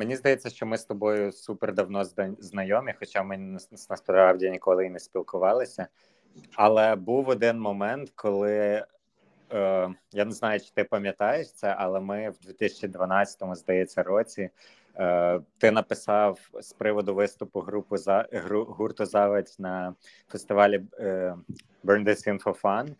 мені 0.00 0.16
здається, 0.16 0.50
що 0.50 0.66
ми 0.66 0.78
з 0.78 0.84
тобою 0.84 1.32
супер 1.32 1.74
давно 1.74 2.04
знайомі, 2.38 2.94
хоча 2.98 3.22
ми 3.22 3.58
насправді 3.88 4.50
ніколи 4.50 4.86
і 4.86 4.90
не 4.90 4.98
спілкувалися. 4.98 5.86
Але 6.54 6.96
був 6.96 7.28
один 7.28 7.60
момент, 7.60 8.12
коли 8.14 8.84
е, 9.52 9.88
я 10.12 10.24
не 10.24 10.32
знаю, 10.32 10.60
чи 10.60 10.70
ти 10.74 10.84
пам'ятаєш 10.84 11.52
це, 11.52 11.74
але 11.78 12.00
ми 12.00 12.30
в 12.30 12.38
2012 12.46 13.56
здається 13.56 14.02
році. 14.02 14.50
Е, 14.96 15.40
ти 15.58 15.70
написав 15.70 16.38
з 16.60 16.72
приводу 16.72 17.14
виступу 17.14 17.60
групу 17.60 17.96
за 17.96 18.28
гурту 18.52 19.06
Завадь 19.06 19.56
на 19.58 19.94
фестивалі 20.28 20.82
е, 20.98 21.36
Burn 21.84 22.04
This 22.04 22.28
In 22.28 22.42
For 22.42 22.60
Fun. 22.60 22.94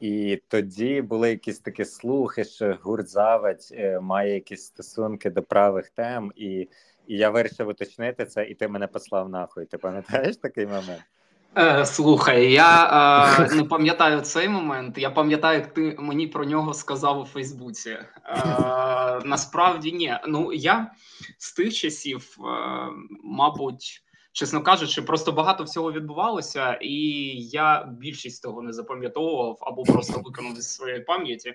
І 0.00 0.42
тоді 0.48 1.02
були 1.02 1.30
якісь 1.30 1.58
такі 1.58 1.84
слухи, 1.84 2.44
що 2.44 2.78
гурт 2.82 3.08
Завадь 3.08 3.68
е, 3.72 4.00
має 4.00 4.34
якісь 4.34 4.64
стосунки 4.64 5.30
до 5.30 5.42
правих 5.42 5.90
тем, 5.90 6.32
і 6.36 6.68
і 7.06 7.16
я 7.16 7.30
вирішив 7.30 7.68
уточнити 7.68 8.24
це, 8.26 8.44
і 8.44 8.54
ти 8.54 8.68
мене 8.68 8.86
послав 8.86 9.28
нахуй. 9.28 9.64
Ти 9.64 9.78
пам'ятаєш 9.78 10.36
такий 10.36 10.66
момент? 10.66 11.02
Е, 11.58 11.86
Слухай, 11.86 12.52
я 12.52 13.38
е, 13.38 13.54
не 13.54 13.64
пам'ятаю 13.64 14.20
цей 14.20 14.48
момент. 14.48 14.98
Я 14.98 15.10
пам'ятаю, 15.10 15.58
як 15.58 15.74
ти 15.74 15.96
мені 15.98 16.26
про 16.26 16.44
нього 16.44 16.74
сказав 16.74 17.20
у 17.20 17.24
Фейсбуці. 17.24 17.90
Е, 17.90 18.06
Насправді 19.24 19.92
ні. 19.92 20.14
Ну 20.28 20.52
я 20.52 20.90
з 21.38 21.52
тих 21.52 21.74
часів, 21.74 22.36
е, 22.40 22.44
мабуть 23.24 24.02
чесно 24.36 24.62
кажучи, 24.62 25.02
просто 25.02 25.32
багато 25.32 25.64
всього 25.64 25.92
відбувалося, 25.92 26.78
і 26.82 26.94
я 27.40 27.84
більшість 27.84 28.42
того 28.42 28.62
не 28.62 28.72
запам'ятовував 28.72 29.58
або 29.60 29.82
просто 29.82 30.20
виконав 30.20 30.56
зі 30.56 30.62
своєї 30.62 31.00
пам'яті. 31.00 31.54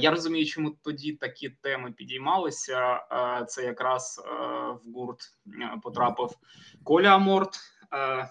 Я 0.00 0.10
розумію, 0.10 0.46
чому 0.46 0.70
тоді 0.70 1.12
такі 1.12 1.48
теми 1.48 1.92
підіймалися. 1.92 3.00
Це 3.48 3.62
якраз 3.62 4.22
в 4.84 4.92
гурт 4.92 5.20
потрапив 5.82 6.30
Коля 6.84 7.08
Аморт. 7.08 7.58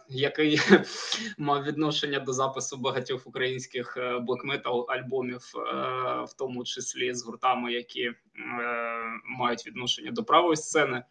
Який 0.09 0.59
мав 1.37 1.63
відношення 1.63 2.19
до 2.19 2.33
запису 2.33 2.77
багатьох 2.77 3.27
українських 3.27 3.97
блекметал 4.21 4.85
альбомів, 4.89 5.41
в 6.27 6.33
тому 6.37 6.63
числі 6.63 7.13
з 7.13 7.23
гуртами, 7.23 7.73
які 7.73 8.11
мають 9.25 9.67
відношення 9.67 10.11
до 10.11 10.23
правої 10.23 10.55
сцени. 10.55 11.03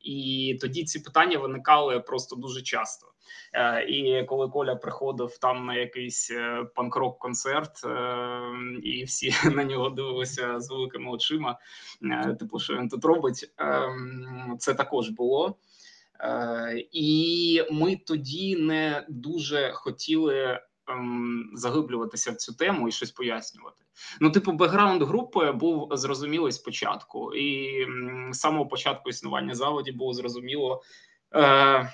І 0.00 0.58
тоді 0.60 0.84
ці 0.84 1.00
питання 1.00 1.38
виникали 1.38 2.00
просто 2.00 2.36
дуже 2.36 2.62
часто. 2.62 3.06
Е, 3.52 3.84
і 3.84 4.24
коли 4.24 4.48
Коля 4.48 4.76
приходив 4.76 5.38
там 5.38 5.66
на 5.66 5.74
якийсь 5.74 6.30
е, 6.30 6.64
панк-рок 6.74 7.18
концерт, 7.18 7.72
і 8.82 9.04
всі 9.04 9.34
на 9.54 9.64
нього 9.64 9.90
дивилися 9.90 10.60
з 10.60 10.70
великими 10.70 11.10
очима, 11.10 11.58
е, 12.02 12.34
типу, 12.34 12.58
що 12.58 12.76
він 12.76 12.88
тут 12.88 13.04
робить, 13.04 13.52
ем, 13.58 14.56
це 14.58 14.74
також 14.74 15.08
було. 15.08 15.56
І 16.92 17.62
ми 17.70 17.96
тоді 17.96 18.56
не 18.56 19.06
дуже 19.08 19.72
хотіли 19.74 20.60
заглиблюватися 21.54 22.32
в 22.32 22.36
цю 22.36 22.54
тему 22.54 22.88
і 22.88 22.92
щось 22.92 23.10
пояснювати. 23.10 23.84
Ну, 24.20 24.30
типу, 24.30 24.52
бекграунд 24.52 25.02
групи 25.02 25.52
був 25.52 25.88
зрозумілий 25.96 26.52
спочатку, 26.52 27.34
і 27.34 27.86
з 28.30 28.38
самого 28.38 28.66
початку 28.66 29.10
існування 29.10 29.54
заводі 29.54 29.92
було 29.92 30.12
зрозуміло, 30.12 30.82
е, 31.34 31.92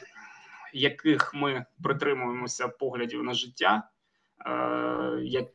яких 0.72 1.34
ми 1.34 1.64
притримуємося 1.82 2.68
поглядів 2.68 3.22
на 3.22 3.34
життя, 3.34 3.88
е, 4.46 5.20
як 5.22 5.48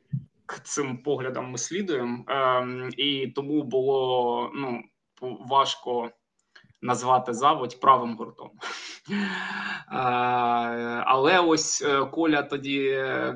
цим 0.63 0.97
поглядам 0.97 1.51
ми 1.51 1.57
слідуємо, 1.57 2.25
е, 2.29 2.89
і 2.97 3.27
тому 3.27 3.63
було 3.63 4.51
ну 4.55 4.83
важко 5.21 6.11
назвати 6.81 7.33
заводь 7.33 7.79
правим 7.79 8.15
гуртом. 8.17 8.51
Але 11.05 11.39
ось 11.39 11.81
е, 11.81 12.05
Коля 12.05 12.43
тоді 12.43 12.87
е, 12.89 13.31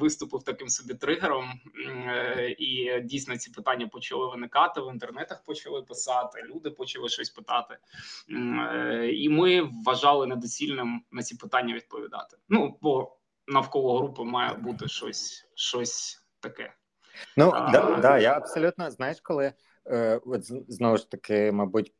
виступив 0.00 0.42
таким 0.42 0.68
собі 0.68 0.94
тригером, 0.94 1.44
е, 2.08 2.56
і 2.58 3.00
дійсно 3.00 3.36
ці 3.36 3.50
питання 3.50 3.88
почали 3.88 4.30
виникати 4.30 4.80
в 4.80 4.92
інтернетах. 4.92 5.44
Почали 5.44 5.82
писати, 5.82 6.42
люди 6.54 6.70
почали 6.70 7.08
щось 7.08 7.30
питати, 7.30 7.78
і 9.12 9.28
ми 9.28 9.70
вважали 9.84 10.26
недоцільним 10.26 11.02
на 11.12 11.22
ці 11.22 11.36
питання 11.36 11.74
відповідати. 11.74 12.36
Ну 12.48 12.78
бо 12.82 13.16
навколо 13.46 13.98
групи 13.98 14.24
має 14.24 14.54
бути 14.54 14.88
щось, 14.88 15.48
щось 15.54 16.22
таке. 16.40 16.72
Ну 17.36 17.50
а, 17.54 17.70
да, 17.70 17.96
да, 17.96 18.18
я 18.18 18.36
абсолютно 18.36 18.90
знаєш, 18.90 19.20
коли 19.20 19.52
е, 19.86 20.20
от 20.26 20.44
знову 20.72 20.96
ж 20.96 21.10
таки, 21.10 21.52
мабуть 21.52 21.92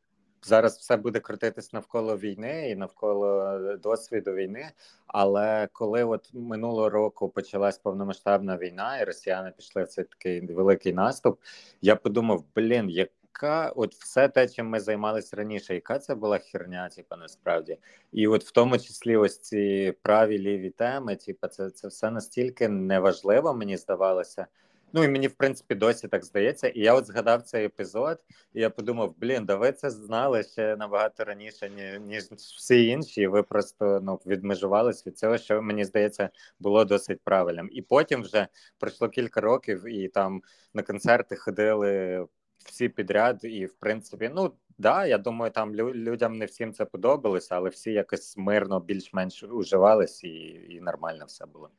зараз 0.47 0.77
все 0.77 0.97
буде 0.97 1.19
крутитись 1.19 1.73
навколо 1.73 2.17
війни 2.17 2.69
і 2.69 2.75
навколо 2.75 3.43
е, 3.43 3.77
досвіду 3.77 4.33
війни. 4.33 4.71
Але 5.07 5.67
коли 5.71 6.03
от 6.03 6.33
минулого 6.33 6.89
року 6.89 7.29
почалась 7.29 7.77
повномасштабна 7.77 8.57
війна, 8.57 8.99
і 8.99 9.03
росіяни 9.03 9.53
пішли 9.57 9.83
в 9.83 9.87
цей 9.87 10.03
такий 10.03 10.41
великий 10.41 10.93
наступ, 10.93 11.39
я 11.81 11.95
подумав: 11.95 12.43
блін, 12.55 12.89
яка 12.89 13.69
от 13.75 13.95
все 13.95 14.27
те, 14.27 14.47
чим 14.47 14.67
ми 14.67 14.79
займалися 14.79 15.35
раніше, 15.35 15.73
яка 15.73 15.99
це 15.99 16.15
була 16.15 16.37
херня, 16.37 16.89
типу, 16.89 17.15
насправді, 17.15 17.77
і 18.11 18.27
от 18.27 18.43
в 18.43 18.51
тому 18.51 18.77
числі 18.77 19.17
ось 19.17 19.39
ці 19.39 19.93
праві 20.01 20.39
ліві 20.39 20.69
теми, 20.69 21.15
типу, 21.15 21.47
це 21.47 21.69
це 21.69 21.87
все 21.87 22.11
настільки 22.11 22.67
неважливо, 22.67 23.53
мені 23.53 23.77
здавалося. 23.77 24.47
Ну 24.93 25.03
і 25.03 25.07
мені 25.07 25.27
в 25.27 25.33
принципі 25.33 25.75
досі 25.75 26.07
так 26.07 26.25
здається. 26.25 26.67
І 26.67 26.79
я 26.79 26.93
от 26.93 27.05
згадав 27.05 27.41
цей 27.41 27.65
епізод, 27.65 28.19
і 28.53 28.61
я 28.61 28.69
подумав: 28.69 29.15
блін, 29.17 29.45
да 29.45 29.55
ви 29.55 29.71
це 29.71 29.89
знали 29.89 30.43
ще 30.43 30.75
набагато 30.75 31.23
раніше, 31.23 31.69
ніж 31.99 32.23
всі 32.31 32.87
інші. 32.87 33.21
і 33.21 33.27
Ви 33.27 33.43
просто 33.43 33.99
ну 34.03 34.19
відмежувались 34.25 35.07
від 35.07 35.17
цього, 35.17 35.37
що 35.37 35.61
мені 35.61 35.85
здається 35.85 36.29
було 36.59 36.85
досить 36.85 37.21
правильним. 37.23 37.69
І 37.71 37.81
потім 37.81 38.21
вже 38.21 38.47
пройшло 38.79 39.09
кілька 39.09 39.41
років, 39.41 39.85
і 39.87 40.07
там 40.07 40.41
на 40.73 40.83
концерти 40.83 41.35
ходили 41.35 42.25
всі 42.57 42.89
підряд, 42.89 43.39
і 43.43 43.65
в 43.65 43.73
принципі, 43.73 44.31
ну. 44.35 44.53
Да, 44.79 45.05
я 45.05 45.17
думаю, 45.17 45.51
там 45.51 45.75
лю- 45.75 45.93
людям 45.93 46.37
не 46.37 46.45
всім 46.45 46.73
це 46.73 46.85
подобалося, 46.85 47.55
але 47.55 47.69
всі 47.69 47.91
якось 47.91 48.37
мирно 48.37 48.79
більш-менш 48.79 49.43
уживались, 49.43 50.23
і 50.23 50.29
і 50.69 50.81
нормально 50.81 51.25
все 51.25 51.45
було. 51.45 51.69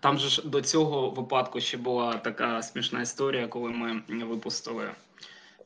Там 0.00 0.18
же 0.18 0.28
ж 0.28 0.48
до 0.48 0.60
цього 0.60 1.10
випадку 1.10 1.60
ще 1.60 1.76
була 1.76 2.16
така 2.16 2.62
смішна 2.62 3.00
історія, 3.02 3.48
коли 3.48 3.70
ми 3.70 4.24
випустили. 4.24 4.90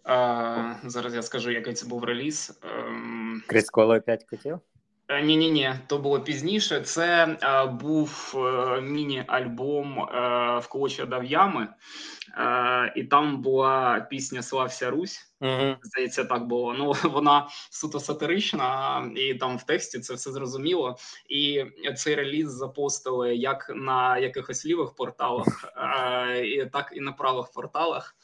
А, 0.05 0.75
Зараз 0.85 1.15
я 1.15 1.23
скажу, 1.23 1.51
який 1.51 1.75
це 1.75 1.87
був 1.87 2.05
реліз. 2.05 2.59
Ем, 2.63 3.43
Крізь 3.47 3.71
коло 3.71 4.01
п'ять 4.01 4.25
котів? 4.25 4.59
Ні, 5.23 5.37
ні, 5.37 5.51
ні, 5.51 5.75
то 5.87 5.99
було 5.99 6.21
пізніше. 6.21 6.81
Це 6.81 7.37
а, 7.41 7.67
був 7.67 8.35
е, 8.37 8.81
міні-альбом 8.81 10.01
е, 10.01 10.61
дав 10.65 10.69
Колоча 10.69 11.07
Дав'ями, 12.37 12.93
і 12.97 13.05
там 13.05 13.43
була 13.43 14.01
пісня 14.11 14.43
Слався 14.43 14.91
Русь. 14.91 15.21
Угу. 15.41 15.77
Здається, 15.83 16.25
так 16.25 16.47
було. 16.47 16.75
Ну 16.75 16.93
вона 17.11 17.49
суто 17.71 18.01
сатирична, 18.01 19.11
і 19.17 19.35
там 19.35 19.59
в 19.59 19.63
тексті 19.63 19.99
це 19.99 20.15
все 20.15 20.33
зрозуміло. 20.33 20.97
І 21.29 21.65
цей 21.97 22.15
реліз 22.15 22.51
запостили 22.51 23.37
як 23.37 23.73
на 23.75 24.19
якихось 24.19 24.67
лівих 24.67 24.95
порталах, 24.95 25.47
і 26.45 26.67
так 26.73 26.93
і 26.97 27.01
на 27.01 27.13
правих 27.13 27.47
порталах. 27.55 28.17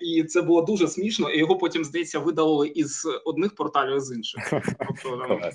І 0.00 0.24
це 0.24 0.42
було 0.42 0.62
дуже 0.62 0.88
смішно. 0.88 1.30
І 1.30 1.38
його 1.38 1.58
потім 1.58 1.84
здається 1.84 2.18
видалили 2.18 2.68
із 2.68 3.08
одних 3.24 3.54
порталів 3.54 4.00
з 4.00 4.16
інших. 4.16 4.50
Тобто, 5.02 5.50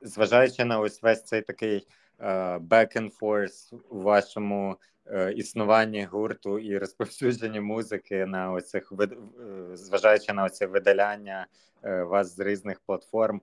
Зважаючи 0.00 0.64
на 0.64 0.80
ось 0.80 1.02
весь 1.02 1.24
цей 1.24 1.42
такий 1.42 1.86
uh, 2.18 2.68
back 2.68 2.96
and 2.96 3.10
forth 3.20 3.72
у 3.90 4.00
вашому 4.00 4.76
Е, 4.97 4.97
існуванні 5.36 6.04
гурту 6.04 6.58
і 6.58 6.78
розповсюдження 6.78 7.60
музики 7.60 8.26
на 8.26 8.52
оцих 8.52 8.92
е, 9.00 9.08
зважаючи 9.72 10.32
на 10.32 10.44
оце 10.44 10.66
видаляння 10.66 11.46
е, 11.82 12.02
вас 12.02 12.36
з 12.36 12.40
різних 12.40 12.80
платформ. 12.80 13.40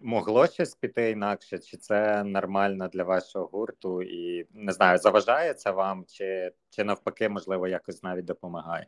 Могло 0.00 0.46
щось 0.46 0.74
піти 0.74 1.10
інакше, 1.10 1.58
чи 1.58 1.76
це 1.76 2.24
нормально 2.24 2.88
для 2.88 3.04
вашого 3.04 3.46
гурту, 3.52 4.02
і 4.02 4.46
не 4.54 4.72
знаю, 4.72 4.98
заважає 4.98 5.54
це 5.54 5.70
вам, 5.70 6.04
чи 6.08 6.52
чи 6.70 6.84
навпаки, 6.84 7.28
можливо, 7.28 7.68
якось 7.68 8.02
навіть 8.02 8.24
допомагає? 8.24 8.86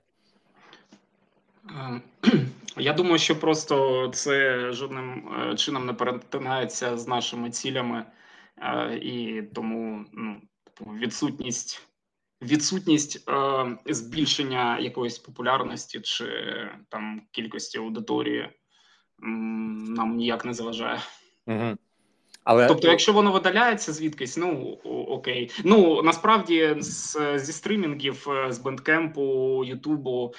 Я 2.76 2.92
думаю, 2.92 3.18
що 3.18 3.40
просто 3.40 4.08
це 4.08 4.58
жодним 4.72 5.30
чином 5.56 5.86
не 5.86 5.92
перетинається 5.92 6.96
з 6.96 7.08
нашими 7.08 7.50
цілями, 7.50 8.04
і 9.00 9.42
тому 9.54 10.04
ну, 10.12 10.36
типу, 10.64 10.90
відсутність 10.90 11.88
відсутність 12.44 13.28
е, 13.28 13.78
збільшення 13.86 14.78
якоїсь 14.78 15.18
популярності 15.18 16.00
чи 16.00 16.26
там 16.88 17.22
кількості 17.30 17.78
аудиторії 17.78 18.50
нам 19.18 20.16
ніяк 20.16 20.44
не 20.44 20.54
заважає. 20.54 21.00
Угу. 21.46 21.76
Але 22.44 22.66
тобто, 22.66 22.88
якщо 22.88 23.12
воно 23.12 23.32
видаляється 23.32 23.92
звідкись, 23.92 24.36
ну 24.36 24.78
окей. 24.84 25.50
Ну 25.64 26.02
насправді 26.02 26.76
з, 26.78 27.16
зі 27.38 27.52
стримінгів, 27.52 28.26
е, 28.28 28.52
з 28.52 28.58
бендкемпу, 28.58 29.64
Ютубу 29.64 30.34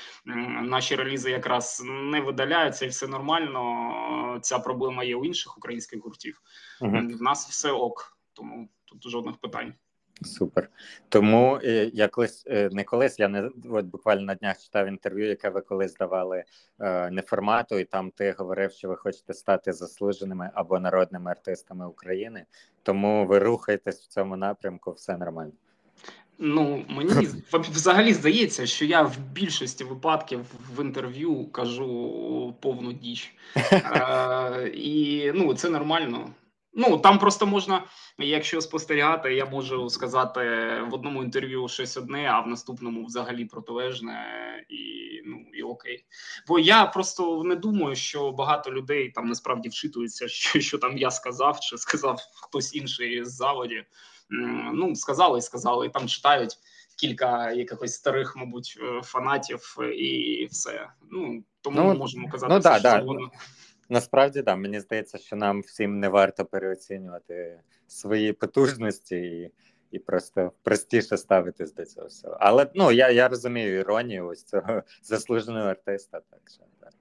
наші 0.61 0.95
релізи 0.95 1.31
якраз 1.31 1.83
не 1.85 2.21
видаляються, 2.21 2.85
і 2.85 2.89
все 2.89 3.07
нормально. 3.07 4.39
Ця 4.41 4.59
проблема 4.59 5.03
є 5.03 5.15
у 5.15 5.25
інших 5.25 5.57
українських 5.57 6.03
гуртів. 6.03 6.41
Угу. 6.81 6.97
В 6.97 7.21
нас 7.21 7.49
все 7.49 7.71
ок, 7.71 8.17
тому 8.33 8.69
тут 8.85 9.11
жодних 9.11 9.37
питань. 9.37 9.73
Супер. 10.21 10.69
Тому 11.09 11.59
е, 11.63 11.91
я 11.93 12.07
колись 12.07 12.43
е, 12.47 12.69
не 12.71 12.83
колись, 12.83 13.19
я 13.19 13.27
не 13.27 13.49
от 13.69 13.85
буквально 13.85 14.21
на 14.21 14.35
днях 14.35 14.61
читав 14.61 14.87
інтерв'ю, 14.87 15.27
яке 15.27 15.49
ви 15.49 15.61
колись 15.61 15.93
давали 15.93 16.43
е, 16.79 17.09
неформату, 17.09 17.79
і 17.79 17.85
там 17.85 18.11
ти 18.11 18.35
говорив, 18.37 18.71
що 18.71 18.89
ви 18.89 18.95
хочете 18.95 19.33
стати 19.33 19.73
заслуженими 19.73 20.51
або 20.53 20.79
народними 20.79 21.31
артистами 21.31 21.87
України. 21.87 22.45
Тому 22.83 23.25
ви 23.25 23.39
рухаєтесь 23.39 24.01
в 24.01 24.07
цьому 24.07 24.35
напрямку, 24.35 24.91
все 24.91 25.17
нормально. 25.17 25.53
Ну 26.37 26.85
мені 26.89 27.27
взагалі 27.53 28.13
здається, 28.13 28.65
що 28.65 28.85
я 28.85 29.01
в 29.01 29.17
більшості 29.17 29.83
випадків 29.83 30.45
в 30.75 30.81
інтерв'ю 30.81 31.45
кажу 31.45 32.55
повну 32.61 32.93
діч, 32.93 33.35
і 34.73 35.31
ну 35.35 35.53
це 35.53 35.69
нормально. 35.69 36.29
Ну 36.75 36.97
там 36.97 37.19
просто 37.19 37.45
можна, 37.45 37.83
якщо 38.17 38.61
спостерігати, 38.61 39.33
я 39.33 39.45
можу 39.45 39.89
сказати 39.89 40.39
в 40.89 40.93
одному 40.93 41.23
інтерв'ю 41.23 41.67
щось 41.67 41.97
одне, 41.97 42.29
а 42.31 42.39
в 42.39 42.47
наступному 42.47 43.05
взагалі 43.05 43.45
протилежне, 43.45 44.25
і 44.69 45.21
ну 45.25 45.45
і 45.53 45.63
окей. 45.63 46.05
Бо 46.47 46.59
я 46.59 46.85
просто 46.85 47.43
не 47.43 47.55
думаю, 47.55 47.95
що 47.95 48.31
багато 48.31 48.71
людей 48.71 49.09
там 49.09 49.27
насправді 49.27 49.69
вчитуються, 49.69 50.27
що 50.27 50.59
що 50.59 50.77
там 50.77 50.97
я 50.97 51.11
сказав, 51.11 51.59
чи 51.59 51.77
сказав 51.77 52.19
хтось 52.41 52.75
інший 52.75 53.25
з 53.25 53.35
заводі. 53.35 53.85
Ну 54.73 54.95
сказали 54.95 55.39
і 55.39 55.41
сказали, 55.41 55.85
і 55.85 55.89
там 55.89 56.07
читають 56.07 56.57
кілька 56.97 57.51
якихось 57.51 57.93
старих, 57.93 58.35
мабуть, 58.35 58.79
е, 58.81 59.01
фанатів, 59.03 59.77
і 59.97 60.47
все. 60.51 60.89
Ну 61.11 61.43
тому 61.61 61.83
ну, 61.83 61.95
можемо 61.95 62.29
казати, 62.29 62.53
ну, 62.53 62.59
да, 62.59 62.73
що 62.73 62.83
да. 62.83 62.91
завгодно. 62.91 63.31
Насправді 63.89 64.41
так, 64.41 64.57
мені 64.57 64.79
здається, 64.79 65.17
що 65.17 65.35
нам 65.35 65.61
всім 65.61 65.99
не 65.99 66.09
варто 66.09 66.45
переоцінювати 66.45 67.59
свої 67.87 68.33
потужності 68.33 69.15
і 69.15 69.51
і 69.91 69.99
просто 69.99 70.51
простіше 70.63 71.17
ставитись 71.17 71.73
до 71.73 71.85
цього 71.85 72.07
всього. 72.07 72.37
Але 72.39 72.67
ну 72.75 72.91
я 72.91 73.09
я 73.09 73.27
розумію 73.27 73.79
іронію 73.79 74.27
ось 74.27 74.43
цього 74.43 74.83
заслуженого 75.03 75.69
артиста. 75.69 76.21
Так 76.29 76.41
що 76.53 76.63
так. 76.79 76.93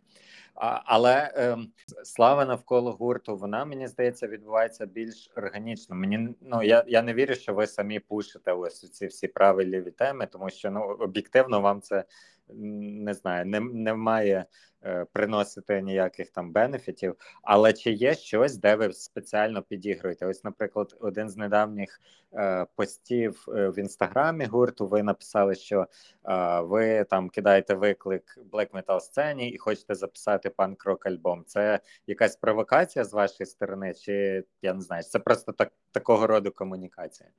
А, 0.54 0.80
Але 0.84 1.32
е, 1.36 1.58
слава 2.04 2.44
навколо 2.44 2.92
гурту, 2.92 3.36
вона 3.36 3.64
мені 3.64 3.88
здається 3.88 4.26
відбувається 4.26 4.86
більш 4.86 5.30
органічно. 5.36 5.96
Мені 5.96 6.34
ну 6.40 6.62
я 6.62 6.84
я 6.88 7.02
не 7.02 7.14
вірю, 7.14 7.34
що 7.34 7.54
ви 7.54 7.66
самі 7.66 8.00
пушите 8.00 8.52
ось 8.52 8.90
ці 8.90 9.06
всі 9.06 9.28
правильні 9.28 9.80
теми, 9.80 10.26
тому 10.26 10.50
що 10.50 10.70
ну 10.70 10.80
об'єктивно 10.80 11.60
вам 11.60 11.80
це 11.80 12.04
не 12.48 13.14
знаю, 13.14 13.46
не, 13.46 13.60
немає 13.60 14.46
е, 14.84 15.06
приносити 15.12 15.82
ніяких 15.82 16.30
там 16.30 16.52
бенефітів. 16.52 17.16
Але 17.42 17.72
чи 17.72 17.92
є 17.92 18.14
щось, 18.14 18.56
де 18.56 18.74
ви 18.74 18.92
спеціально 18.92 19.62
підігруєте? 19.62 20.26
Ось, 20.26 20.44
наприклад, 20.44 20.96
один 21.00 21.28
з 21.28 21.36
недавніх 21.36 22.00
е, 22.32 22.66
постів 22.76 23.44
е, 23.48 23.68
в 23.68 23.78
інстаграмі 23.78 24.44
гурту. 24.44 24.86
Ви 24.86 25.02
написали, 25.02 25.54
що 25.54 25.86
е, 26.24 26.60
ви 26.60 27.04
там 27.04 27.28
кидаєте 27.28 27.74
виклик 27.74 28.38
black 28.52 28.70
metal 28.70 29.00
сцені 29.00 29.50
і 29.50 29.58
хочете 29.58 29.94
записати 29.94 30.50
панк 30.50 30.84
рок 30.84 31.06
альбом. 31.06 31.44
Це 31.46 31.80
якась 32.06 32.36
провокація 32.36 33.04
з 33.04 33.12
вашої 33.12 33.46
сторони, 33.46 33.94
чи 33.94 34.44
я 34.62 34.74
не 34.74 34.80
знаю, 34.80 35.02
це 35.02 35.18
просто 35.18 35.52
так 35.52 35.72
такого 35.92 36.26
роду 36.26 36.50
комунікація? 36.52 37.30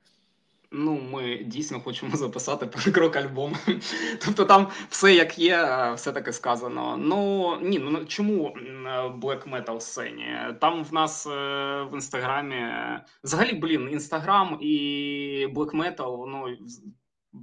Ну, 0.71 1.01
ми 1.11 1.37
дійсно 1.37 1.79
хочемо 1.79 2.15
записати 2.17 2.91
крок 2.91 3.15
альбом. 3.15 3.55
Тобто 4.25 4.45
там 4.45 4.67
все 4.89 5.13
як 5.13 5.39
є, 5.39 5.91
все 5.95 6.11
таки 6.11 6.33
сказано. 6.33 6.97
Ну 6.97 7.51
ні, 7.61 7.79
ну 7.79 8.05
чому 8.05 8.55
black 9.21 9.49
metal 9.49 9.79
сцені? 9.79 10.25
Там 10.61 10.83
в 10.83 10.93
нас 10.93 11.27
е, 11.27 11.29
в 11.91 11.93
інстаграмі 11.93 12.65
взагалі, 13.23 13.53
блін, 13.53 13.89
інстаграм 13.91 14.57
і 14.61 15.47
black 15.55 15.71
metal, 15.71 16.25
ну 16.27 16.57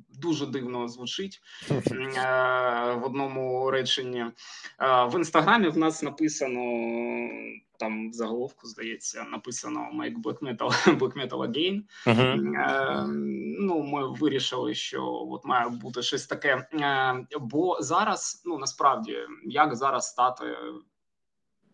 дуже 0.09 0.47
дивно 0.47 0.89
звучить 0.89 1.41
е, 1.71 2.95
в 2.95 3.05
одному 3.05 3.71
реченні. 3.71 4.21
Е, 4.21 4.33
в 5.05 5.17
інстаграмі 5.17 5.69
в 5.69 5.79
нас 5.79 6.03
написано 6.03 6.61
там 7.79 8.11
в 8.11 8.13
заголовку, 8.13 8.67
здається, 8.67 9.25
написано 9.25 9.89
Make 9.95 10.23
Black 10.23 10.39
Metal 10.39 10.99
Black 10.99 11.29
Metal 11.29 11.51
Again. 11.51 11.83
Uh-huh. 12.07 13.07
Ну, 13.61 13.83
ми 13.83 14.09
вирішили, 14.09 14.75
що 14.75 15.05
от 15.05 15.45
має 15.45 15.69
бути 15.69 16.03
щось 16.03 16.27
таке. 16.27 16.69
Бо 17.41 17.77
зараз, 17.81 18.43
ну 18.47 18.59
насправді, 18.59 19.19
як 19.45 19.75
зараз 19.77 20.09
стати 20.09 20.45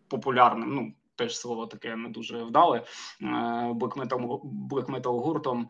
популярним? 0.07 0.73
Ну, 0.73 0.93
Теж 1.19 1.37
слово 1.37 1.67
таке 1.67 1.95
не 1.95 2.09
дуже 2.09 2.43
вдале 2.43 2.83
блекметал 3.73 4.41
блекметал 4.43 5.19
гуртом. 5.19 5.69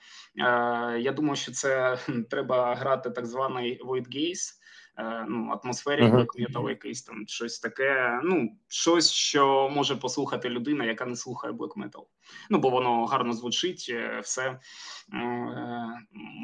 Я 0.99 1.13
думаю, 1.15 1.35
що 1.35 1.51
це 1.51 1.97
треба 2.29 2.75
грати 2.75 3.09
так 3.09 3.25
званий 3.25 3.83
Void 3.83 4.07
Gaze, 4.15 4.59
Е, 4.99 5.25
ну, 5.29 5.59
атмосфері 5.63 6.03
uh-huh. 6.03 6.69
якийсь 6.69 7.01
там 7.01 7.27
щось 7.27 7.59
таке. 7.59 8.19
Ну, 8.23 8.57
щось, 8.67 9.11
що 9.11 9.69
може 9.75 9.95
послухати 9.95 10.49
людина, 10.49 10.85
яка 10.85 11.05
не 11.05 11.15
слухає 11.15 11.53
блек 11.53 11.77
метал. 11.77 12.07
Ну, 12.49 12.59
бо 12.59 12.69
воно 12.69 13.05
гарно 13.05 13.33
звучить, 13.33 13.85
е, 13.89 14.19
все. 14.23 14.43
Е, 14.43 14.59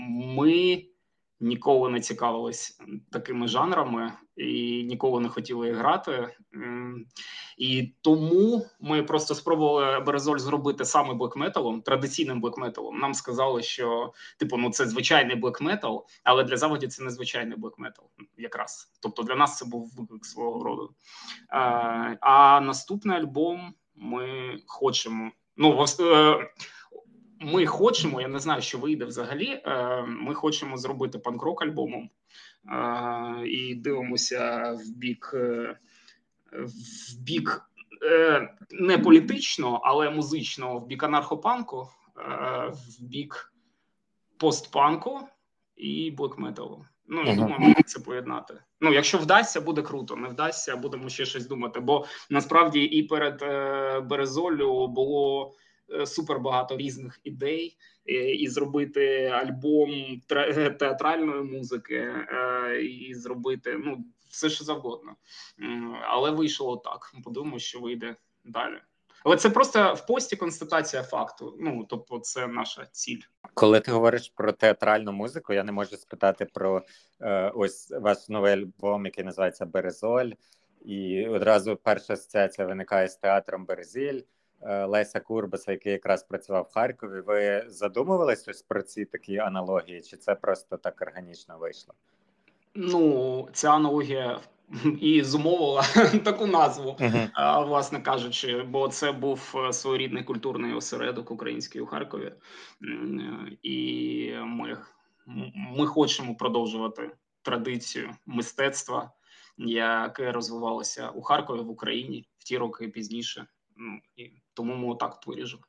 ми 0.09 0.83
ніколи 1.39 1.89
не 1.89 2.01
цікавились 2.01 2.79
такими 3.11 3.47
жанрами 3.47 4.13
і 4.37 4.83
ніколи 4.83 5.21
не 5.21 5.29
хотіли 5.29 5.71
грати. 5.71 6.35
І 7.57 7.93
тому 8.01 8.65
ми 8.79 9.03
просто 9.03 9.35
спробували 9.35 9.99
Березоль 9.99 10.37
зробити 10.37 10.85
саме 10.85 11.13
блекметалом, 11.13 11.81
традиційним 11.81 12.41
блекметалом. 12.41 12.99
Нам 12.99 13.13
сказали, 13.13 13.63
що 13.63 14.13
типу, 14.37 14.57
ну 14.57 14.69
це 14.69 14.87
звичайний 14.87 15.35
блекметал, 15.35 16.05
але 16.23 16.43
для 16.43 16.57
заводі 16.57 16.87
це 16.87 17.03
не 17.03 17.09
звичайний 17.09 17.57
блекметал, 17.57 18.05
якраз. 18.37 18.91
Тобто 19.01 19.23
для 19.23 19.35
нас 19.35 19.57
це 19.57 19.65
був 19.65 19.93
виклик 19.97 20.25
свого 20.25 20.63
роду. 20.63 20.93
А, 21.49 21.59
а 22.21 22.61
наступний 22.61 23.17
альбом 23.17 23.73
ми 23.95 24.57
хочемо. 24.67 25.31
Ну, 25.57 25.85
е, 25.99 26.49
ми 27.39 27.65
хочемо, 27.65 28.21
я 28.21 28.27
не 28.27 28.39
знаю, 28.39 28.61
що 28.61 28.77
вийде 28.77 29.05
взагалі. 29.05 29.61
Е, 29.65 30.01
ми 30.07 30.33
хочемо 30.33 30.77
зробити 30.77 31.19
панк-рок 31.19 31.61
альбомом 31.61 32.09
е, 32.71 33.47
і 33.47 33.75
дивимося 33.75 34.71
в 34.71 34.97
бік 34.97 35.31
е, 35.33 35.77
в 36.51 37.19
бік 37.19 37.61
не 38.71 38.97
політично, 38.97 39.81
але 39.83 40.09
музично, 40.09 40.79
в 40.79 40.87
бік 40.87 41.03
анархопанку, 41.03 41.89
в 42.67 43.03
бік 43.03 43.53
постпанку 44.37 45.19
і 45.75 46.11
блокметалу. 46.11 46.85
Ну 47.07 47.23
я 47.23 47.35
думаю, 47.35 47.59
ми 47.59 47.73
це 47.85 47.99
поєднати. 47.99 48.53
Ну, 48.81 48.93
якщо 48.93 49.17
вдасться, 49.17 49.61
буде 49.61 49.81
круто. 49.81 50.15
Не 50.15 50.27
вдасться, 50.27 50.75
будемо 50.75 51.09
ще 51.09 51.25
щось 51.25 51.47
думати. 51.47 51.79
Бо 51.79 52.05
насправді 52.29 52.83
і 52.83 53.03
перед 53.03 53.39
Березолю 54.07 54.87
було 54.87 55.53
Е, 55.53 55.64
супер 56.05 56.39
багато 56.39 56.77
різних 56.77 57.19
ідей, 57.23 57.77
е, 58.09 58.31
і 58.31 58.47
зробити 58.47 59.25
альбом 59.25 60.21
театральної 60.79 61.41
музики, 61.41 61.95
е, 61.95 62.81
і 62.81 63.13
зробити 63.13 63.77
ну 63.83 64.05
все 64.29 64.49
що 64.49 64.63
завгодно. 64.63 65.15
Але 66.07 66.31
вийшло 66.31 66.77
так. 66.77 67.13
Подумаю, 67.23 67.59
що 67.59 67.79
вийде 67.79 68.15
далі. 68.45 68.81
Але 69.25 69.37
це 69.37 69.49
просто 69.49 69.93
в 69.93 70.05
пості 70.05 70.35
констатація 70.35 71.03
факту. 71.03 71.57
Ну 71.59 71.85
тобто, 71.89 72.19
це 72.19 72.47
наша 72.47 72.85
ціль. 72.91 73.21
Коли 73.53 73.79
ти 73.79 73.91
говориш 73.91 74.33
про 74.35 74.51
театральну 74.51 75.11
музику, 75.11 75.53
я 75.53 75.63
не 75.63 75.71
можу 75.71 75.97
спитати 75.97 76.45
про 76.53 76.83
е, 77.21 77.51
ось 77.55 77.91
ваш 77.91 78.29
новий 78.29 78.53
альбом, 78.53 79.05
який 79.05 79.23
називається 79.23 79.65
Березоль, 79.65 80.31
і 80.81 81.27
одразу 81.27 81.75
перша 81.75 82.13
асоціація 82.13 82.67
виникає 82.67 83.07
з 83.07 83.15
театром 83.15 83.65
Березіль. 83.65 84.21
Е, 84.65 84.85
Леся 84.85 85.19
Курбаса, 85.19 85.71
який 85.71 85.91
якраз 85.91 86.23
працював 86.23 86.67
в 86.71 86.73
Харкові. 86.73 87.21
Ви 87.21 87.65
задумувались 87.67 88.47
ось 88.47 88.61
про 88.61 88.81
ці 88.81 89.05
такі 89.05 89.37
аналогії, 89.37 90.01
чи 90.01 90.17
це 90.17 90.35
просто 90.35 90.77
так 90.77 91.01
органічно 91.01 91.57
вийшло? 91.57 91.93
Ну, 92.75 93.47
ця 93.53 93.71
аналогія 93.71 94.39
і 95.01 95.23
зумовила 95.23 95.83
таку 96.23 96.47
назву, 96.47 96.95
uh-huh. 96.99 97.67
власне 97.67 98.01
кажучи, 98.01 98.63
бо 98.63 98.87
це 98.87 99.11
був 99.11 99.53
е, 99.55 99.73
своєрідний 99.73 100.23
культурний 100.23 100.73
осередок 100.73 101.31
український 101.31 101.81
у 101.81 101.85
Харкові, 101.85 102.33
і 103.63 104.33
ми, 104.45 104.77
ми 105.55 105.87
хочемо 105.87 106.35
продовжувати 106.35 107.11
традицію 107.41 108.09
мистецтва, 108.25 109.11
яке 109.57 110.31
розвивалося 110.31 111.09
у 111.09 111.21
Харкові 111.21 111.59
в 111.59 111.69
Україні 111.69 112.27
в 112.37 112.43
ті 112.43 112.57
роки 112.57 112.87
пізніше. 112.87 113.45
Ну 113.77 113.99
і 114.15 114.31
тому 114.55 114.75
ми 114.75 114.93
отак 114.93 115.27
виріжемо. 115.27 115.63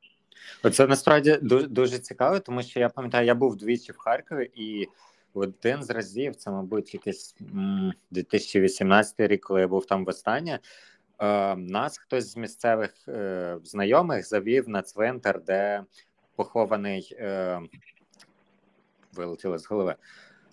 Оце 0.63 0.87
насправді 0.87 1.37
дуже 1.41 1.67
дуже 1.67 1.99
цікаво, 1.99 2.39
тому 2.39 2.63
що 2.63 2.79
я 2.79 2.89
пам'ятаю, 2.89 3.25
я 3.25 3.35
був 3.35 3.55
двічі 3.55 3.91
в 3.91 3.97
Харкові, 3.97 4.51
і 4.55 4.87
один 5.33 5.83
з 5.83 5.89
разів, 5.89 6.35
це, 6.35 6.51
мабуть, 6.51 6.93
якийсь 6.93 7.35
2018 8.11 9.19
рік, 9.19 9.41
коли 9.45 9.61
я 9.61 9.67
був 9.67 9.85
там 9.85 10.05
востаннє. 10.05 10.59
Е, 11.19 11.55
нас 11.55 11.97
хтось 11.97 12.31
з 12.31 12.37
місцевих 12.37 13.07
е, 13.07 13.57
знайомих 13.63 14.27
завів 14.27 14.69
на 14.69 14.81
цвинтар, 14.81 15.43
де 15.43 15.83
похований 16.35 17.15
е, 17.19 17.61
вилетіло 19.13 19.57
з 19.57 19.65
голови. 19.65 19.95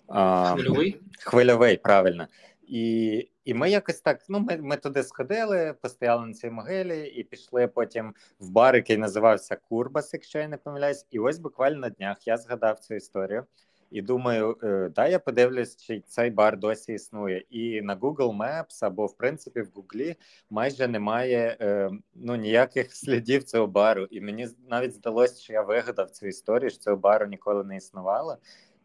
Хвильовий? 0.07 1.01
Хвильовий, 1.19 1.77
правильно. 1.77 2.27
І 2.67 3.27
і 3.45 3.53
ми 3.53 3.69
якось 3.69 4.01
так. 4.01 4.25
Ну, 4.29 4.39
ми 4.39 4.57
ми 4.57 4.77
туди 4.77 5.03
сходили, 5.03 5.75
постояли 5.81 6.25
на 6.25 6.33
цій 6.33 6.49
могилі 6.49 7.07
і 7.07 7.23
пішли 7.23 7.67
потім 7.67 8.13
в 8.39 8.49
бар, 8.49 8.75
який 8.75 8.97
називався 8.97 9.55
Курбас, 9.55 10.13
якщо 10.13 10.39
я 10.39 10.47
не 10.47 10.57
помиляюсь. 10.57 11.05
І 11.11 11.19
ось 11.19 11.39
буквально 11.39 11.77
на 11.77 11.89
днях 11.89 12.27
я 12.27 12.37
згадав 12.37 12.79
цю 12.79 12.95
історію 12.95 13.45
і 13.91 14.01
думаю, 14.01 14.57
е, 14.63 14.91
дай 14.95 15.11
я 15.11 15.19
подивлюсь, 15.19 15.75
чи 15.75 15.99
цей 16.07 16.29
бар 16.29 16.59
досі 16.59 16.93
існує. 16.93 17.43
І 17.49 17.81
на 17.81 17.95
Google 17.95 18.37
Maps 18.37 18.79
або 18.81 19.05
в 19.05 19.17
принципі 19.17 19.61
в 19.61 19.69
Google 19.75 20.15
майже 20.49 20.87
немає 20.87 21.57
е, 21.61 21.91
ну 22.15 22.35
ніяких 22.35 22.95
слідів 22.95 23.43
цього 23.43 23.67
бару. 23.67 24.05
І 24.05 24.21
мені 24.21 24.47
навіть 24.69 24.93
здалося, 24.93 25.41
що 25.41 25.53
я 25.53 25.61
вигадав 25.61 26.11
цю 26.11 26.27
історію, 26.27 26.69
що 26.69 26.79
цього 26.79 26.97
бару 26.97 27.25
ніколи 27.25 27.63
не 27.63 27.77
існувало. 27.77 28.37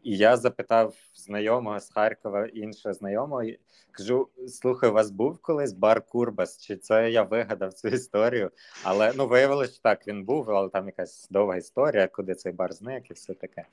І 0.03 0.17
я 0.17 0.37
запитав 0.37 0.93
знайомого 1.15 1.79
з 1.79 1.89
Харкова 1.89 2.45
іншого 2.45 2.93
знайомого. 2.93 3.43
Кажу: 3.91 4.27
слухай, 4.47 4.89
у 4.89 4.93
вас 4.93 5.11
був 5.11 5.37
колись 5.37 5.73
бар 5.73 6.05
Курбас? 6.05 6.61
Чи 6.61 6.75
це 6.75 7.11
я 7.11 7.23
вигадав 7.23 7.73
цю 7.73 7.87
історію? 7.87 8.51
Але 8.83 9.13
ну 9.15 9.27
виявилося, 9.27 9.73
що 9.73 9.81
так 9.81 10.07
він 10.07 10.23
був, 10.23 10.51
але 10.51 10.69
там 10.69 10.85
якась 10.85 11.27
довга 11.29 11.55
історія, 11.55 12.07
куди 12.07 12.35
цей 12.35 12.51
бар 12.51 12.73
зник 12.73 13.11
і 13.11 13.13
все 13.13 13.33
таке. 13.33 13.65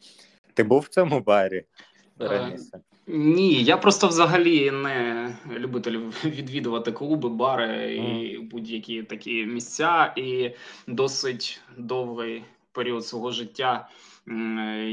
Ти 0.54 0.62
був 0.62 0.80
в 0.80 0.88
цьому 0.88 1.20
барі 1.20 1.64
е, 2.20 2.28
раніше? 2.28 2.80
Ні, 3.06 3.62
я 3.62 3.76
просто 3.76 4.08
взагалі 4.08 4.70
не 4.70 5.36
любитель 5.50 5.98
відвідувати 6.24 6.92
клуби, 6.92 7.28
бари 7.28 7.94
і 7.94 8.38
будь-які 8.38 9.02
такі 9.02 9.46
місця, 9.46 10.12
і 10.16 10.50
досить 10.86 11.60
довгий 11.76 12.44
період 12.72 13.06
свого 13.06 13.30
життя. 13.30 13.88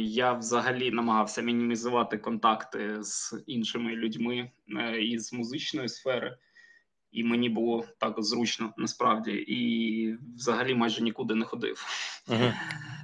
Я 0.04 0.34
взагалі 0.34 0.92
намагався 0.92 1.42
мінімізувати 1.42 2.18
контакти 2.18 3.04
з 3.04 3.44
іншими 3.48 3.92
людьми 3.92 4.52
е, 4.78 5.02
із 5.02 5.34
музичної 5.34 5.90
сфери, 5.90 6.38
і 7.12 7.24
мені 7.24 7.50
було 7.50 7.86
так 7.98 8.24
зручно 8.24 8.74
насправді, 8.78 9.32
і 9.32 10.18
взагалі 10.36 10.76
майже 10.76 11.04
нікуди 11.04 11.36
не 11.36 11.46
ходив. 11.46 11.86
Угу. 12.28 12.54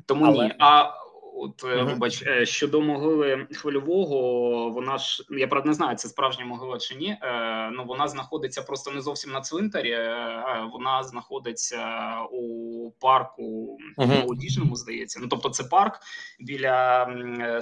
Тому 0.06 0.26
Але... 0.26 0.46
ні. 0.46 0.54
А 0.60 0.92
От 1.34 1.64
uh 1.64 1.86
вибач 1.86 2.24
щодо 2.44 2.82
могили 2.82 3.48
хвильового, 3.52 4.70
вона 4.70 4.98
ж 4.98 5.24
я 5.30 5.48
правда 5.48 5.68
не 5.68 5.74
знаю, 5.74 5.98
це 5.98 6.08
справжня 6.08 6.46
могила 6.46 6.78
чи 6.78 6.96
ні. 6.96 7.18
Е, 7.22 7.70
ну 7.72 7.86
вона 7.86 8.08
знаходиться 8.08 8.62
просто 8.62 8.92
не 8.92 9.02
зовсім 9.02 9.32
на 9.32 9.42
цвинтарі. 9.42 9.92
Е, 9.92 10.70
вона 10.74 11.04
знаходиться 11.04 12.16
у 12.32 12.92
парку 12.92 13.78
uh 13.98 14.22
молодіжному, 14.22 14.76
здається. 14.76 15.20
Ну 15.22 15.28
тобто, 15.28 15.50
це 15.50 15.64
парк 15.64 16.00
біля 16.40 17.08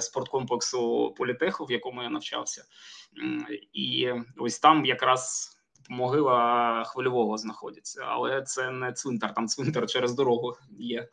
спорткомплексу 0.00 1.14
політеху, 1.18 1.64
в 1.64 1.72
якому 1.72 2.02
я 2.02 2.10
навчався, 2.10 2.64
і 3.72 4.08
ось 4.36 4.58
там 4.58 4.84
якраз. 4.84 5.56
Могила 5.92 6.84
хвильового 6.84 7.38
знаходиться, 7.38 8.04
але 8.06 8.42
це 8.42 8.70
не 8.70 8.92
цвинтар. 8.92 9.34
Там 9.34 9.48
цвинтар 9.48 9.86
через 9.86 10.14
дорогу 10.14 10.56
є. 10.78 11.08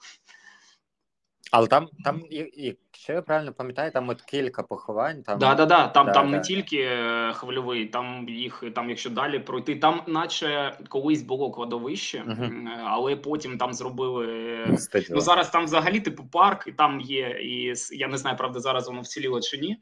Але 1.51 1.67
там, 1.67 1.89
там, 2.03 2.21
якщо 2.29 3.13
я 3.13 3.21
правильно 3.21 3.53
пам'ятаю, 3.53 3.91
там 3.91 4.09
от 4.09 4.21
кілька 4.21 4.63
поховань. 4.63 5.23
Там 5.23 5.39
да, 5.39 5.55
да, 5.55 5.65
да. 5.65 5.87
Там 5.87 6.05
да, 6.05 6.11
там 6.11 6.31
да. 6.31 6.37
не 6.37 6.43
тільки 6.43 6.77
е, 6.77 7.33
хвильовий, 7.33 7.85
там 7.85 8.29
їх 8.29 8.63
там, 8.75 8.89
якщо 8.89 9.09
далі 9.09 9.39
пройти, 9.39 9.75
там, 9.75 10.01
наче 10.07 10.77
колись 10.89 11.21
було 11.21 11.51
кладовище, 11.51 12.23
uh 12.27 12.67
але 12.85 13.15
потім 13.15 13.57
там 13.57 13.73
зробили 13.73 14.77
Стадіо. 14.77 15.15
ну 15.15 15.21
зараз. 15.21 15.49
Там 15.49 15.65
взагалі 15.65 15.99
типу 15.99 16.23
парк, 16.31 16.67
і 16.67 16.71
там 16.71 17.01
є 17.01 17.39
і 17.41 17.73
я 17.91 18.07
не 18.07 18.17
знаю, 18.17 18.37
правда, 18.37 18.59
зараз 18.59 18.87
воно 18.87 19.01
вціліло 19.01 19.41
чи 19.41 19.57
ні, 19.57 19.77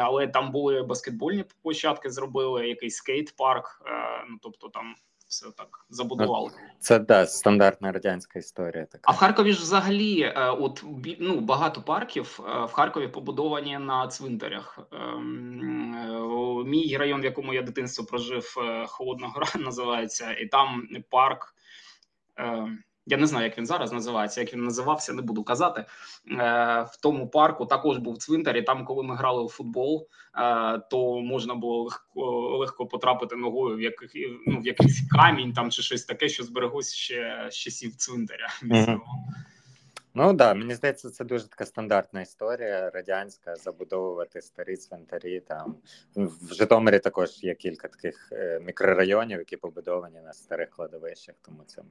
але 0.00 0.26
там 0.26 0.52
були 0.52 0.82
баскетбольні 0.82 1.44
площадки, 1.62 2.10
зробили 2.10 2.68
якийсь 2.68 2.96
скейт-парк. 2.96 3.82
Е, 3.86 4.24
ну 4.30 4.38
тобто 4.42 4.68
там 4.68 4.94
все 5.28 5.50
так 5.56 5.86
забудували. 5.90 6.50
Це 6.80 6.98
да, 6.98 7.26
стандартна 7.26 7.92
радянська 7.92 8.38
історія. 8.38 8.86
Така. 8.86 9.02
А 9.04 9.12
в 9.12 9.16
Харкові 9.16 9.52
ж 9.52 9.62
взагалі, 9.62 10.20
е, 10.20 10.50
от 10.50 10.84
ну 11.18 11.40
багато 11.40 11.82
парків 11.82 12.40
е, 12.40 12.64
в 12.64 12.72
Харкові 12.72 13.08
побудовані 13.08 13.78
на 13.78 14.08
цвинтарях. 14.08 14.78
Ем, 14.92 15.94
е, 15.94 16.68
мій 16.68 16.96
район, 16.96 17.20
в 17.20 17.24
якому 17.24 17.54
я 17.54 17.62
дитинство 17.62 18.04
прожив, 18.04 18.54
Холодна 18.86 19.28
Гора 19.28 19.46
називається, 19.64 20.32
і 20.32 20.46
там 20.46 20.88
парк. 21.10 21.54
Я 23.08 23.16
не 23.16 23.26
знаю, 23.26 23.44
як 23.44 23.58
він 23.58 23.66
зараз 23.66 23.92
називається. 23.92 24.40
Як 24.40 24.52
він 24.52 24.64
називався, 24.64 25.12
не 25.12 25.22
буду 25.22 25.44
казати. 25.44 25.80
Е, 25.80 25.84
В 26.82 26.96
тому 27.02 27.28
парку 27.28 27.66
також 27.66 27.98
був 27.98 28.18
цвинтар, 28.18 28.56
і 28.56 28.62
Там, 28.62 28.84
коли 28.84 29.02
ми 29.02 29.16
грали 29.16 29.42
у 29.42 29.48
футбол, 29.48 30.08
е, 30.36 30.78
то 30.90 31.20
можна 31.20 31.54
було 31.54 31.82
легко 31.82 32.58
легко 32.58 32.86
потрапити 32.86 33.36
ногою 33.36 33.76
в 33.76 33.80
яких 33.80 34.10
ну, 34.46 34.60
в 34.60 34.66
якийсь 34.66 35.08
камінь 35.10 35.52
там 35.52 35.70
чи 35.70 35.82
щось 35.82 36.04
таке, 36.04 36.28
що 36.28 36.44
збереглося 36.44 36.96
ще 36.96 37.48
з 37.50 37.54
часів 37.54 37.96
цвинтаря. 37.96 38.48
Mm-hmm. 38.62 38.98
Ну 40.14 40.24
так, 40.24 40.36
да, 40.36 40.54
мені 40.54 40.74
здається, 40.74 41.10
це 41.10 41.24
дуже 41.24 41.48
така 41.48 41.66
стандартна 41.66 42.20
історія 42.20 42.90
радянська 42.90 43.56
забудовувати 43.56 44.42
старі 44.42 44.76
цвинтарі. 44.76 45.40
Там 45.40 45.76
в 46.16 46.54
Житомирі 46.54 46.98
також 46.98 47.44
є 47.44 47.54
кілька 47.54 47.88
таких 47.88 48.28
е, 48.32 48.60
мікрорайонів, 48.60 49.38
які 49.38 49.56
побудовані 49.56 50.20
на 50.20 50.32
старих 50.32 50.70
кладовищах, 50.70 51.34
тому 51.42 51.64
це 51.66 51.82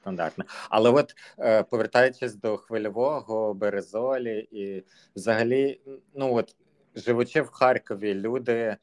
стандартне. 0.00 0.44
Але 0.70 0.90
от 0.90 1.14
е, 1.38 1.62
повертаючись 1.62 2.34
до 2.34 2.56
хвильового 2.56 3.54
березолі, 3.54 4.48
і 4.50 4.84
взагалі, 5.16 5.80
ну 6.14 6.34
от 6.34 6.56
живучи 6.94 7.42
в 7.42 7.50
Харкові, 7.50 8.14
люди. 8.14 8.52
Е, 8.52 8.76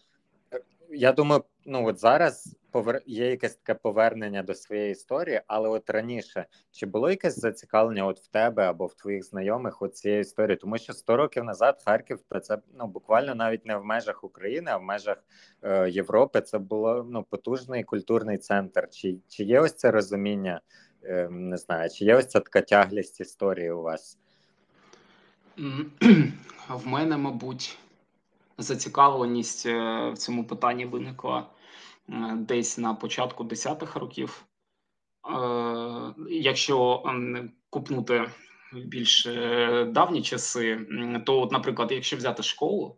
я 0.89 1.11
думаю, 1.11 1.43
ну 1.65 1.87
от 1.87 1.99
зараз 1.99 2.55
повер... 2.75 3.01
є 3.05 3.29
якесь 3.29 3.55
таке 3.55 3.79
повернення 3.79 4.43
до 4.43 4.53
своєї 4.53 4.91
історії, 4.91 5.41
але 5.47 5.69
от 5.69 5.89
раніше 5.89 6.45
чи 6.71 6.85
було 6.85 7.09
якесь 7.09 7.39
зацікавлення 7.39 8.05
от 8.05 8.19
в 8.19 8.27
тебе 8.27 8.63
або 8.63 8.85
в 8.85 8.93
твоїх 8.93 9.23
знайомих 9.23 9.81
от 9.81 9.95
цієї 9.95 10.21
історії? 10.21 10.57
Тому 10.57 10.77
що 10.77 10.93
100 10.93 11.17
років 11.17 11.43
назад 11.43 11.81
Харків 11.85 12.19
то 12.29 12.39
це 12.39 12.57
ну 12.73 12.87
буквально 12.87 13.35
навіть 13.35 13.65
не 13.65 13.77
в 13.77 13.85
межах 13.85 14.23
України, 14.23 14.71
а 14.71 14.77
в 14.77 14.83
межах 14.83 15.23
е, 15.61 15.89
Європи. 15.89 16.41
Це 16.41 16.57
було 16.57 17.07
ну 17.09 17.23
потужний 17.23 17.83
культурний 17.83 18.37
центр. 18.37 18.89
Чи, 18.89 19.17
Чи 19.27 19.43
є 19.43 19.59
ось 19.59 19.73
це 19.73 19.91
розуміння? 19.91 20.61
Ем, 21.07 21.49
не 21.49 21.57
знаю, 21.57 21.89
чи 21.89 22.05
є 22.05 22.15
ось 22.15 22.27
ця 22.27 22.39
така 22.39 22.61
тяглість 22.61 23.21
історії 23.21 23.71
у 23.71 23.81
вас? 23.81 24.17
В 26.69 26.87
мене, 26.87 27.17
мабуть, 27.17 27.79
зацікавленість 28.57 29.65
е, 29.65 30.09
в 30.09 30.17
цьому 30.17 30.47
питанні 30.47 30.85
виникла 30.85 31.49
е, 32.09 32.35
десь 32.35 32.77
на 32.77 32.93
початку 32.93 33.43
10-х 33.43 33.99
років. 33.99 34.45
Е, 35.29 36.13
якщо 36.29 37.03
купнути 37.69 38.31
більш 38.73 39.25
давні 39.87 40.21
часи, 40.21 40.87
то, 41.25 41.41
от, 41.41 41.51
наприклад, 41.51 41.91
якщо 41.91 42.17
взяти 42.17 42.43
школу, 42.43 42.95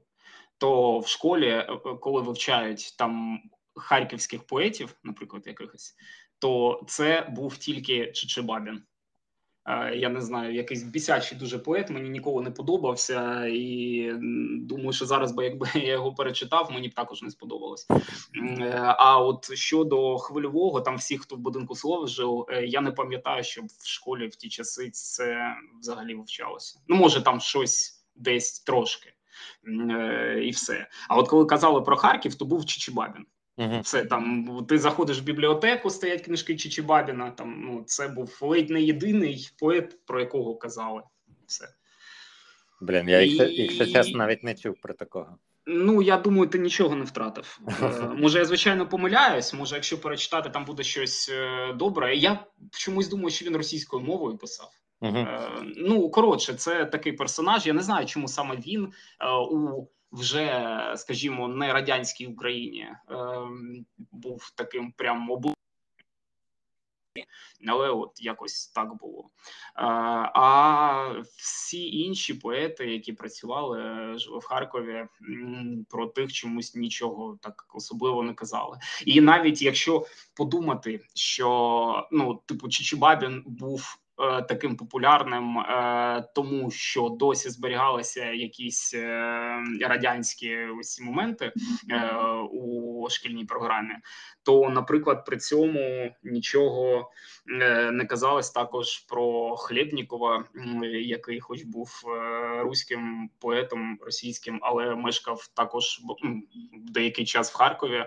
то 0.57 0.99
в 0.99 1.07
школі, 1.07 1.67
коли 2.01 2.21
вивчають 2.21 2.95
там 2.97 3.39
харківських 3.75 4.43
поетів, 4.43 4.95
наприклад, 5.03 5.43
якихось, 5.47 5.95
то 6.39 6.83
це 6.87 7.29
був 7.35 7.57
тільки 7.57 8.11
Чичибабін. 8.11 8.81
Я 9.93 10.09
не 10.09 10.21
знаю, 10.21 10.53
якийсь 10.53 10.83
бісячий 10.83 11.37
дуже 11.37 11.59
поет, 11.59 11.89
мені 11.89 12.09
ніколи 12.09 12.43
не 12.43 12.51
подобався, 12.51 13.45
і 13.47 14.11
думаю, 14.61 14.93
що 14.93 15.05
зараз, 15.05 15.31
би 15.31 15.43
якби 15.43 15.67
я 15.75 15.91
його 15.91 16.13
перечитав, 16.13 16.71
мені 16.71 16.87
б 16.87 16.93
також 16.93 17.21
не 17.21 17.31
сподобалось. 17.31 17.87
А 18.97 19.19
от 19.19 19.53
щодо 19.53 20.17
хвильового, 20.17 20.81
там 20.81 20.97
всі, 20.97 21.17
хто 21.17 21.35
в 21.35 21.39
будинку 21.39 21.75
слова 21.75 22.07
жив, 22.07 22.45
е, 22.49 22.65
я 22.65 22.81
не 22.81 22.91
пам'ятаю, 22.91 23.43
щоб 23.43 23.65
в 23.65 23.87
школі 23.87 24.27
в 24.27 24.35
ті 24.35 24.49
часи 24.49 24.89
це 24.89 25.55
взагалі 25.79 26.15
вивчалося. 26.15 26.79
Ну, 26.87 26.95
може, 26.95 27.21
там 27.21 27.39
щось 27.39 28.05
десь 28.15 28.59
трошки 28.59 29.13
е, 29.67 30.41
і 30.43 30.49
все. 30.49 30.87
А 31.09 31.17
от 31.17 31.27
коли 31.27 31.45
казали 31.45 31.81
про 31.81 31.97
Харків, 31.97 32.35
то 32.35 32.45
був 32.45 32.65
Чичибабін. 32.65 33.25
Угу. 33.57 33.79
Все 33.81 34.05
там 34.05 34.65
ти 34.69 34.79
заходиш 34.79 35.19
в 35.19 35.23
бібліотеку, 35.23 35.89
стоять 35.89 36.21
книжки 36.21 36.55
Чичибабіна. 36.55 37.31
Там 37.31 37.61
ну 37.61 37.83
це 37.85 38.07
був 38.07 38.37
ледь 38.41 38.69
не 38.69 38.81
єдиний 38.81 39.49
поет, 39.59 40.05
про 40.05 40.19
якого 40.19 40.55
казали. 40.55 41.01
Все. 41.45 41.67
Блін, 42.81 43.09
я, 43.09 43.21
якщо, 43.21 43.43
якщо 43.43 43.85
чесно, 43.85 44.17
навіть 44.17 44.43
не 44.43 44.55
чув 44.55 44.75
про 44.81 44.93
такого. 44.93 45.37
Ну, 45.65 46.01
я 46.01 46.17
думаю, 46.17 46.49
ти 46.49 46.59
нічого 46.59 46.95
не 46.95 47.05
втратив. 47.05 47.59
Е, 47.81 48.07
може, 48.17 48.39
я 48.39 48.45
звичайно 48.45 48.89
помиляюсь. 48.89 49.53
Може, 49.53 49.75
якщо 49.75 50.01
перечитати, 50.01 50.49
там 50.49 50.65
буде 50.65 50.83
щось 50.83 51.29
е, 51.29 51.73
добре. 51.73 52.15
Я 52.15 52.45
чомусь 52.71 53.07
думаю, 53.09 53.29
що 53.29 53.45
він 53.45 53.57
російською 53.57 54.03
мовою 54.03 54.37
писав. 54.37 54.71
Угу. 55.01 55.27
Ну 55.77 56.09
коротше, 56.09 56.53
це 56.53 56.85
такий 56.85 57.13
персонаж. 57.13 57.67
Я 57.67 57.73
не 57.73 57.81
знаю, 57.81 58.05
чому 58.05 58.27
саме 58.27 58.55
він 58.55 58.93
у 59.51 59.87
вже, 60.17 60.93
скажімо, 60.97 61.47
не 61.47 61.73
радянській 61.73 62.27
Україні 62.27 62.87
був 64.11 64.51
таким 64.55 64.91
прям 64.91 65.31
обу. 65.31 65.53
Але 67.67 67.89
от 67.89 68.11
якось 68.21 68.67
так 68.67 68.97
було. 68.97 69.29
А 69.75 71.13
всі 71.37 71.97
інші 71.97 72.33
поети, 72.33 72.85
які 72.85 73.13
працювали 73.13 73.79
в 74.15 74.45
Харкові, 74.45 75.05
про 75.89 76.07
тих 76.07 76.33
чомусь 76.33 76.75
нічого 76.75 77.37
так 77.41 77.65
особливо 77.73 78.23
не 78.23 78.33
казали. 78.33 78.77
І 79.05 79.21
навіть 79.21 79.61
якщо 79.61 80.05
подумати, 80.33 81.05
що 81.13 82.07
ну, 82.11 82.41
типу, 82.45 82.69
Чичибабін 82.69 83.43
був 83.45 83.97
Е, 84.06 84.06
таким 84.47 84.75
популярним, 84.75 85.57
е, 85.57 86.29
тому 86.35 86.71
що 86.71 87.09
досі 87.09 87.49
зберігалися 87.49 88.25
якісь 88.25 88.93
е, 88.93 89.63
радянські 89.81 90.57
ці 90.81 91.03
моменти 91.03 91.51
у 92.51 93.07
шкільній 93.09 93.45
програмі. 93.45 93.93
То, 94.43 94.69
наприклад, 94.69 95.25
при 95.25 95.37
цьому 95.37 96.11
нічого 96.23 97.11
не 97.91 98.05
казалось 98.09 98.51
також 98.51 98.97
про 98.97 99.55
Хлєбнікова, 99.55 100.45
який, 101.03 101.39
хоч 101.39 101.63
був 101.63 102.03
руським 102.59 103.29
поетом 103.39 103.97
російським, 104.01 104.59
але 104.61 104.95
мешкав 104.95 105.47
також 105.53 106.01
деякий 106.73 107.25
час 107.25 107.53
в 107.53 107.55
Харкові. 107.55 108.05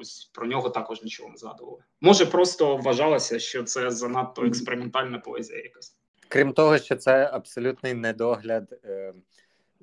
Ось 0.00 0.30
про 0.34 0.46
нього 0.46 0.70
також 0.70 1.02
нічого 1.02 1.30
не 1.30 1.36
згадували. 1.36 1.82
Може, 2.00 2.26
просто 2.26 2.76
вважалося, 2.76 3.38
що 3.38 3.62
це 3.62 3.90
занадто 3.90 4.44
експериментальна 4.44 5.18
поезія. 5.18 5.62
Якась 5.62 5.98
крім 6.28 6.52
того, 6.52 6.78
що 6.78 6.96
це 6.96 7.30
абсолютний 7.32 7.94
недогляд 7.94 8.80
е, 8.84 9.14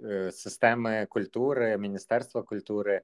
е, 0.03 0.31
системи 0.31 1.05
культури, 1.09 1.77
міністерства 1.77 2.41
культури. 2.41 3.01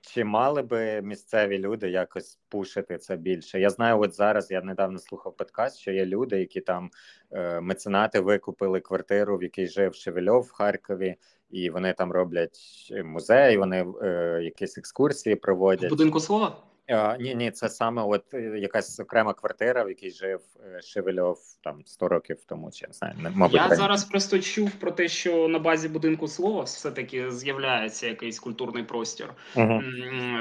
Чи 0.00 0.24
мали 0.24 0.62
би 0.62 1.02
місцеві 1.02 1.58
люди 1.58 1.90
якось 1.90 2.38
пушити 2.48 2.98
це 2.98 3.16
більше? 3.16 3.60
Я 3.60 3.70
знаю, 3.70 4.00
от 4.00 4.14
зараз 4.14 4.50
я 4.50 4.62
недавно 4.62 4.98
слухав 4.98 5.36
подкаст, 5.36 5.78
що 5.78 5.92
є 5.92 6.06
люди, 6.06 6.38
які 6.38 6.60
там 6.60 6.90
е, 7.32 7.60
меценати 7.60 8.20
викупили 8.20 8.80
квартиру, 8.80 9.38
в 9.38 9.42
якій 9.42 9.66
жив 9.66 9.94
Шевельов 9.94 10.42
в 10.42 10.50
Харкові, 10.50 11.16
і 11.50 11.70
вони 11.70 11.92
там 11.92 12.12
роблять 12.12 12.58
музей, 13.04 13.56
вони 13.56 13.86
е, 14.02 14.40
якісь 14.42 14.78
екскурсії 14.78 15.36
проводять. 15.36 15.90
В 15.90 15.94
будинку 15.94 16.20
слова? 16.20 16.56
А, 16.88 17.16
Ні, 17.16 17.34
ні, 17.34 17.50
це 17.50 17.68
саме 17.68 18.02
от 18.02 18.34
е, 18.34 18.40
якась 18.40 19.00
окрема 19.00 19.34
квартира, 19.34 19.84
в 19.84 19.88
якій 19.88 20.10
жив 20.10 20.40
е, 20.66 20.82
Шевельов 20.82 21.38
там 21.64 21.82
100 21.86 22.08
років 22.08 22.44
тому. 22.48 22.70
Чи 22.70 22.86
не 22.86 22.92
знаю, 22.92 23.14
мабуть, 23.34 23.54
я 23.54 23.62
раніше. 23.62 23.76
зараз 23.76 24.04
просто 24.04 24.38
чув 24.38 24.70
про 24.70 24.90
те, 24.90 25.08
що 25.08 25.48
на 25.48 25.58
базі 25.58 25.88
будинку 25.88 26.28
слова 26.28 26.62
все 26.62 26.90
таки 26.90 27.30
з'являється 27.30 28.06
якийсь 28.06 28.40
культурний 28.40 28.82
простір, 28.82 29.34
угу. 29.56 29.82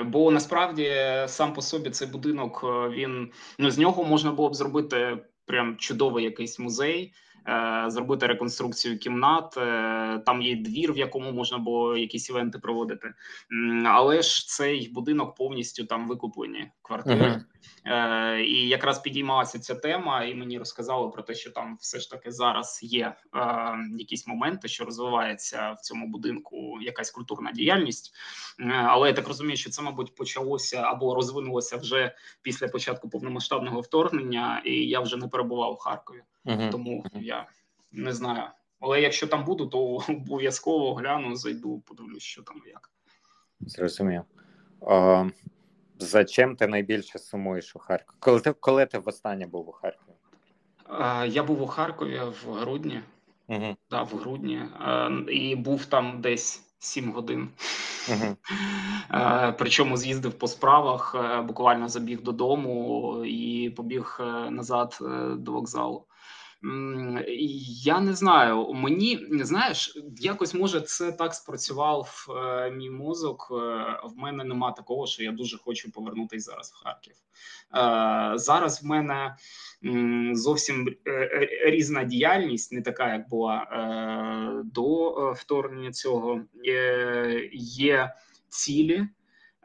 бо 0.06 0.32
насправді 0.32 0.92
сам 1.28 1.54
по 1.54 1.62
собі 1.62 1.90
цей 1.90 2.08
будинок 2.08 2.62
е, 2.64 2.90
він 2.90 3.32
ну 3.60 3.72
з 3.72 3.78
нього 3.78 4.04
можна 4.04 4.32
було 4.32 4.50
б 4.50 4.56
зробити 4.56 5.18
прям 5.46 5.78
чудовий 5.78 6.26
якийсь 6.26 6.60
музей. 6.60 7.14
Е, 7.48 7.86
зробити 7.88 8.28
реконструкцію 8.28 9.00
кімнат. 9.00 9.58
Е, 9.58 10.22
там 10.26 10.42
є 10.42 10.56
двір, 10.56 10.94
в 10.94 10.98
якому 10.98 11.32
можна 11.32 11.58
було 11.58 11.98
якісь 11.98 12.30
івенти 12.30 12.60
проводити, 12.60 13.14
але 13.86 14.22
ж 14.22 14.48
цей 14.48 14.90
будинок 14.90 15.36
повністю 15.36 15.86
там 15.86 16.08
викуплені 16.08 16.72
квартири. 16.82 17.26
Uh-huh. 17.26 17.42
І 18.38 18.68
якраз 18.68 19.00
підіймалася 19.00 19.60
ця 19.60 19.76
тема, 19.76 20.24
і 20.24 20.36
мені 20.36 20.60
розказали 20.60 21.10
про 21.10 21.24
те, 21.24 21.34
що 21.34 21.52
там 21.52 21.78
все 21.80 22.00
ж 22.00 22.12
таки 22.12 22.32
зараз 22.32 22.80
є 22.84 23.16
е, 23.36 23.46
якісь 23.98 24.28
моменти, 24.28 24.68
що 24.68 24.86
розвивається 24.86 25.72
в 25.72 25.80
цьому 25.82 26.08
будинку 26.08 26.78
якась 26.82 27.12
культурна 27.12 27.52
діяльність. 27.52 28.14
Е, 28.60 28.72
але 28.88 29.08
я 29.08 29.14
так 29.14 29.28
розумію, 29.28 29.58
що 29.58 29.70
це, 29.70 29.82
мабуть, 29.82 30.16
почалося 30.16 30.82
або 30.82 31.16
розвинулося 31.16 31.78
вже 31.78 32.16
після 32.42 32.68
початку 32.68 33.10
повномасштабного 33.10 33.82
вторгнення, 33.82 34.62
і 34.66 34.72
я 34.72 35.00
вже 35.00 35.18
не 35.18 35.28
перебував 35.28 35.72
у 35.74 35.78
Харкові. 35.78 36.22
Угу. 36.46 36.70
Тому 36.72 37.06
я 37.14 37.46
не 37.92 38.14
знаю. 38.14 38.44
Але 38.80 39.02
якщо 39.02 39.28
там 39.28 39.46
буду, 39.46 39.68
то 39.68 39.80
обов'язково 40.10 40.94
гляну, 40.94 41.36
зайду, 41.36 41.80
подивлюсь, 41.80 42.24
що 42.24 42.44
там 42.44 42.62
як. 42.68 42.92
Зрозумів. 43.60 44.22
А, 44.88 45.26
За 46.00 46.26
чим 46.26 46.56
ти 46.56 46.68
найбільше 46.68 47.20
сумуєш 47.20 47.76
у 47.76 47.80
Харкові? 47.80 48.18
Коли 48.20 48.40
ти 48.40 48.54
коли 48.54 48.86
ти 48.86 49.00
востаннє 49.00 49.48
був 49.48 49.70
у 49.70 49.72
Харкові? 49.72 50.16
А, 50.88 51.26
я 51.26 51.44
був 51.44 51.62
у 51.62 51.68
Харкові 51.68 52.22
в 52.46 52.52
грудні. 52.52 53.02
Угу. 53.48 53.76
Да, 53.90 54.04
в 54.04 54.10
грудні. 54.10 54.62
А, 54.80 55.10
і 55.30 55.56
був 55.56 55.86
там 55.86 56.22
десь 56.22 56.66
7 56.80 57.12
годин. 57.12 57.50
Uh-huh. 58.10 59.54
Причому 59.58 59.98
з'їздив 59.98 60.34
по 60.34 60.48
справах, 60.48 61.16
е, 61.16 61.42
буквально 61.42 61.90
забіг 61.90 62.22
додому 62.22 63.16
і 63.26 63.70
побіг 63.70 64.18
е, 64.20 64.50
назад 64.50 65.00
е, 65.02 65.36
до 65.36 65.52
вокзалу. 65.52 66.06
Я 67.84 68.00
не 68.00 68.14
знаю. 68.14 68.74
Мені 68.74 69.28
знаєш, 69.32 69.98
якось 70.20 70.54
може 70.54 70.82
це 70.82 71.12
так 71.12 71.34
спрацював 71.34 72.28
е, 72.30 72.72
мій 72.72 72.90
мозок. 72.90 73.48
Е, 73.52 73.56
в 74.04 74.18
мене 74.18 74.44
нема 74.44 74.72
такого, 74.72 75.08
що 75.08 75.24
я 75.24 75.32
дуже 75.32 75.58
хочу 75.58 75.92
повернутися 75.92 76.52
зараз 76.52 76.72
в 76.72 76.84
Харків. 76.84 77.14
Е, 77.14 78.38
зараз 78.38 78.84
в 78.84 78.86
мене 78.86 79.36
зовсім 80.34 80.96
е, 81.06 81.12
е, 81.12 81.70
різна 81.72 82.04
діяльність, 82.04 82.72
не 82.72 82.82
така, 82.82 83.14
як 83.14 83.30
була 83.30 83.56
е, 83.56 84.64
до 84.64 85.32
вторгнення 85.32 85.92
цього. 85.92 86.42
Є 87.54 88.14
цілі. 88.50 89.08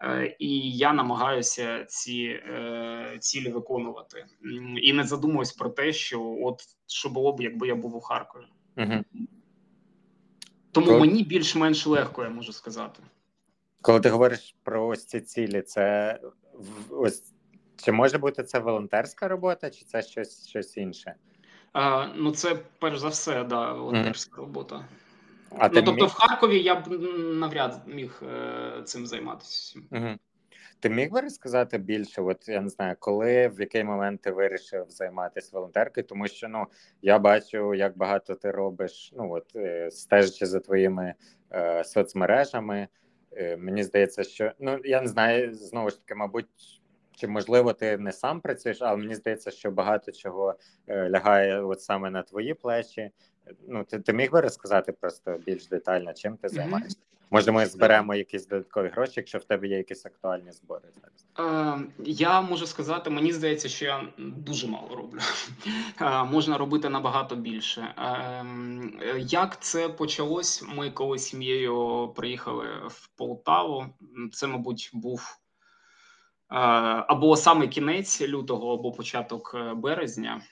Е, 0.03 0.37
і 0.39 0.77
я 0.77 0.93
намагаюся 0.93 1.85
ці 1.85 2.23
е, 2.23 3.17
цілі 3.21 3.49
виконувати 3.49 4.27
і 4.83 4.93
не 4.93 5.05
задумуюсь 5.05 5.53
про 5.53 5.71
те, 5.71 5.93
що 5.93 6.37
от 6.43 6.63
що 6.87 7.09
було 7.09 7.33
б, 7.33 7.41
якби 7.41 7.69
я 7.69 7.75
був 7.75 7.97
у 7.97 8.01
Харкові. 8.01 8.45
Угу. 8.77 9.05
Тому 10.73 10.87
Коли... 10.87 11.01
мені 11.01 11.23
більш-менш 11.25 11.87
легко, 11.87 12.23
я 12.23 12.31
можу 12.31 12.53
сказати. 12.53 13.03
Коли 13.83 14.01
ти 14.01 14.11
говориш 14.11 14.57
про 14.63 14.87
ось 14.87 15.07
ці 15.07 15.21
цілі, 15.21 15.63
це 15.63 16.19
ось 16.91 17.33
чи 17.77 17.93
може 17.93 18.19
бути 18.19 18.45
це 18.45 18.59
волонтерська 18.59 19.29
робота, 19.29 19.71
чи 19.71 19.85
це 19.85 20.03
щось 20.03 20.49
щось 20.49 20.77
інше? 20.77 21.15
А, 21.73 22.07
Ну, 22.17 22.33
це 22.33 22.59
перш 22.79 22.99
за 22.99 23.09
все, 23.09 23.45
да, 23.45 23.73
волонтерська 23.73 24.41
угу. 24.41 24.47
робота. 24.47 24.89
А 25.59 25.69
ну, 25.69 25.75
тобто, 25.75 25.93
міг... 25.93 26.05
в 26.05 26.13
Харкові 26.13 26.63
я 26.63 26.75
б 26.75 26.89
навряд 27.35 27.83
міг 27.87 28.23
е, 28.23 28.83
цим 28.85 29.07
займатися. 29.07 29.81
Угу. 29.93 30.09
Ти 30.81 30.91
міг 30.91 31.11
би 31.11 31.21
розказати 31.21 31.79
більше? 31.79 32.23
От 32.23 32.49
я 32.49 32.61
не 32.61 32.69
знаю, 32.69 32.97
коли 32.99 33.49
в 33.49 33.61
який 33.61 33.85
момент 33.85 34.21
ти 34.21 34.31
вирішив 34.31 34.85
займатися 34.89 35.51
волонтеркою, 35.53 36.07
тому 36.07 36.29
що 36.29 36.49
ну 36.49 36.67
я 37.03 37.19
бачу, 37.19 37.75
як 37.75 37.97
багато 37.97 38.35
ти 38.35 38.51
робиш. 38.51 39.13
Ну 39.17 39.33
от 39.33 39.57
е, 39.57 39.91
стежачи 39.91 40.47
за 40.47 40.61
твоїми 40.61 41.15
е, 41.53 41.85
соцмережами. 41.85 42.89
Е, 43.33 43.57
мені 43.57 43.83
здається, 43.83 44.25
що 44.25 44.53
ну 44.59 44.79
я 44.85 45.01
не 45.01 45.09
знаю, 45.09 45.55
знову 45.55 45.91
ж 45.91 45.99
таки, 45.99 46.15
мабуть. 46.15 46.47
Чи 47.17 47.29
можливо 47.29 47.73
ти 47.73 47.99
не 47.99 48.13
сам 48.13 48.41
працюєш, 48.41 48.79
але 48.81 48.97
мені 48.97 49.15
здається, 49.15 49.51
що 49.51 49.71
багато 49.71 50.13
чого 50.13 50.55
е, 50.87 51.11
лягає 51.11 51.63
от 51.63 51.83
саме 51.83 52.11
на 52.11 52.23
твої 52.23 52.55
плечі 52.55 53.11
ну 53.69 53.85
ти 53.85 54.01
ти 54.01 54.13
міг 54.13 54.31
би 54.31 54.41
розказати 54.41 54.93
просто 54.93 55.39
більш 55.47 55.67
детально, 55.67 56.15
чим 56.15 56.37
ти 56.37 56.49
займаєшся? 56.49 56.99
Mm-hmm. 56.99 57.11
Може, 57.33 57.53
ми 57.53 57.67
зберемо 57.67 58.15
якісь 58.15 58.47
додаткові 58.47 58.89
гроші, 58.89 59.13
якщо 59.17 59.39
в 59.39 59.45
тебе 59.45 59.69
є 59.69 59.77
якісь 59.77 60.07
актуальні 60.07 60.53
збори 60.53 60.89
зараз? 60.95 61.27
Е, 61.81 62.05
Я 62.05 62.41
можу 62.41 62.67
сказати, 62.67 63.11
мені 63.11 63.33
здається, 63.33 63.69
що 63.69 63.85
я 63.85 64.09
дуже 64.19 64.67
мало 64.67 64.97
роблю. 64.97 65.19
Е, 66.01 66.25
можна 66.25 66.59
робити 66.59 66.89
набагато 66.89 67.37
більше. 67.37 67.81
Е, 67.81 68.45
Як 69.19 69.63
це 69.63 69.89
почалось? 69.89 70.65
Ми 70.75 70.91
коли 70.91 71.19
сім'єю 71.19 72.09
приїхали 72.17 72.67
в 72.87 73.09
Полтаву. 73.17 73.87
Це, 74.33 74.47
мабуть, 74.47 74.91
був 74.93 75.40
або 76.51 77.37
саме 77.37 77.69
кінець 77.69 78.23
лютого, 78.23 78.75
або 78.75 78.93
початок 78.93 79.53
е, 79.55 79.75
березня. 79.75 80.43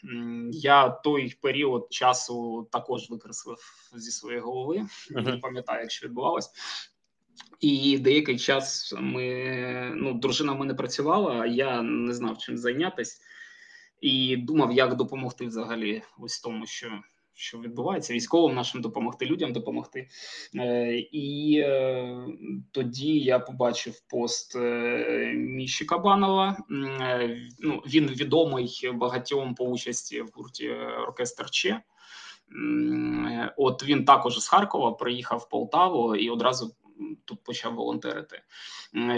Я 0.52 0.88
той 0.88 1.34
період 1.42 1.86
часу 1.90 2.68
також 2.72 3.10
викреслив 3.10 3.58
зі 3.94 4.10
своєї 4.10 4.40
голови. 4.40 4.76
Uh-huh. 5.10 5.24
Не 5.24 5.36
пам'ятаю, 5.36 5.80
як 5.80 5.90
що 5.90 6.06
відбувалось. 6.06 6.50
І 7.60 7.98
деякий 7.98 8.38
час 8.38 8.94
ми 8.98 9.92
ну, 9.94 10.14
дружина 10.14 10.52
в 10.52 10.58
мене 10.58 10.74
працювала, 10.74 11.40
а 11.40 11.46
я 11.46 11.82
не 11.82 12.14
знав 12.14 12.38
чим 12.38 12.58
зайнятися 12.58 13.20
і 14.00 14.36
думав, 14.36 14.72
як 14.72 14.96
допомогти 14.96 15.46
взагалі 15.46 16.02
ось 16.18 16.40
тому, 16.40 16.66
що 16.66 16.90
що 17.38 17.58
відбувається, 17.58 18.14
військовим 18.14 18.56
нашим 18.56 18.80
допомогти, 18.80 19.26
людям 19.26 19.52
допомогти. 19.52 20.08
Е, 20.56 20.98
І 21.12 21.58
е, 21.58 22.26
тоді 22.72 23.18
я 23.18 23.38
побачив 23.38 24.00
пост 24.00 24.56
е, 24.56 25.32
Міші 25.34 25.84
Кабанова. 25.84 26.56
Ну, 27.58 27.82
Він 27.86 28.06
відомий 28.06 28.90
багатьом 28.94 29.54
по 29.54 29.64
участі 29.64 30.22
в 30.22 30.30
гурті 30.34 30.70
оркестр 31.08 31.50
Че. 31.50 31.82
От 33.56 33.84
він 33.84 34.04
також 34.04 34.38
з 34.38 34.48
Харкова 34.48 34.92
приїхав 34.92 35.38
в 35.38 35.48
Полтаву 35.48 36.16
і 36.16 36.30
одразу 36.30 36.74
тут 37.24 37.42
почав 37.42 37.74
волонтерити. 37.74 38.42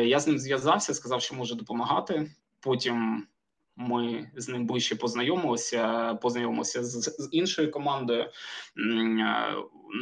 Я 0.04 0.20
з 0.20 0.26
ним 0.26 0.38
зв'язався, 0.38 0.94
сказав, 0.94 1.22
що 1.22 1.34
може 1.34 1.54
допомагати. 1.54 2.30
Потім 2.60 3.26
ми 3.80 4.30
з 4.36 4.48
ним 4.48 4.66
ближче 4.66 4.96
познайомилися, 4.96 6.14
познайомилися 6.14 6.84
з, 6.84 7.16
з 7.18 7.28
іншою 7.32 7.70
командою. 7.70 8.22
Е, 8.22 8.30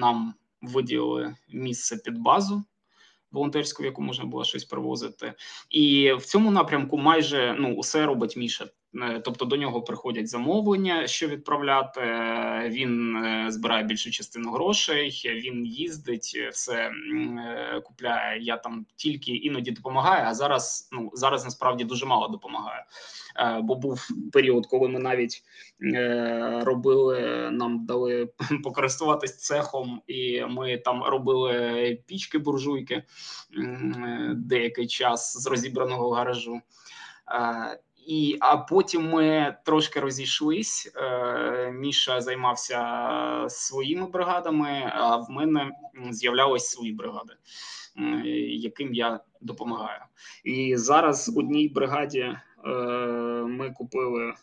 нам 0.00 0.34
виділили 0.62 1.36
місце 1.48 1.96
під 1.96 2.18
базу 2.18 2.64
волонтерську, 3.30 3.82
в 3.82 3.86
яку 3.86 4.02
можна 4.02 4.24
було 4.24 4.44
щось 4.44 4.64
привозити, 4.64 5.34
і 5.70 6.12
в 6.12 6.24
цьому 6.24 6.50
напрямку 6.50 6.98
майже 6.98 7.56
ну 7.58 7.74
усе 7.74 8.06
робить 8.06 8.36
Міша. 8.36 8.68
Е, 8.94 9.20
тобто 9.24 9.44
до 9.44 9.56
нього 9.56 9.82
приходять 9.82 10.28
замовлення, 10.28 11.06
що 11.06 11.28
відправляти. 11.28 12.00
Він 12.66 13.16
е, 13.16 13.46
збирає 13.48 13.84
більшу 13.84 14.10
частину 14.10 14.50
грошей. 14.50 15.22
Він 15.44 15.66
їздить, 15.66 16.48
все 16.52 16.90
купляє. 17.84 18.42
Я 18.42 18.56
там 18.56 18.86
тільки 18.96 19.32
іноді 19.32 19.70
допомагаю. 19.70 20.24
А 20.26 20.34
зараз 20.34 20.88
ну 20.92 21.10
зараз 21.14 21.44
насправді 21.44 21.84
дуже 21.84 22.06
мало 22.06 22.28
допомагаю. 22.28 22.82
Е, 23.38 23.60
бо 23.62 23.74
був 23.74 24.08
період, 24.32 24.66
коли 24.66 24.88
ми 24.88 24.98
навіть 24.98 25.42
е, 25.94 26.60
робили, 26.64 27.48
нам 27.50 27.86
дали 27.86 28.28
покористуватись 28.64 29.38
цехом, 29.38 30.02
і 30.06 30.44
ми 30.44 30.78
там 30.78 31.02
робили 31.02 31.98
пічки 32.06 32.38
буржуйки 32.38 33.02
деякий 34.34 34.86
час 34.86 35.42
з 35.42 35.46
розібраного 35.46 36.10
гаражу. 36.10 36.60
Е, 38.08 38.12
і 38.12 38.36
а 38.40 38.56
потім 38.56 39.10
ми 39.10 39.56
трошки 39.64 40.00
розійшлись. 40.00 40.92
Міша 41.72 42.20
займався 42.20 43.46
своїми 43.48 44.06
бригадами. 44.06 44.92
А 44.94 45.16
в 45.16 45.30
мене 45.30 45.70
з'являлись 46.10 46.66
свої 46.66 46.92
бригади, 46.92 47.34
яким 48.46 48.94
я 48.94 49.20
допомагаю. 49.40 50.00
І 50.44 50.76
зараз 50.76 51.28
в 51.28 51.38
одній 51.38 51.68
бригаді 51.68 52.36
Е, 52.64 52.70
ми 53.42 53.70
купили 53.70 54.34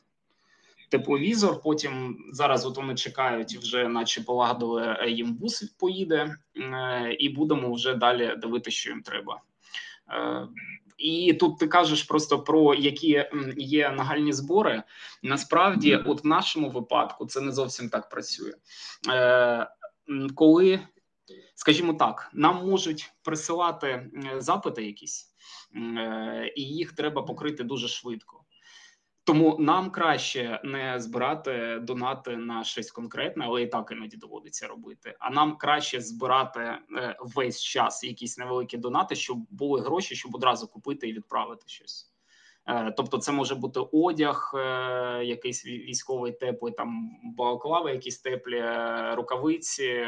тепловізор. 0.90 1.62
Потім 1.62 2.18
зараз 2.32 2.66
от 2.66 2.78
вони 2.78 2.96
чекають, 2.96 3.58
вже 3.58 3.88
наче 3.88 4.22
полагодили 4.22 4.98
е, 5.00 5.10
їм 5.10 5.34
бус 5.34 5.64
поїде, 5.64 6.36
е, 6.56 7.16
і 7.20 7.30
будемо 7.30 7.74
вже 7.74 7.94
далі 7.94 8.36
дивитися, 8.38 8.78
що 8.78 8.90
їм 8.90 9.02
треба. 9.02 9.42
І 10.98 11.34
тут 11.34 11.60
ти 11.60 11.68
кажеш 11.68 12.04
просто 12.04 12.40
про 12.40 12.74
які 12.74 13.26
є 13.58 13.92
нагальні 13.92 14.34
збори. 14.34 14.84
Насправді, 15.24 15.96
от 15.96 16.24
в 16.24 16.28
нашому 16.28 16.70
випадку, 16.70 17.26
це 17.26 17.42
не 17.42 17.52
зовсім 17.52 17.90
так 17.90 18.10
працює. 18.10 18.54
Коли, 20.36 20.80
скажімо 21.56 21.94
так, 21.94 22.30
нам 22.34 22.68
можуть 22.70 23.14
присилати 23.24 24.12
запити 24.38 24.86
якісь. 24.86 25.32
Е, 25.76 26.54
і 26.56 26.62
їх 26.62 26.92
треба 26.92 27.22
покрити 27.22 27.64
дуже 27.64 27.88
швидко. 27.88 28.45
Тому 29.26 29.58
нам 29.60 29.92
краще 29.92 30.62
не 30.64 31.00
збирати 31.00 31.80
донати 31.82 32.38
на 32.38 32.64
щось 32.64 32.92
конкретне, 32.92 33.46
але 33.48 33.62
і 33.62 33.68
так 33.68 33.92
іноді 33.92 34.18
доводиться 34.18 34.68
робити. 34.68 35.16
А 35.20 35.30
нам 35.30 35.58
краще 35.58 36.02
збирати 36.02 36.60
е, 36.60 37.18
весь 37.20 37.62
час 37.64 38.04
якісь 38.04 38.38
невеликі 38.38 38.78
донати, 38.78 39.16
щоб 39.16 39.38
були 39.50 39.82
гроші, 39.82 40.16
щоб 40.16 40.36
одразу 40.36 40.68
купити 40.68 41.10
і 41.10 41.14
відправити 41.14 41.64
щось. 41.68 42.12
Е, 42.68 42.94
тобто, 42.98 43.18
це 43.18 43.32
може 43.32 43.56
бути 43.56 43.80
одяг, 43.94 44.52
якийсь 45.24 45.66
військовий 45.66 46.32
теплий, 46.32 46.74
там 46.74 47.10
балаклави, 47.24 47.92
якісь 47.92 48.20
теплі 48.20 48.64
рукавиці, 49.14 50.08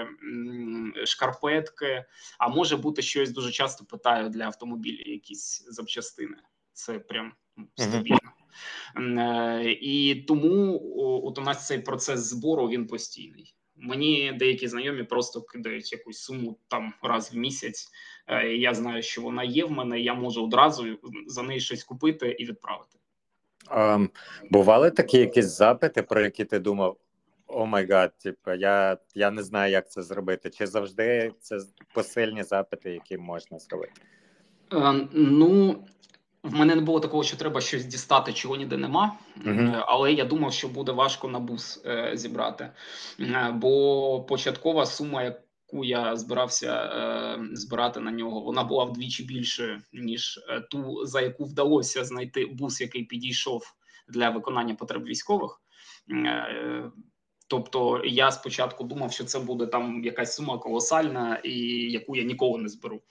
шкарпетки. 1.05 2.05
А 2.37 2.47
може 2.47 2.77
бути 2.77 3.01
щось 3.01 3.31
дуже 3.31 3.51
часто 3.51 3.85
питаю 3.85 4.29
для 4.29 4.43
автомобілів, 4.43 5.09
якісь 5.09 5.65
запчастини. 5.69 6.37
Це 6.73 6.99
прям 6.99 7.33
стабільно. 7.75 8.19
Е, 8.97 9.71
і 9.81 10.15
тому 10.15 10.81
от 11.23 11.37
у 11.37 11.41
нас 11.41 11.67
цей 11.67 11.79
процес 11.79 12.19
збору 12.19 12.69
він 12.69 12.87
постійний. 12.87 13.53
Мені 13.75 14.33
деякі 14.39 14.67
знайомі 14.67 15.03
просто 15.03 15.41
кидають 15.41 15.91
якусь 15.91 16.17
суму 16.17 16.57
там 16.67 16.93
раз 17.03 17.33
в 17.33 17.37
місяць. 17.37 17.87
Е, 18.27 18.47
Я 18.47 18.73
знаю, 18.73 19.01
що 19.01 19.21
вона 19.21 19.43
є 19.43 19.65
в 19.65 19.71
мене. 19.71 19.99
Я 19.99 20.13
можу 20.13 20.45
одразу 20.45 20.85
за 21.27 21.43
неї 21.43 21.59
щось 21.59 21.83
купити 21.83 22.29
і 22.39 22.45
відправити. 22.45 22.97
А, 23.69 24.07
Бували 24.51 24.91
такі 24.91 25.17
якісь 25.17 25.45
запити, 25.45 26.01
про 26.01 26.21
які 26.21 26.45
ти 26.45 26.59
думав: 26.59 26.97
oh 27.47 27.65
my 27.65 27.87
god, 27.87 28.17
типу, 28.17 28.51
я 28.51 28.97
я 29.15 29.31
не 29.31 29.43
знаю, 29.43 29.71
як 29.71 29.91
це 29.91 30.01
зробити. 30.01 30.49
Чи 30.49 30.67
завжди 30.67 31.31
це 31.39 31.59
посильні 31.93 32.43
запити, 32.43 32.91
які 32.91 33.17
можна 33.17 33.59
зробити? 33.59 34.01
Е, 34.73 35.07
ну 35.13 35.83
в 36.47 36.53
мене 36.53 36.75
не 36.75 36.81
було 36.81 36.99
такого, 36.99 37.23
що 37.23 37.37
треба 37.37 37.61
щось 37.61 37.85
дістати, 37.85 38.33
чого 38.33 38.55
ніде 38.55 38.77
нема. 38.77 39.17
Uh-huh. 39.45 39.83
Але 39.87 40.13
я 40.13 40.25
думав, 40.25 40.53
що 40.53 40.67
буде 40.67 40.91
важко 40.91 41.27
на 41.27 41.39
бус 41.39 41.81
е, 41.85 42.11
зібрати. 42.13 42.69
Е, 43.19 43.51
бо 43.55 44.23
початкова 44.23 44.85
сума, 44.85 45.23
яку 45.23 45.85
я 45.85 46.15
збирався 46.15 46.73
е, 46.73 47.39
збирати 47.55 47.99
на 47.99 48.11
нього, 48.11 48.41
вона 48.41 48.63
була 48.63 48.83
вдвічі 48.83 49.23
більшою, 49.23 49.81
ніж 49.93 50.39
е, 50.49 50.61
ту, 50.61 51.05
за 51.05 51.21
яку 51.21 51.45
вдалося 51.45 52.03
знайти 52.03 52.45
бус, 52.45 52.81
який 52.81 53.03
підійшов 53.03 53.73
для 54.09 54.29
виконання 54.29 54.75
потреб 54.75 55.03
військових. 55.03 55.61
Тобто 57.47 58.01
я 58.05 58.31
спочатку 58.31 58.83
думав, 58.83 59.11
що 59.11 59.23
це 59.23 59.39
буде 59.39 59.65
там 59.65 60.03
якась 60.03 60.35
сума 60.35 60.57
колосальна, 60.57 61.35
і 61.43 61.59
яку 61.91 62.15
я 62.15 62.23
ніколи 62.23 62.61
не 62.61 62.69
зберу. 62.69 63.01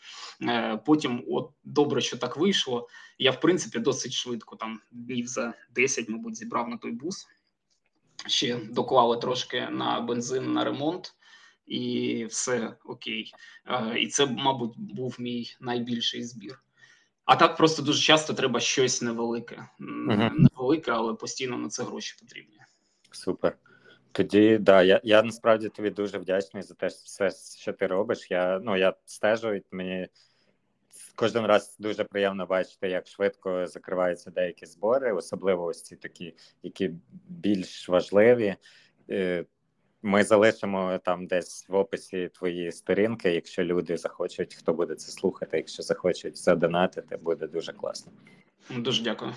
Е, 0.43 0.81
потім, 0.87 1.25
от 1.29 1.51
добре, 1.65 2.01
що 2.01 2.17
так 2.17 2.37
вийшло. 2.37 2.89
Я 3.19 3.31
в 3.31 3.41
принципі 3.41 3.79
досить 3.79 4.13
швидко, 4.13 4.57
там 4.57 4.81
днів 4.91 5.27
за 5.27 5.55
10, 5.75 6.09
мабуть, 6.09 6.37
зібрав 6.37 6.69
на 6.69 6.77
той 6.77 6.93
бус. 6.93 7.27
Ще 8.27 8.57
доклали 8.57 9.17
трошки 9.17 9.69
на 9.71 10.01
бензин 10.01 10.53
на 10.53 10.65
ремонт, 10.65 11.15
і 11.67 12.25
все 12.25 12.77
окей. 12.85 13.33
Е, 13.67 13.99
і 13.99 14.09
це, 14.09 14.27
мабуть, 14.27 14.75
був 14.77 15.17
мій 15.19 15.57
найбільший 15.61 16.25
збір. 16.25 16.63
А 17.25 17.37
так 17.37 17.57
просто 17.57 17.83
дуже 17.83 18.03
часто 18.03 18.35
треба 18.35 18.61
щось 18.61 19.03
невелике, 19.03 19.69
невелике, 19.79 20.93
але 20.93 21.15
постійно 21.15 21.57
на 21.59 21.69
це 21.69 21.83
гроші 21.85 22.17
потрібні. 22.21 22.59
Супер. 23.11 23.59
Тоді 24.17 24.59
да, 24.59 24.83
я 24.83 25.01
я 25.05 25.23
насправді 25.23 25.69
тобі 25.69 25.91
дуже 25.91 26.19
вдячний 26.19 26.63
за 26.63 26.75
те, 26.75 26.87
все, 26.87 27.31
що 27.59 27.73
ти 27.73 27.87
робиш. 27.87 28.31
Я 28.31 28.61
ну 28.65 28.77
я 28.77 28.95
стежу, 29.07 29.55
і 29.55 29.63
мені 29.71 30.09
кожен 31.15 31.47
раз 31.47 31.77
дуже 31.79 32.05
приємно 32.05 32.47
бачити, 32.47 32.89
як 32.89 33.07
швидко 33.07 33.67
закриваються 33.67 34.31
деякі 34.31 34.67
збори, 34.67 35.13
особливо 35.13 35.65
ось 35.65 35.83
ці 35.83 35.97
такі, 35.97 36.35
які 36.63 36.91
більш 37.29 37.89
важливі. 37.89 38.57
Е, 39.11 39.45
ми 40.03 40.25
залишимо 40.25 40.99
там 41.05 41.27
десь 41.27 41.69
в 41.69 41.75
описі 41.75 42.29
твої 42.29 42.73
сторінки, 42.73 43.31
якщо 43.31 43.65
люди 43.65 43.97
захочуть, 43.97 44.55
хто 44.55 44.73
буде 44.73 44.95
це 44.95 45.13
слухати, 45.13 45.57
якщо 45.57 45.83
захочуть 45.83 46.39
задонатити, 46.39 47.17
буде 47.17 47.47
дуже 47.47 47.73
класно. 47.73 48.13
Дуже 48.71 49.03
дякую. 49.03 49.33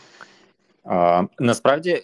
А, 0.84 1.24
Насправді, 1.40 2.04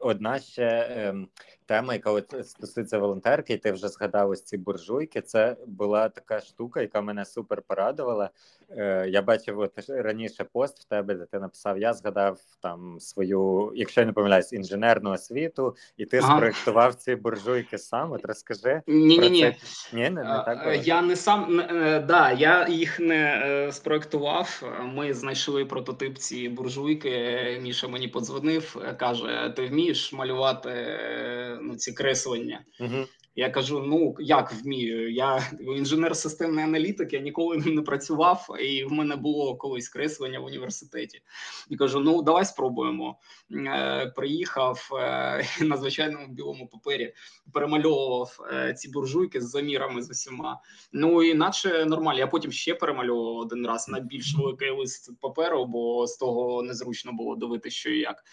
одна 0.00 0.38
ще 0.38 0.86
ем, 0.90 1.28
тема, 1.66 1.94
яка 1.94 2.10
от 2.10 2.46
стосується 2.46 2.98
волонтерки, 2.98 3.54
і 3.54 3.56
ти 3.56 3.72
вже 3.72 3.88
згадав 3.88 4.30
ось 4.30 4.42
ці 4.42 4.56
буржуйки. 4.56 5.20
Це 5.20 5.56
була 5.66 6.08
така 6.08 6.40
штука, 6.40 6.80
яка 6.80 7.00
мене 7.00 7.24
супер 7.24 7.62
порадувала. 7.62 8.30
Е, 8.70 9.06
Я 9.08 9.22
бачив 9.22 9.58
от 9.58 9.72
раніше 9.88 10.44
пост 10.52 10.80
в 10.80 10.84
тебе, 10.84 11.14
де 11.14 11.24
ти 11.24 11.38
написав: 11.38 11.78
Я 11.78 11.94
згадав 11.94 12.38
там 12.62 13.00
свою, 13.00 13.72
якщо 13.74 14.00
я 14.00 14.06
не 14.06 14.12
помиляюсь, 14.12 14.52
інженерну 14.52 15.10
освіту, 15.10 15.76
і 15.96 16.04
ти 16.04 16.18
ага. 16.18 16.36
спроектував 16.36 16.94
ці 16.94 17.16
буржуйки 17.16 17.78
сам. 17.78 18.12
От 18.12 18.24
розкажи 18.24 18.82
ні, 18.86 19.18
ні, 19.18 19.30
ні. 19.30 19.56
Ні, 19.92 20.10
не, 20.10 20.10
не 20.10 20.42
так 20.44 20.58
було? 20.58 20.72
я 20.74 21.02
не 21.02 21.16
сам 21.16 21.56
не, 21.56 22.00
да, 22.00 22.32
я 22.32 22.68
їх 22.68 23.00
не 23.00 23.42
е, 23.44 23.72
спроектував. 23.72 24.62
Ми 24.94 25.14
знайшли 25.14 25.64
прототип 25.64 26.18
цієї 26.18 26.48
буржуйки. 26.48 27.10
Міша 27.62 27.88
мені 27.88 28.08
подзвонив, 28.08 28.94
каже: 28.96 29.52
Ти 29.56 29.66
вмієш 29.66 30.12
малювати? 30.12 30.70
Ну, 31.62 31.76
ці 31.76 31.92
креслення. 31.92 32.64
Угу. 32.80 33.06
Я 33.36 33.50
кажу: 33.50 33.80
ну 33.80 34.16
як 34.18 34.52
вмію? 34.52 35.12
Я 35.12 35.50
інженер 35.60 36.16
системної 36.16 36.66
аналітики, 36.66 37.16
я 37.16 37.22
ніколи 37.22 37.56
не 37.56 37.82
працював, 37.82 38.48
і 38.60 38.84
в 38.84 38.92
мене 38.92 39.16
було 39.16 39.56
колись 39.56 39.88
креслення 39.88 40.40
в 40.40 40.44
університеті. 40.44 41.20
І 41.70 41.76
кажу: 41.76 42.00
ну 42.00 42.22
давай 42.22 42.44
спробуємо. 42.44 43.18
Е, 43.52 44.12
Приїхав 44.16 44.88
е, 44.92 45.44
на 45.60 45.76
звичайному 45.76 46.26
білому 46.28 46.68
папері, 46.68 47.14
перемальовував 47.52 48.38
е, 48.52 48.74
ці 48.74 48.88
буржуйки 48.88 49.40
з 49.40 49.50
замірами 49.50 50.02
з 50.02 50.10
усіма. 50.10 50.60
Ну 50.92 51.22
і 51.22 51.34
наче 51.34 51.84
нормально. 51.84 52.18
Я 52.18 52.26
потім 52.26 52.52
ще 52.52 52.74
перемальовував 52.74 53.36
один 53.36 53.66
раз 53.66 53.88
на 53.88 54.00
більш 54.00 54.34
великий 54.38 54.70
лист 54.70 55.20
паперу, 55.20 55.66
бо 55.66 56.06
з 56.06 56.16
того 56.16 56.62
незручно 56.62 57.12
було 57.12 57.36
дивитися, 57.36 57.76
що 57.76 57.90
і 57.90 57.98
як. 57.98 58.24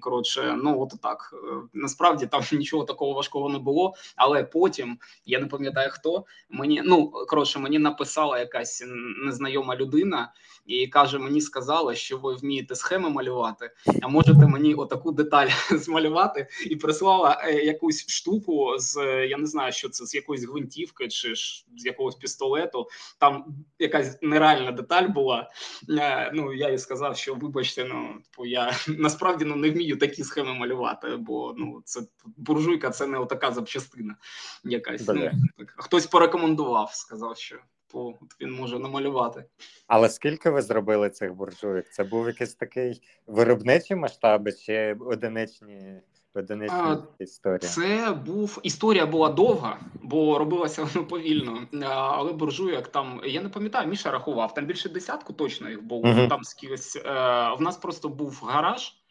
Коротше, 0.00 0.58
ну 0.62 0.80
от 0.80 0.92
так. 1.02 1.34
Е, 1.34 1.68
насправді 1.72 2.26
там 2.26 2.42
нічого 2.52 2.84
такого 2.84 3.12
важкого 3.12 3.48
не 3.48 3.58
було. 3.58 3.94
Але 4.16 4.44
потім 4.44 4.98
я 5.26 5.40
не 5.40 5.46
пам'ятаю 5.46 5.90
хто 5.92 6.24
мені 6.50 6.82
ну 6.84 7.10
коротше, 7.10 7.58
мені 7.58 7.78
написала 7.78 8.38
якась 8.38 8.84
незнайома 9.24 9.76
людина 9.76 10.32
і 10.66 10.86
каже: 10.86 11.18
Мені 11.18 11.40
сказали, 11.40 11.96
що 11.96 12.18
ви 12.18 12.34
вмієте 12.34 12.74
схеми 12.74 13.10
малювати, 13.10 13.70
а 14.02 14.08
можете 14.08 14.46
мені 14.46 14.74
отаку 14.74 15.12
деталь 15.12 15.48
змалювати, 15.70 16.46
і 16.66 16.76
прислала 16.76 17.42
е, 17.44 17.52
якусь 17.52 18.08
штуку 18.08 18.74
з 18.78 18.96
я 19.26 19.38
не 19.38 19.46
знаю, 19.46 19.72
що 19.72 19.88
це 19.88 20.06
з 20.06 20.14
якоїсь 20.14 20.44
гвинтівки 20.44 21.08
чи 21.08 21.34
ж 21.34 21.66
з 21.76 21.86
якогось 21.86 22.14
пістолету. 22.14 22.88
Там 23.18 23.44
якась 23.78 24.18
нереальна 24.22 24.72
деталь 24.72 25.08
була. 25.08 25.50
Е, 25.90 26.30
ну 26.34 26.52
я 26.52 26.70
їй 26.70 26.78
сказав, 26.78 27.16
що 27.16 27.34
вибачте, 27.34 27.84
ну 27.84 28.14
типу 28.14 28.46
я 28.46 28.72
насправді 28.88 29.44
ну 29.44 29.56
не 29.56 29.70
вмію 29.70 29.96
такі 29.96 30.24
схеми 30.24 30.54
малювати, 30.54 31.16
бо 31.16 31.54
ну 31.56 31.82
це 31.84 32.00
буржуйка, 32.36 32.90
це 32.90 33.06
не 33.06 33.18
отака 33.18 33.52
запчастина. 33.52 34.01
Якась 34.64 35.08
ну, 35.08 35.30
так. 35.58 35.74
хтось 35.76 36.06
порекомендував, 36.06 36.90
сказав, 36.94 37.36
що 37.36 37.56
то 37.92 38.14
він 38.40 38.52
може 38.52 38.78
намалювати. 38.78 39.44
Але 39.86 40.08
скільки 40.08 40.50
ви 40.50 40.62
зробили 40.62 41.10
цих 41.10 41.34
буржуйок? 41.34 41.88
Це 41.90 42.04
був 42.04 42.26
якийсь 42.26 42.54
такий 42.54 43.02
виробничий 43.26 43.96
масштаби 43.96 44.52
чи 44.52 44.96
одиничні? 45.00 46.00
Одинична 46.34 47.02
історія. 47.18 47.58
Це 47.58 48.18
був 48.26 48.60
історія 48.62 49.06
була 49.06 49.28
довга, 49.28 49.78
бо 50.02 50.38
робилася 50.38 50.84
воно 50.84 51.06
повільно. 51.06 51.66
Але 51.82 52.32
буржуйок 52.32 52.88
там 52.88 53.20
я 53.24 53.42
не 53.42 53.48
пам'ятаю, 53.48 53.88
Міша 53.88 54.10
рахував 54.10 54.54
там 54.54 54.66
більше 54.66 54.88
десятку 54.88 55.32
точно 55.32 55.70
їх 55.70 55.82
було. 55.82 56.02
Uh-huh. 56.02 56.28
Там 56.28 56.44
скількись 56.44 56.96
е, 56.96 57.00
в 57.58 57.60
нас 57.60 57.76
просто 57.76 58.08
був 58.08 58.42
гараж. 58.48 59.01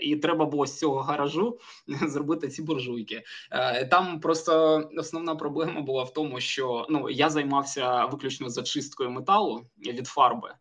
І 0.00 0.16
треба 0.16 0.44
було 0.44 0.66
з 0.66 0.78
цього 0.78 1.00
гаражу 1.00 1.58
зробити 2.06 2.48
ці 2.48 2.62
буржуйки. 2.62 3.22
Е, 3.50 3.86
там 3.86 4.20
просто 4.20 4.82
основна 4.98 5.34
проблема 5.34 5.80
була 5.80 6.02
в 6.02 6.12
тому, 6.12 6.40
що 6.40 6.86
ну 6.88 7.10
я 7.10 7.30
займався 7.30 8.04
виключно 8.04 8.48
зачисткою 8.48 9.10
металу 9.10 9.66
від 9.78 10.06
фарби. 10.06 10.54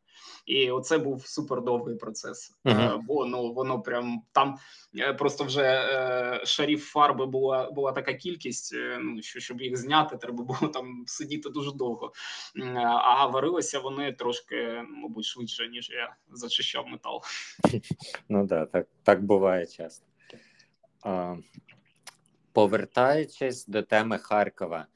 І 0.45 0.71
оце 0.71 0.97
був 0.97 1.27
супер 1.27 1.61
довгий 1.61 1.95
процес. 1.95 2.55
Uh-huh. 2.65 2.99
Бо 3.01 3.25
ну 3.25 3.53
воно 3.53 3.81
прям 3.81 4.21
там 4.31 4.57
е, 4.97 5.13
просто 5.13 5.43
вже 5.43 5.63
е, 5.63 6.45
шарів 6.45 6.81
фарби 6.81 7.25
була 7.25 7.71
була 7.71 7.91
така 7.91 8.13
кількість. 8.13 8.75
Ну 8.99 9.21
що 9.21 9.39
щоб 9.39 9.61
їх 9.61 9.77
зняти, 9.77 10.17
треба 10.17 10.43
було 10.43 10.71
там 10.73 11.03
сидіти 11.07 11.49
дуже 11.49 11.71
довго. 11.71 12.11
А 12.85 13.25
варилися 13.25 13.79
вони 13.79 14.11
трошки, 14.11 14.83
мабуть, 14.89 15.25
швидше 15.25 15.67
ніж 15.67 15.89
я 15.89 16.15
зачищав 16.31 16.87
метал. 16.87 17.21
Ну 18.29 18.45
да, 18.45 18.65
так 18.65 18.87
так 19.03 19.23
буває 19.23 19.65
часто. 19.65 20.05
А, 21.03 21.35
Повертаючись 22.53 23.67
до 23.67 23.81
теми 23.81 24.17
Харкова, 24.17 24.87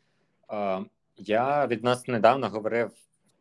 а, 0.48 0.82
я 1.18 1.68
відносно 1.68 2.12
недавно 2.12 2.50
говорив 2.50 2.92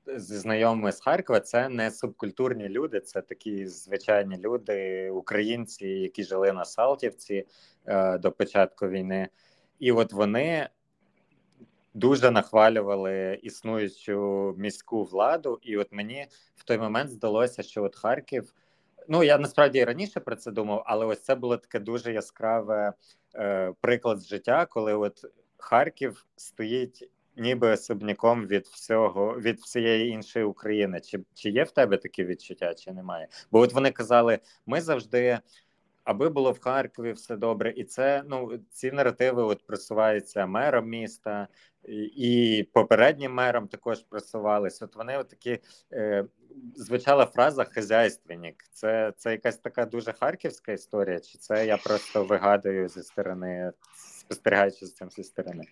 зі 0.07 0.37
знайомими 0.37 0.93
з 0.93 1.01
Харкова, 1.01 1.41
це 1.41 1.69
не 1.69 1.91
субкультурні 1.91 2.69
люди, 2.69 3.01
це 3.01 3.23
такі 3.23 3.67
звичайні 3.67 4.37
люди, 4.37 5.11
українці, 5.11 5.87
які 5.87 6.25
жили 6.25 6.53
на 6.53 6.65
Салтівці 6.65 7.47
е, 7.87 8.19
до 8.19 8.33
початку 8.33 8.89
війни, 8.89 9.29
і 9.79 9.93
от 9.93 10.13
вони 10.13 10.69
дуже 11.95 12.31
нахвалювали 12.31 13.39
існуючу 13.43 14.55
міську 14.59 15.05
владу. 15.05 15.59
І 15.63 15.77
от 15.77 15.93
мені 15.93 16.27
в 16.57 16.65
той 16.65 16.79
момент 16.79 17.11
здалося, 17.11 17.63
що 17.63 17.83
от 17.83 17.97
Харків. 17.97 18.55
Ну 19.09 19.23
я 19.25 19.39
насправді 19.39 19.85
раніше 19.85 20.21
про 20.21 20.37
це 20.37 20.51
думав, 20.51 20.83
але 20.87 21.07
ось 21.07 21.21
це 21.21 21.35
було 21.35 21.57
таке 21.57 21.79
дуже 21.79 22.13
яскраве 22.13 22.93
е, 23.35 23.73
приклад 23.81 24.21
з 24.21 24.27
життя, 24.27 24.67
коли 24.67 24.95
от 24.95 25.25
Харків 25.57 26.27
стоїть 26.37 27.11
ніби 27.37 27.69
особняком 27.69 28.47
від 28.47 28.67
всього 28.67 29.41
від 29.41 29.61
всієї 29.61 30.09
іншої 30.09 30.45
України. 30.45 31.01
Чи 31.01 31.21
чи 31.35 31.51
є 31.51 31.65
в 31.65 31.71
тебе 31.71 31.97
такі 31.97 32.25
відчуття, 32.25 32.75
чи 32.75 32.93
немає? 32.93 33.29
Бо 33.51 33.59
от 33.59 33.73
вони 33.73 33.91
казали, 33.91 34.39
ми 34.67 34.81
завжди. 34.81 35.39
Аби 36.05 36.29
було 36.29 36.53
в 36.53 36.61
Харкові 36.61 37.13
все 37.13 37.37
добре, 37.37 37.71
і 37.71 37.85
це 37.85 38.23
ну 38.29 38.59
ці 38.71 38.93
наративи 38.93 39.43
от 39.43 39.67
просуваються 39.67 40.47
мером 40.47 40.89
міста 40.89 41.49
і, 42.17 42.69
попереднім 42.73 43.33
мером 43.33 43.69
також 43.69 44.03
просувались. 44.03 44.83
От 44.83 44.97
вони 44.97 45.19
от 45.19 45.29
такі 45.29 45.59
е, 45.93 46.25
звучала 46.77 47.27
фраза 47.27 47.65
хазяйственник. 47.65 48.65
Це 48.73 49.13
це 49.17 49.31
якась 49.31 49.59
така 49.59 49.87
дуже 49.87 50.13
харківська 50.13 50.73
історія, 50.73 51.21
чи 51.21 51.39
це 51.39 51.67
я 51.67 51.77
просто 51.77 52.25
вигадую 52.25 52.89
зі 52.89 53.03
сторони, 53.03 53.73
спостерігаючи 54.21 54.87
з 54.87 54.95
цим 54.95 55.11
зі 55.11 55.25
сторони? 55.25 55.65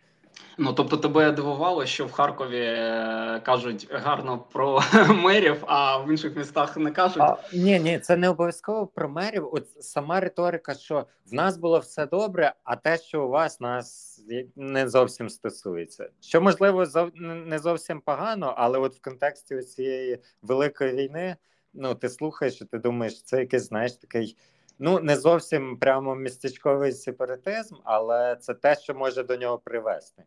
Ну 0.58 0.72
тобто, 0.72 0.96
тебе 0.96 1.32
дивувало, 1.32 1.86
що 1.86 2.06
в 2.06 2.12
Харкові 2.12 2.60
е, 2.60 3.40
кажуть 3.44 3.88
гарно 3.90 4.38
про 4.52 4.80
мерів, 5.08 5.64
а 5.66 5.98
в 5.98 6.10
інших 6.10 6.36
містах 6.36 6.76
не 6.76 6.90
кажуть. 6.90 7.22
А, 7.22 7.36
Ні, 7.52 7.80
ні, 7.80 7.98
це 7.98 8.16
не 8.16 8.28
обов'язково 8.28 8.86
про 8.86 9.08
мерів. 9.08 9.48
От 9.52 9.84
сама 9.84 10.20
риторика, 10.20 10.74
що 10.74 11.06
в 11.26 11.34
нас 11.34 11.56
було 11.56 11.78
все 11.78 12.06
добре, 12.06 12.52
а 12.64 12.76
те, 12.76 12.98
що 12.98 13.24
у 13.24 13.28
вас 13.28 13.60
нас 13.60 14.20
не 14.56 14.88
зовсім 14.88 15.28
стосується. 15.28 16.08
Що 16.20 16.40
можливо 16.40 16.86
зов... 16.86 17.10
не 17.46 17.58
зовсім 17.58 18.00
погано, 18.00 18.54
але 18.56 18.78
от 18.78 18.94
в 18.94 19.00
контексті 19.00 19.60
цієї 19.60 20.18
великої 20.42 20.92
війни, 20.94 21.36
ну 21.74 21.94
ти 21.94 22.08
слухаєш, 22.08 22.60
і 22.60 22.64
ти 22.64 22.78
думаєш, 22.78 23.22
це 23.22 23.40
якийсь 23.40 23.62
знаєш 23.68 23.92
такий. 23.92 24.36
Ну, 24.78 25.00
не 25.00 25.16
зовсім 25.16 25.76
прямо 25.76 26.14
містечковий 26.14 26.92
сепаратизм, 26.92 27.76
але 27.84 28.36
це 28.36 28.54
те, 28.54 28.76
що 28.76 28.94
може 28.94 29.22
до 29.22 29.36
нього 29.36 29.58
привести. 29.58 30.24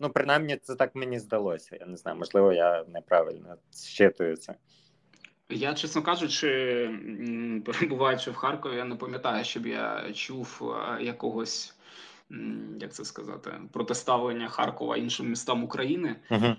Ну, 0.00 0.10
принаймні, 0.10 0.56
це 0.56 0.74
так 0.74 0.94
мені 0.94 1.18
здалося. 1.18 1.76
Я 1.80 1.86
не 1.86 1.96
знаю, 1.96 2.18
можливо, 2.18 2.52
я 2.52 2.84
неправильно 2.88 3.56
щитую 3.74 4.36
це. 4.36 4.54
Я, 5.48 5.74
чесно 5.74 6.02
кажучи, 6.02 6.48
перебуваючи 7.64 8.30
в 8.30 8.34
Харкові, 8.34 8.76
я 8.76 8.84
не 8.84 8.96
пам'ятаю, 8.96 9.44
щоб 9.44 9.66
я 9.66 10.12
чув 10.12 10.74
якогось, 11.00 11.74
як 12.80 12.94
це 12.94 13.04
сказати, 13.04 13.52
протиставлення 13.72 14.48
Харкова 14.48 14.96
іншим 14.96 15.28
містам 15.28 15.64
України. 15.64 16.16
Uh-huh. 16.30 16.56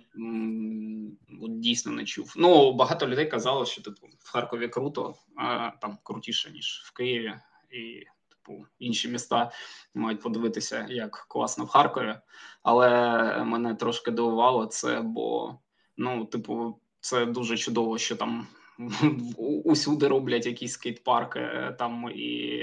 От 1.41 1.59
Дійсно 1.59 1.91
не 1.91 2.05
чув. 2.05 2.33
Ну, 2.37 2.73
багато 2.73 3.07
людей 3.07 3.25
казало, 3.25 3.65
що 3.65 3.81
типу 3.81 4.07
в 4.19 4.31
Харкові 4.31 4.67
круто, 4.67 5.15
а 5.37 5.71
там 5.81 5.97
крутіше, 6.03 6.51
ніж 6.51 6.81
в 6.85 6.93
Києві. 6.93 7.33
І 7.71 8.05
типу, 8.41 8.65
інші 8.79 9.09
міста 9.09 9.51
мають 9.93 10.21
подивитися, 10.21 10.87
як 10.89 11.25
класно 11.27 11.65
в 11.65 11.69
Харкові. 11.69 12.15
Але 12.63 13.43
мене 13.43 13.75
трошки 13.75 14.11
дивувало 14.11 14.65
це, 14.65 15.01
бо 15.01 15.55
ну, 15.97 16.25
типу, 16.25 16.79
це 16.99 17.25
дуже 17.25 17.57
чудово, 17.57 17.97
що 17.97 18.15
там. 18.15 18.47
Усюди 19.63 20.07
роблять 20.07 20.45
якісь 20.45 20.73
скейт-парки 20.73 21.75
там 21.79 22.09
і 22.15 22.61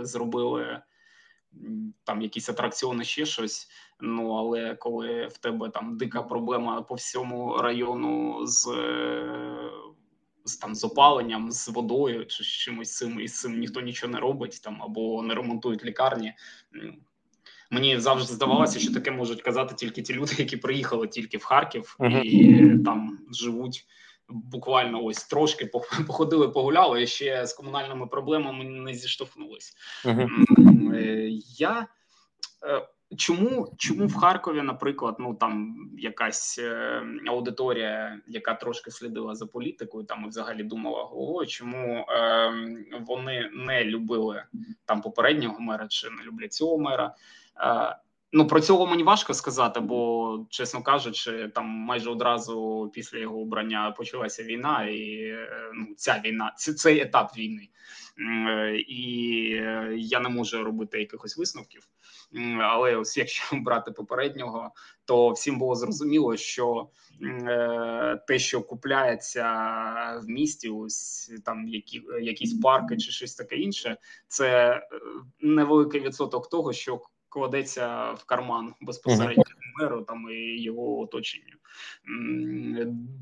зробили 0.00 0.82
там 2.04 2.22
якісь 2.22 2.48
атракціони, 2.48 3.04
ще 3.04 3.26
щось. 3.26 3.68
Ну 4.00 4.32
але 4.32 4.74
коли 4.74 5.26
в 5.26 5.38
тебе 5.38 5.70
там 5.70 5.96
дика 5.96 6.22
проблема 6.22 6.82
по 6.82 6.94
всьому 6.94 7.58
району 7.58 8.46
з 8.46 8.66
з 10.44 10.56
там 10.56 10.74
з 10.74 10.84
опаленням, 10.84 11.52
з 11.52 11.68
водою 11.68 12.26
чи 12.26 12.44
з 12.44 12.46
чимось 12.46 12.96
цим 12.96 13.20
і 13.20 13.28
з 13.28 13.40
цим 13.40 13.58
ніхто 13.58 13.80
нічого 13.80 14.12
не 14.12 14.20
робить 14.20 14.60
там 14.64 14.82
або 14.82 15.22
не 15.22 15.34
ремонтують 15.34 15.84
лікарні. 15.84 16.34
Мені 17.70 17.98
завжди 17.98 18.34
здавалося, 18.34 18.78
що 18.78 18.94
таке 18.94 19.10
можуть 19.10 19.42
казати 19.42 19.74
тільки 19.74 20.02
ті 20.02 20.14
люди, 20.14 20.34
які 20.38 20.56
приїхали 20.56 21.08
тільки 21.08 21.38
в 21.38 21.44
Харків 21.44 21.96
і 22.22 22.70
там 22.84 23.18
живуть. 23.32 23.86
Буквально 24.28 25.04
ось 25.04 25.24
трошки 25.24 25.66
походили, 26.06 26.48
погуляли 26.48 27.02
і 27.02 27.06
ще 27.06 27.46
з 27.46 27.52
комунальними 27.52 28.06
проблемами 28.06 28.64
не 28.64 28.94
зіштовхнулись. 28.94 29.76
Uh-huh. 30.04 30.28
Я 31.58 31.86
е, 32.66 32.88
Чому 33.16 33.74
чому 33.78 34.06
в 34.06 34.14
Харкові, 34.14 34.62
наприклад, 34.62 35.16
ну 35.18 35.34
там 35.34 35.74
якась 35.98 36.58
е, 36.58 37.02
аудиторія, 37.28 38.20
яка 38.26 38.54
трошки 38.54 38.90
слідила 38.90 39.34
за 39.34 39.46
політикою, 39.46 40.04
там 40.04 40.24
і 40.24 40.28
взагалі 40.28 40.62
думала 40.62 41.02
ого, 41.02 41.46
чому 41.46 42.06
е, 42.08 42.52
вони 43.00 43.50
не 43.52 43.84
любили 43.84 44.44
там 44.84 45.00
попереднього 45.00 45.60
мера 45.60 45.86
чи 45.88 46.10
не 46.10 46.22
люблять 46.22 46.52
цього 46.52 46.78
мера? 46.78 47.14
Е, 47.60 47.96
Ну, 48.34 48.46
про 48.46 48.60
цього 48.60 48.86
мені 48.86 49.02
важко 49.02 49.34
сказати, 49.34 49.80
бо, 49.80 50.46
чесно 50.50 50.82
кажучи, 50.82 51.50
там 51.54 51.66
майже 51.66 52.10
одразу 52.10 52.90
після 52.94 53.18
його 53.18 53.40
обрання 53.40 53.90
почалася 53.90 54.42
війна, 54.42 54.84
і 54.84 55.34
ну, 55.74 55.94
ця 55.96 56.22
війна, 56.24 56.52
цей 56.56 57.00
етап 57.00 57.36
війни. 57.36 57.68
І 58.88 59.02
я 59.96 60.20
не 60.20 60.28
можу 60.28 60.64
робити 60.64 60.98
якихось 60.98 61.38
висновків. 61.38 61.88
Але 62.62 62.96
ось 62.96 63.16
якщо 63.16 63.56
брати 63.56 63.90
попереднього, 63.90 64.70
то 65.04 65.30
всім 65.30 65.58
було 65.58 65.74
зрозуміло, 65.74 66.36
що 66.36 66.88
е, 67.22 68.22
те, 68.26 68.38
що 68.38 68.62
купляється 68.62 69.44
в 70.22 70.28
місті, 70.28 70.68
ось 70.68 71.32
там 71.44 71.68
які 71.68 72.02
якісь 72.20 72.60
парки 72.60 72.96
чи 72.96 73.12
щось 73.12 73.34
таке 73.34 73.56
інше, 73.56 73.96
це 74.28 74.70
е, 74.70 74.82
невеликий 75.40 76.00
відсоток 76.00 76.48
того, 76.48 76.72
що 76.72 77.00
кладеться 77.32 78.12
в 78.12 78.24
карман 78.24 78.74
безпосередньо 78.80 79.44
меру 79.80 80.02
там 80.02 80.30
і 80.30 80.62
його 80.62 81.00
оточенню. 81.00 81.54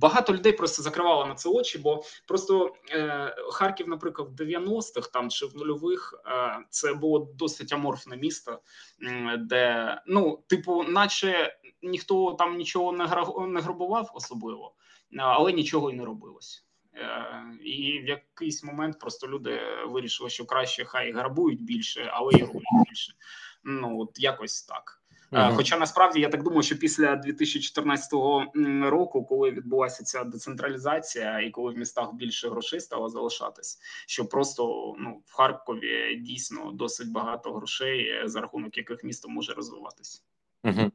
Багато 0.00 0.32
людей 0.32 0.52
просто 0.52 0.82
закривало 0.82 1.26
на 1.26 1.34
це 1.34 1.48
очі, 1.48 1.78
бо 1.78 2.02
просто 2.26 2.74
е, 2.90 3.36
Харків, 3.52 3.88
наприклад, 3.88 4.28
в 4.30 4.42
90-х 4.42 5.10
там 5.12 5.30
чи 5.30 5.46
в 5.46 5.56
нульових 5.56 6.22
е, 6.26 6.58
це 6.70 6.94
було 6.94 7.28
досить 7.34 7.72
аморфне 7.72 8.16
місто, 8.16 8.60
де 9.38 9.96
ну, 10.06 10.42
типу, 10.46 10.82
наче 10.82 11.56
ніхто 11.82 12.32
там 12.32 12.56
нічого 12.56 12.92
не 12.92 13.06
не 13.48 13.60
грабував 13.60 14.10
особливо, 14.14 14.74
але 15.18 15.52
нічого 15.52 15.90
і 15.90 15.94
не 15.94 16.04
робилось. 16.04 16.66
Е, 16.94 17.42
і 17.64 17.98
в 17.98 18.08
якийсь 18.08 18.64
момент 18.64 18.98
просто 18.98 19.28
люди 19.28 19.60
вирішили, 19.86 20.30
що 20.30 20.44
краще 20.44 20.84
хай 20.84 21.12
грабують 21.12 21.62
більше, 21.62 22.10
але 22.12 22.32
і 22.32 22.40
роблять 22.40 22.86
більше. 22.88 23.12
Ну 23.64 24.00
от 24.00 24.10
якось 24.18 24.62
так. 24.62 25.00
Uh-huh. 25.32 25.56
Хоча 25.56 25.78
насправді 25.78 26.20
я 26.20 26.28
так 26.28 26.42
думаю, 26.42 26.62
що 26.62 26.78
після 26.78 27.16
2014 27.16 28.12
року, 28.82 29.24
коли 29.24 29.50
відбулася 29.50 30.04
ця 30.04 30.24
децентралізація, 30.24 31.40
і 31.40 31.50
коли 31.50 31.74
в 31.74 31.78
містах 31.78 32.14
більше 32.14 32.48
грошей 32.48 32.80
стало 32.80 33.08
залишатись, 33.08 33.78
що 34.06 34.26
просто 34.26 34.94
ну 34.98 35.22
в 35.26 35.34
Харкові 35.34 36.16
дійсно 36.16 36.72
досить 36.72 37.12
багато 37.12 37.52
грошей, 37.52 38.08
е, 38.08 38.22
за 38.28 38.40
рахунок 38.40 38.76
яких 38.76 39.04
місто 39.04 39.28
може 39.28 39.52
розвиватись. 39.52 40.24
Uh-huh. 40.64 40.90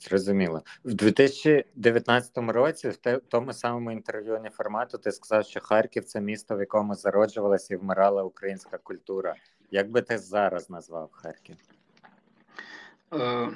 Зрозуміло 0.00 0.62
в 0.84 0.94
2019 0.94 2.38
році. 2.38 2.88
В 2.88 3.20
тому 3.28 3.52
самому 3.52 3.92
інтерв'ю 3.92 4.40
формату 4.52 4.98
ти 4.98 5.12
сказав, 5.12 5.44
що 5.44 5.60
Харків 5.60 6.04
це 6.04 6.20
місто, 6.20 6.56
в 6.56 6.60
якому 6.60 6.94
зароджувалася 6.94 7.74
і 7.74 7.76
вмирала 7.76 8.22
українська 8.22 8.78
культура. 8.78 9.34
Як 9.70 9.90
би 9.90 10.02
ти 10.02 10.18
зараз 10.18 10.70
назвав 10.70 11.10
Харків? 11.12 11.56
Е, 13.14 13.48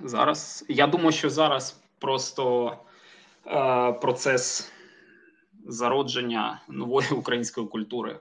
Зараз 0.00 0.64
я 0.68 0.86
думаю, 0.86 1.12
що 1.12 1.30
зараз 1.30 1.80
просто 1.98 2.76
е, 3.46 3.92
процес 3.92 4.72
зародження 5.66 6.62
нової 6.68 7.10
української 7.10 7.66
культури 7.66 8.20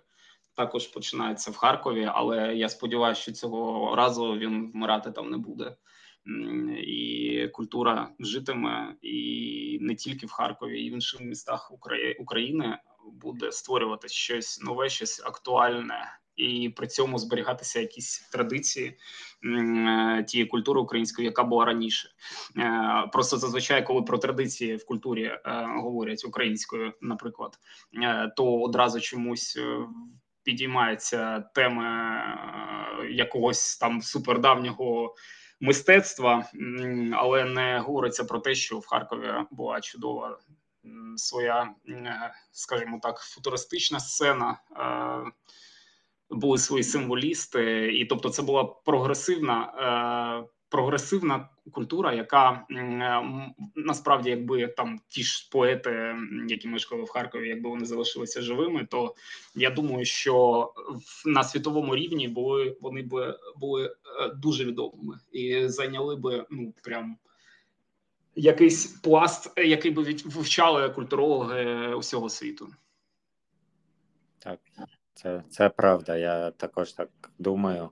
також 0.57 0.87
починається 0.87 1.51
в 1.51 1.55
Харкові, 1.55 2.09
але 2.13 2.55
я 2.55 2.69
сподіваюся, 2.69 3.21
що 3.21 3.31
цього 3.31 3.95
разу 3.95 4.37
він 4.37 4.71
вмирати 4.71 5.11
там 5.11 5.31
не 5.31 5.37
буде. 5.37 5.75
І 6.77 7.47
культура 7.53 8.09
житиме 8.19 8.95
і 9.01 9.77
не 9.81 9.95
тільки 9.95 10.25
в 10.25 10.31
Харкові, 10.31 10.81
і 10.81 10.89
в 10.89 10.93
інших 10.93 11.21
містах 11.21 11.71
України 12.19 12.77
буде 13.11 13.51
створювати 13.51 14.07
щось 14.07 14.61
нове, 14.61 14.89
щось 14.89 15.19
актуальне 15.25 16.19
і 16.37 16.69
при 16.69 16.87
цьому 16.87 17.19
зберігатися 17.19 17.79
якісь 17.79 18.29
традиції 18.31 18.97
е, 19.45 20.23
тієї 20.27 20.49
культури 20.49 20.81
української, 20.81 21.25
яка 21.25 21.43
була 21.43 21.65
раніше. 21.65 22.09
Е, 22.57 23.09
просто 23.13 23.37
зазвичай, 23.37 23.85
коли 23.85 24.01
про 24.01 24.17
традиції 24.17 24.75
в 24.75 24.85
культурі 24.85 25.23
е, 25.23 25.41
говорять 25.67 26.25
українською, 26.25 26.93
наприклад, 27.01 27.59
то 28.35 28.61
одразу 28.61 28.99
чомусь. 28.99 29.59
Підіймається 30.43 31.39
тема 31.39 32.21
якогось 33.09 33.77
там 33.77 34.01
супердавнього 34.01 35.15
мистецтва, 35.61 36.45
але 37.13 37.45
не 37.45 37.79
говориться 37.79 38.23
про 38.23 38.39
те, 38.39 38.55
що 38.55 38.79
в 38.79 38.85
Харкові 38.85 39.33
була 39.51 39.81
чудова 39.81 40.39
своя, 41.15 41.69
скажімо 42.51 42.99
так, 43.03 43.17
футуристична 43.19 43.99
сцена 43.99 44.59
були 46.29 46.57
свої 46.57 46.83
символісти, 46.83 47.91
і 47.97 48.05
тобто, 48.05 48.29
це 48.29 48.41
була 48.41 48.63
прогресивна. 48.63 50.43
Е, 50.43 50.47
Прогресивна 50.69 51.49
культура, 51.71 52.13
яка 52.13 52.65
е, 52.71 53.23
насправді, 53.75 54.29
якби 54.29 54.67
там 54.67 54.99
ті 55.07 55.23
ж 55.23 55.49
поети, 55.51 56.15
які 56.47 56.67
мешкали 56.67 57.03
в 57.03 57.09
Харкові, 57.09 57.49
якби 57.49 57.69
вони 57.69 57.85
залишилися 57.85 58.41
живими, 58.41 58.85
то 58.85 59.15
я 59.55 59.69
думаю, 59.69 60.05
що 60.05 60.73
на 61.25 61.43
світовому 61.43 61.95
рівні 61.95 62.27
були 62.27 62.77
вони 62.81 63.01
б 63.01 63.37
були 63.55 63.85
е, 63.85 63.93
дуже 64.35 64.65
відомими 64.65 65.19
і 65.31 65.67
зайняли 65.67 66.15
би 66.15 66.45
ну 66.49 66.73
прям 66.83 67.17
якийсь 68.35 68.85
пласт, 68.85 69.53
який 69.57 69.91
би 69.91 70.15
вивчали 70.25 70.89
культурологи 70.89 71.93
усього 71.93 72.29
світу. 72.29 72.67
Так. 74.39 74.59
Це 75.17 75.43
це 75.49 75.69
правда, 75.69 76.17
я 76.17 76.51
також 76.51 76.93
так 76.93 77.09
думаю. 77.39 77.89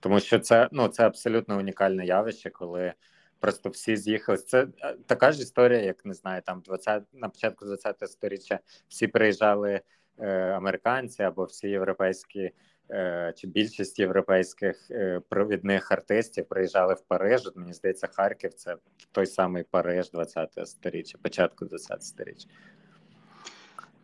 Тому 0.00 0.20
що 0.20 0.38
це 0.38 0.68
ну, 0.72 0.88
це 0.88 1.06
абсолютно 1.06 1.58
унікальне 1.58 2.06
явище, 2.06 2.50
коли 2.50 2.92
просто 3.40 3.68
всі 3.68 3.96
з'їхали. 3.96 4.38
Це 4.38 4.66
е, 4.82 4.96
така 5.06 5.32
ж 5.32 5.42
історія, 5.42 5.80
як 5.80 6.04
не 6.04 6.14
знаю, 6.14 6.42
там 6.46 6.60
20, 6.60 7.02
на 7.12 7.28
початку 7.28 7.64
20-го 7.64 8.06
сторіччя 8.06 8.58
всі 8.88 9.06
приїжджали 9.06 9.80
е, 10.18 10.28
американці 10.50 11.22
або 11.22 11.44
всі 11.44 11.68
європейські 11.68 12.50
е, 12.90 13.32
чи 13.36 13.46
більшість 13.46 13.98
європейських 13.98 14.90
е, 14.90 15.20
провідних 15.28 15.92
артистів 15.92 16.48
приїжджали 16.48 16.94
в 16.94 17.00
Париж. 17.00 17.46
От, 17.46 17.56
Мені 17.56 17.72
здається, 17.72 18.06
Харків 18.06 18.54
це 18.54 18.76
той 19.12 19.26
самий 19.26 19.62
Париж 19.62 20.10
20-го 20.12 20.66
сторіччя, 20.66 21.18
початку 21.22 21.64
20-го 21.64 22.00
сторіччя. 22.00 22.48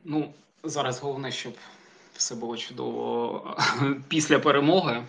Ну 0.04 0.34
зараз 0.64 1.00
головне, 1.00 1.32
щоб 1.32 1.54
все 2.20 2.34
було 2.34 2.56
чудово 2.56 3.56
після 4.08 4.38
перемоги. 4.38 5.02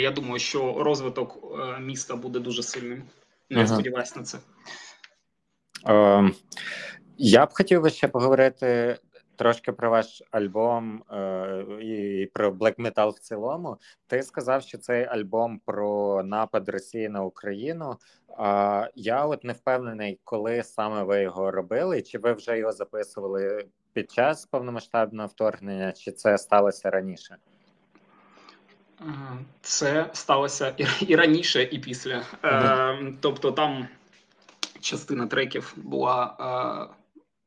Я 0.00 0.10
думаю, 0.10 0.38
що 0.38 0.82
розвиток 0.82 1.38
е, 1.60 1.80
міста 1.80 2.16
буде 2.16 2.38
дуже 2.38 2.62
сильним. 2.62 3.02
Я 3.50 3.58
ага. 3.58 3.66
сподіваюся 3.66 4.14
на 4.16 4.24
це. 4.24 4.38
Е, 5.88 6.30
я 7.18 7.46
б 7.46 7.48
хотів 7.52 7.90
ще 7.90 8.08
поговорити 8.08 8.98
трошки 9.36 9.72
про 9.72 9.90
ваш 9.90 10.22
альбом 10.30 11.02
е, 11.12 11.64
і 11.80 12.26
про 12.34 12.50
Black 12.50 12.76
Metal 12.76 13.10
в 13.10 13.18
цілому. 13.18 13.76
Ти 14.06 14.22
сказав, 14.22 14.62
що 14.62 14.78
цей 14.78 15.04
альбом 15.04 15.60
про 15.64 16.22
напад 16.22 16.68
Росії 16.68 17.08
на 17.08 17.22
Україну. 17.22 17.96
А 18.38 18.88
я 18.94 19.26
от 19.26 19.44
не 19.44 19.52
впевнений, 19.52 20.18
коли 20.24 20.62
саме 20.62 21.02
ви 21.02 21.22
його 21.22 21.50
робили, 21.50 22.02
чи 22.02 22.18
ви 22.18 22.32
вже 22.32 22.58
його 22.58 22.72
записували 22.72 23.66
під 23.92 24.10
час 24.10 24.46
повномасштабного 24.46 25.28
вторгнення, 25.28 25.92
чи 25.92 26.12
це 26.12 26.38
сталося 26.38 26.90
раніше? 26.90 27.36
Це 29.60 30.10
сталося 30.12 30.74
і, 30.76 30.86
і 31.06 31.16
раніше, 31.16 31.62
і 31.62 31.78
після. 31.78 32.22
Е, 32.44 33.12
Тобто, 33.20 33.52
там 33.52 33.88
частина 34.80 35.26
треків 35.26 35.74
була 35.76 36.36
е, 36.90 36.94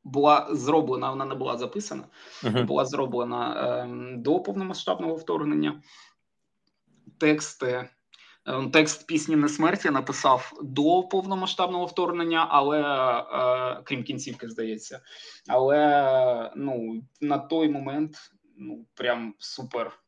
була 0.04 0.48
зроблена, 0.50 1.10
вона 1.10 1.24
не 1.24 1.34
була 1.34 1.58
записана, 1.58 2.04
uh-huh. 2.42 2.66
була 2.66 2.84
зроблена 2.84 3.54
е, 3.54 3.88
до 4.16 4.40
повномасштабного 4.40 5.14
вторгнення. 5.14 5.82
Тексти 7.18 7.88
Е, 8.46 8.70
текст 8.72 9.06
пісні 9.06 9.36
не 9.36 9.48
смерті 9.48 9.90
написав 9.90 10.52
до 10.62 11.02
повномасштабного 11.02 11.86
вторгнення, 11.86 12.46
але 12.50 12.80
е, 12.80 13.82
крім 13.84 14.04
кінцівки, 14.04 14.48
здається. 14.48 15.00
Але 15.48 16.52
ну 16.56 17.02
на 17.20 17.38
той 17.38 17.68
момент 17.68 18.16
ну 18.56 18.86
прям 18.94 19.34
супер 19.38 20.00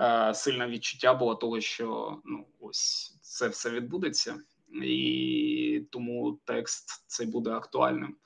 е, 0.00 0.34
сильне 0.34 0.66
відчуття 0.66 1.14
було 1.14 1.34
того, 1.34 1.60
що 1.60 2.18
ну 2.24 2.46
ось 2.60 3.18
це 3.22 3.48
все 3.48 3.70
відбудеться, 3.70 4.38
і 4.82 5.86
тому 5.90 6.38
текст 6.44 7.04
цей 7.06 7.26
буде 7.26 7.50
актуальним. 7.50 8.16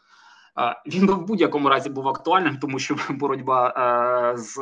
Він 0.86 1.10
в 1.10 1.26
будь-якому 1.26 1.68
разі 1.68 1.90
був 1.90 2.08
актуальним, 2.08 2.58
тому 2.58 2.78
що 2.78 2.96
боротьба 3.10 3.68
е, 3.68 4.38
з 4.38 4.58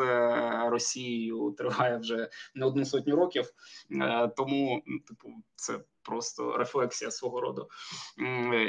Росією 0.70 1.54
триває 1.58 1.96
вже 1.96 2.28
не 2.54 2.66
одну 2.66 2.84
сотню 2.84 3.16
років, 3.16 3.50
е, 3.92 4.28
тому 4.28 4.82
типу 5.06 5.28
це 5.54 5.80
просто 6.02 6.56
рефлексія 6.56 7.10
свого 7.10 7.40
роду. 7.40 7.68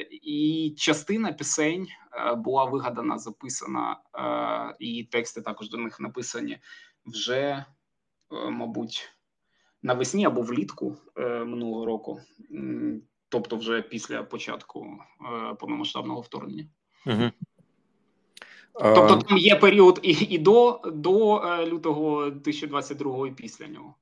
І 0.10 0.74
частина 0.78 1.34
пісень 1.34 1.88
е, 2.14 2.36
була 2.36 2.66
вигадана, 2.66 3.18
записана, 3.18 3.98
і 4.80 5.04
тексти 5.04 5.42
також 5.42 5.70
до 5.70 5.78
них 5.78 6.00
написані 6.00 6.60
вже, 7.06 7.66
мабуть. 8.50 9.10
навесні 9.84 10.26
або 10.26 10.42
влітку 10.42 10.98
минулого 11.18 11.86
року, 11.86 12.20
тобто 13.30 13.56
вже 13.56 13.82
після 13.82 14.24
початку 14.24 14.98
повномасштабного 15.60 16.22
вторгнення. 16.22 16.68
Угу. 17.06 17.32
Тобто 18.74 19.18
там 19.18 19.38
є 19.38 19.56
період 19.56 20.00
і 20.04 20.12
і 20.12 20.38
до 20.38 20.82
до 20.86 21.42
лютого 21.66 22.30
2022 22.30 23.28
і 23.28 23.32
після 23.32 23.68
нього. 23.68 23.96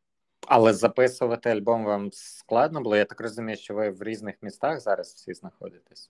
Але 0.47 0.73
записувати 0.73 1.49
альбом 1.49 1.85
вам 1.85 2.09
складно 2.13 2.81
було. 2.81 2.95
Я 2.95 3.05
так 3.05 3.21
розумію, 3.21 3.57
що 3.57 3.73
ви 3.73 3.89
в 3.89 4.03
різних 4.03 4.35
містах 4.41 4.79
зараз 4.79 5.13
всі 5.13 5.33
знаходитесь. 5.33 6.09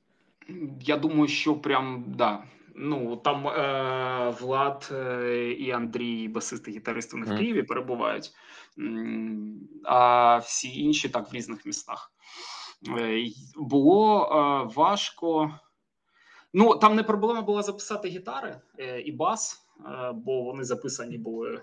Я 0.81 0.97
думаю, 0.97 1.27
що 1.27 1.55
прям 1.55 2.05
да. 2.07 2.43
Ну 2.75 3.15
там 3.15 3.47
е, 3.47 4.35
Влад 4.41 4.89
е, 4.91 5.51
і 5.51 5.71
Андрій, 5.71 6.27
басисти 6.27 6.71
гітаристи 6.71 7.17
вони 7.17 7.35
в 7.35 7.37
Києві 7.37 7.63
перебувають, 7.63 8.31
а 9.83 10.37
всі 10.37 10.81
інші 10.81 11.09
так 11.09 11.31
в 11.31 11.35
різних 11.35 11.65
містах. 11.65 12.11
Е, 12.97 13.25
було 13.55 14.25
е, 14.25 14.73
важко. 14.75 15.59
Ну 16.53 16.75
там 16.75 16.95
не 16.95 17.03
проблема 17.03 17.41
була 17.41 17.63
записати 17.63 18.07
гітари 18.07 18.61
е, 18.79 19.01
і 19.01 19.11
бас. 19.11 19.65
Е, 19.85 20.11
бо 20.11 20.41
вони 20.41 20.63
записані 20.63 21.17
були 21.17 21.61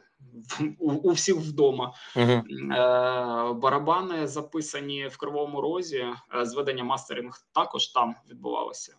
у, 0.78 0.92
у 0.92 1.10
всіх 1.10 1.36
вдома. 1.36 1.94
Uh-huh. 2.16 3.54
Барабани 3.54 4.26
записані 4.26 5.08
в 5.08 5.16
Кривому 5.16 5.60
Розі. 5.60 6.06
Е, 6.34 6.46
зведення 6.46 6.84
мастеринг 6.84 7.40
також 7.52 7.86
там 7.88 8.14
відбувалося. 8.30 8.96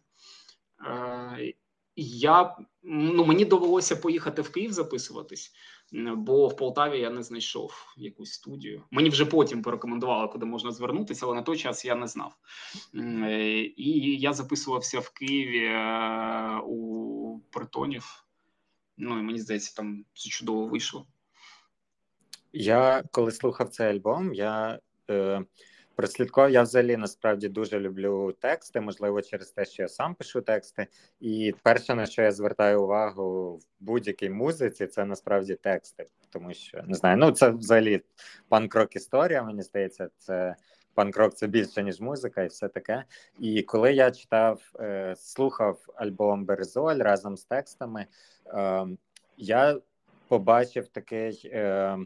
Я 1.95 2.57
ну 2.83 3.25
мені 3.25 3.45
довелося 3.45 3.95
поїхати 3.95 4.41
в 4.41 4.51
Київ 4.51 4.71
записуватись, 4.71 5.51
бо 5.93 6.47
в 6.47 6.57
Полтаві 6.57 6.99
я 6.99 7.09
не 7.09 7.23
знайшов 7.23 7.93
якусь 7.97 8.31
студію. 8.31 8.83
Мені 8.91 9.09
вже 9.09 9.25
потім 9.25 9.61
порекомендували, 9.61 10.27
куди 10.27 10.45
можна 10.45 10.71
звернутися, 10.71 11.25
але 11.25 11.35
на 11.35 11.41
той 11.41 11.57
час 11.57 11.85
я 11.85 11.95
не 11.95 12.07
знав. 12.07 12.35
І 13.77 14.17
я 14.19 14.33
записувався 14.33 14.99
в 14.99 15.09
Києві 15.09 15.69
у 16.65 17.39
притонів. 17.51 18.23
Ну 18.97 19.19
і 19.19 19.21
мені 19.21 19.39
здається, 19.39 19.75
там 19.75 20.05
все 20.13 20.29
чудово 20.29 20.67
вийшло. 20.67 21.07
Я 22.53 23.03
коли 23.11 23.31
слухав 23.31 23.69
цей 23.69 23.87
альбом, 23.87 24.33
я 24.33 24.79
е, 25.09 25.45
прослідкував. 25.97 26.51
Я 26.51 26.61
взагалі 26.61 26.97
насправді 26.97 27.49
дуже 27.49 27.79
люблю 27.79 28.31
тексти, 28.39 28.81
можливо, 28.81 29.21
через 29.21 29.51
те, 29.51 29.65
що 29.65 29.83
я 29.83 29.87
сам 29.87 30.15
пишу 30.15 30.41
тексти. 30.41 30.87
І 31.19 31.55
перше, 31.63 31.95
на 31.95 32.05
що 32.05 32.21
я 32.21 32.31
звертаю 32.31 32.83
увагу 32.83 33.55
в 33.55 33.65
будь-якій 33.79 34.29
музиці, 34.29 34.87
це 34.87 35.05
насправді 35.05 35.55
тексти. 35.55 36.07
Тому 36.29 36.53
що 36.53 36.83
не 36.87 36.95
знаю, 36.95 37.17
ну 37.17 37.31
це 37.31 37.49
взагалі 37.49 38.01
панк-рок 38.49 38.95
історія, 38.95 39.43
мені 39.43 39.61
здається, 39.61 40.09
це. 40.17 40.55
Панк-рок 40.93 41.33
це 41.33 41.47
більше 41.47 41.83
ніж 41.83 42.01
музика, 42.01 42.43
і 42.43 42.47
все 42.47 42.67
таке. 42.67 43.03
І 43.39 43.61
коли 43.61 43.93
я 43.93 44.11
читав, 44.11 44.61
е, 44.79 45.15
слухав 45.17 45.79
альбом 45.95 46.45
Березоль 46.45 46.97
разом 46.97 47.37
з 47.37 47.43
текстами, 47.43 48.05
е, 48.47 48.87
я 49.37 49.79
побачив 50.27 50.87
такий 50.87 51.41
е, 51.45 51.97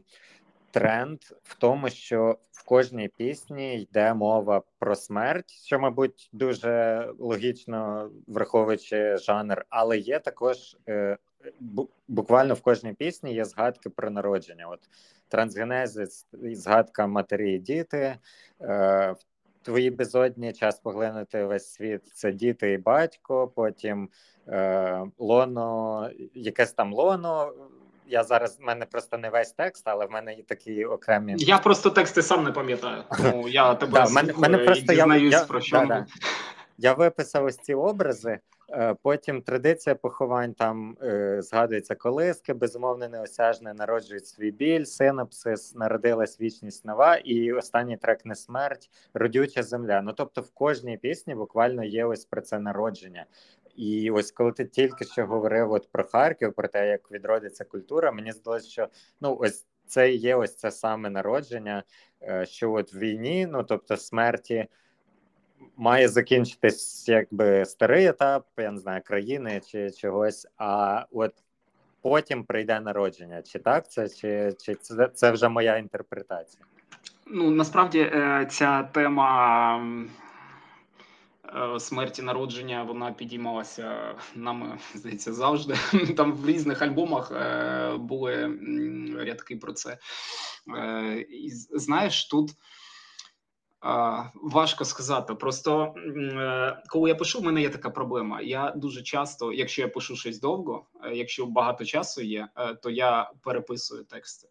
тренд 0.71 1.19
в 1.43 1.55
тому, 1.55 1.89
що 1.89 2.37
в 2.51 2.65
кожній 2.65 3.07
пісні 3.07 3.81
йде 3.81 4.13
мова 4.13 4.61
про 4.79 4.95
смерть, 4.95 5.51
що, 5.51 5.79
мабуть, 5.79 6.29
дуже 6.33 7.05
логічно 7.19 8.09
враховуючи 8.27 9.17
жанр, 9.17 9.65
але 9.69 9.97
є 9.97 10.19
також 10.19 10.77
буквально 12.07 12.53
в 12.53 12.61
кожній 12.61 12.93
пісні 12.93 13.33
є 13.33 13.45
згадки 13.45 13.89
про 13.89 14.09
народження. 14.09 14.67
От 14.67 14.79
трансгенезис, 15.27 16.27
згадка 16.33 17.07
матері 17.07 17.53
і 17.53 17.59
діти. 17.59 18.17
Е, 18.61 19.15
Твої 19.63 19.91
безодні 19.91 20.53
час 20.53 20.79
поглинути 20.79 21.45
весь 21.45 21.73
світ 21.73 22.07
це 22.07 22.31
діти 22.31 22.71
і 22.71 22.77
батько. 22.77 23.47
Потім 23.47 24.09
е, 24.47 25.03
лоно, 25.17 26.09
якесь 26.33 26.73
там 26.73 26.93
лоно. 26.93 27.53
Я 28.11 28.23
зараз 28.23 28.59
в 28.59 28.63
мене 28.63 28.85
просто 28.85 29.17
не 29.17 29.29
весь 29.29 29.51
текст, 29.51 29.87
але 29.87 30.05
в 30.05 30.11
мене 30.11 30.33
є 30.33 30.43
такі 30.43 30.85
окремі. 30.85 31.35
Я 31.37 31.57
просто 31.57 31.89
тексти 31.89 32.21
сам 32.21 32.43
не 32.43 32.51
пам'ятаю. 32.51 33.03
Ну 33.19 33.47
я 33.47 33.75
тебе 33.75 33.91
да, 33.91 34.09
мене, 34.09 34.33
мене 34.33 34.57
просто 34.57 34.93
я, 34.93 35.15
я, 35.15 35.43
про 35.43 35.61
що. 35.61 35.77
Да, 35.77 35.85
да. 35.85 36.05
Я 36.77 36.93
виписав 36.93 37.45
ось 37.45 37.57
ці 37.57 37.73
образи. 37.73 38.39
Е, 38.73 38.95
потім 39.03 39.41
традиція 39.41 39.95
поховань 39.95 40.53
там 40.53 40.97
е, 41.03 41.41
згадується 41.41 41.95
колиски, 41.95 42.53
безумовно, 42.53 43.07
неосяжне 43.07 43.73
народжують 43.73 44.27
свій 44.27 44.51
біль, 44.51 44.83
синапсис, 44.83 45.75
народилась 45.75 46.41
вічність 46.41 46.85
нова, 46.85 47.15
і 47.15 47.53
останній 47.53 47.97
трек 47.97 48.25
не 48.25 48.35
смерть, 48.35 48.89
родюча 49.13 49.63
земля. 49.63 50.01
Ну 50.01 50.13
тобто, 50.13 50.41
в 50.41 50.51
кожній 50.51 50.97
пісні 50.97 51.35
буквально 51.35 51.83
є 51.83 52.05
ось 52.05 52.25
про 52.25 52.41
це 52.41 52.59
народження. 52.59 53.25
І 53.75 54.11
ось 54.11 54.31
коли 54.31 54.51
ти 54.51 54.65
тільки 54.65 55.05
що 55.05 55.25
говорив 55.25 55.71
от 55.71 55.91
про 55.91 56.03
Харків, 56.03 56.53
про 56.53 56.67
те, 56.67 56.87
як 56.87 57.11
відродиться 57.11 57.63
культура, 57.63 58.11
мені 58.11 58.31
здалося, 58.31 58.69
що 58.69 58.87
ну 59.21 59.37
ось 59.39 59.65
це 59.85 60.11
є 60.11 60.35
ось 60.35 60.55
це 60.55 60.71
саме 60.71 61.09
народження, 61.09 61.83
е, 62.21 62.45
що 62.45 62.71
от 62.71 62.93
в 62.93 62.97
війні, 62.97 63.45
ну 63.45 63.63
тобто 63.63 63.97
смерті 63.97 64.67
має 65.77 66.07
закінчитись 66.07 67.09
якби 67.09 67.65
старий 67.65 68.05
етап, 68.05 68.47
я 68.57 68.71
не 68.71 68.79
знаю, 68.79 69.01
країни 69.05 69.61
чи 69.67 69.91
чогось. 69.91 70.47
А 70.57 71.05
от 71.11 71.33
потім 72.01 72.43
прийде 72.43 72.79
народження. 72.79 73.41
Чи 73.41 73.59
так 73.59 73.91
це, 73.91 74.09
чи 74.09 74.53
чи 74.61 74.75
це, 74.75 75.07
це 75.13 75.31
вже 75.31 75.49
моя 75.49 75.77
інтерпретація? 75.77 76.63
Ну 77.27 77.51
насправді 77.51 77.99
е, 77.99 78.47
ця 78.49 78.83
тема. 78.83 80.05
Е, 81.55 81.79
смерті 81.79 82.21
народження 82.21 82.83
вона 82.83 83.11
підіймалася 83.11 84.15
нами, 84.35 84.77
здається, 84.95 85.33
завжди. 85.33 85.75
Там 86.17 86.33
в 86.33 86.47
різних 86.47 86.81
альбомах 86.81 87.31
е, 87.31 87.97
були 87.97 88.57
рядки 89.17 89.55
про 89.55 89.73
це. 89.73 89.97
І 91.29 91.49
Знаєш, 91.73 92.27
тут 92.27 92.51
Важко 94.33 94.85
сказати. 94.85 95.35
Просто 95.35 95.93
е, 96.17 96.83
коли 96.89 97.09
я 97.09 97.15
пишу, 97.15 97.39
в 97.39 97.43
мене 97.43 97.61
є 97.61 97.69
така 97.69 97.89
проблема. 97.89 98.41
Я 98.41 98.73
дуже 98.75 99.01
часто, 99.01 99.53
якщо 99.53 99.81
я 99.81 99.87
пишу 99.87 100.15
щось 100.15 100.39
довго, 100.39 100.85
е, 101.03 101.15
якщо 101.15 101.45
багато 101.45 101.85
часу 101.85 102.21
є, 102.21 102.47
е, 102.57 102.75
то 102.75 102.89
я 102.89 103.31
переписую 103.43 104.03
тексти. 104.03 104.47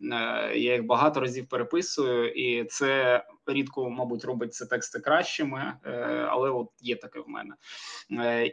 Я 0.00 0.74
їх 0.74 0.86
багато 0.86 1.20
разів 1.20 1.48
переписую, 1.48 2.32
і 2.32 2.64
це 2.64 3.24
рідко, 3.46 3.90
мабуть, 3.90 4.24
робить 4.24 4.54
це 4.54 4.66
тексти 4.66 5.00
кращими, 5.00 5.74
але 6.28 6.50
от 6.50 6.68
є 6.80 6.96
таке 6.96 7.20
в 7.20 7.28
мене. 7.28 7.54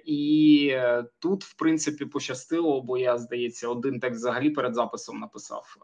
І 0.05 0.77
тут, 1.19 1.43
в 1.43 1.53
принципі, 1.53 2.05
пощастило, 2.05 2.81
бо 2.81 2.97
я 2.97 3.17
здається, 3.17 3.67
один 3.67 3.99
текст 3.99 4.19
взагалі 4.19 4.49
перед 4.49 4.75
записом 4.75 5.19
написав, 5.19 5.75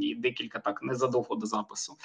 і 0.00 0.14
декілька 0.14 0.58
так 0.58 0.82
незадовго 0.82 1.36
до 1.36 1.46
запису. 1.46 1.96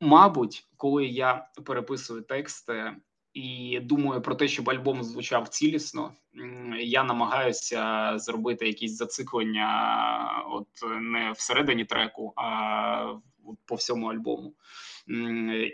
Мабуть, 0.00 0.68
коли 0.76 1.06
я 1.06 1.48
переписую 1.64 2.22
тексти 2.22 2.92
і 3.34 3.80
думаю 3.82 4.22
про 4.22 4.34
те, 4.34 4.48
щоб 4.48 4.70
альбом 4.70 5.02
звучав 5.02 5.48
цілісно, 5.48 6.12
я 6.78 7.04
намагаюся 7.04 8.12
зробити 8.18 8.66
якісь 8.66 8.96
зациклення, 8.96 10.44
от 10.50 10.68
не 11.00 11.32
всередині 11.32 11.84
треку, 11.84 12.32
а 12.36 13.14
по 13.64 13.74
всьому 13.74 14.06
альбому. 14.06 14.54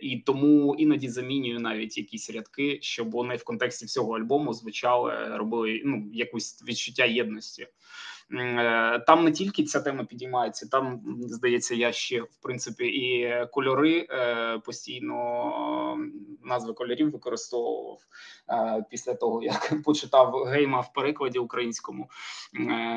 І 0.02 0.22
тому 0.26 0.74
іноді 0.74 1.08
замінюю 1.08 1.60
навіть 1.60 1.98
якісь 1.98 2.30
рядки, 2.30 2.78
щоб 2.82 3.10
вони 3.10 3.36
в 3.36 3.44
контексті 3.44 3.86
всього 3.86 4.16
альбому 4.16 4.52
звучали, 4.52 5.36
робили 5.36 5.82
ну 5.84 6.10
якусь 6.12 6.64
відчуття 6.68 7.04
єдності. 7.04 7.66
Е, 8.32 8.98
там 8.98 9.24
не 9.24 9.32
тільки 9.32 9.64
ця 9.64 9.80
тема 9.80 10.04
підіймається, 10.04 10.68
там 10.68 11.00
здається, 11.18 11.74
я 11.74 11.92
ще 11.92 12.22
в 12.22 12.36
принципі 12.42 12.86
і 12.86 13.34
кольори 13.52 14.06
е, 14.10 14.58
постійно 14.58 15.96
назви 16.44 16.72
кольорів 16.72 17.10
використовував 17.10 17.98
е, 18.48 18.84
після 18.90 19.14
того, 19.14 19.42
як 19.42 19.82
почитав 19.84 20.44
гейма 20.44 20.80
в 20.80 20.92
перекладі 20.92 21.38
українському 21.38 22.10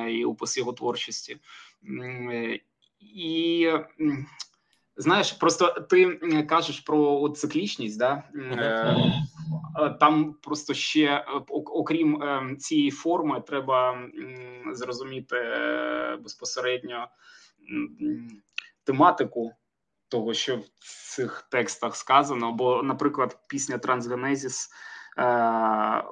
і 0.10 0.26
опис 0.26 0.58
його 0.58 0.74
творчості. 0.74 1.38
І 3.00 3.70
Знаєш, 4.96 5.32
просто 5.32 5.86
ти 5.90 6.16
кажеш 6.50 6.80
про 6.80 7.30
циклічність, 7.30 8.00
да? 8.00 8.24
Uh-huh. 8.36 10.00
там 10.00 10.34
просто 10.34 10.74
ще 10.74 11.26
окрім 11.50 12.24
цієї 12.60 12.92
форми, 12.92 13.42
треба 13.48 14.10
зрозуміти 14.74 15.36
е, 15.36 16.18
безпосередньо 16.24 17.08
тематику 18.84 19.52
того, 20.08 20.34
що 20.34 20.58
в 20.58 20.66
цих 21.16 21.48
текстах 21.52 21.96
сказано. 21.96 22.52
Бо, 22.52 22.84
наприклад, 22.84 23.38
пісня 23.50 23.78
Трансгенезіс 23.78 24.70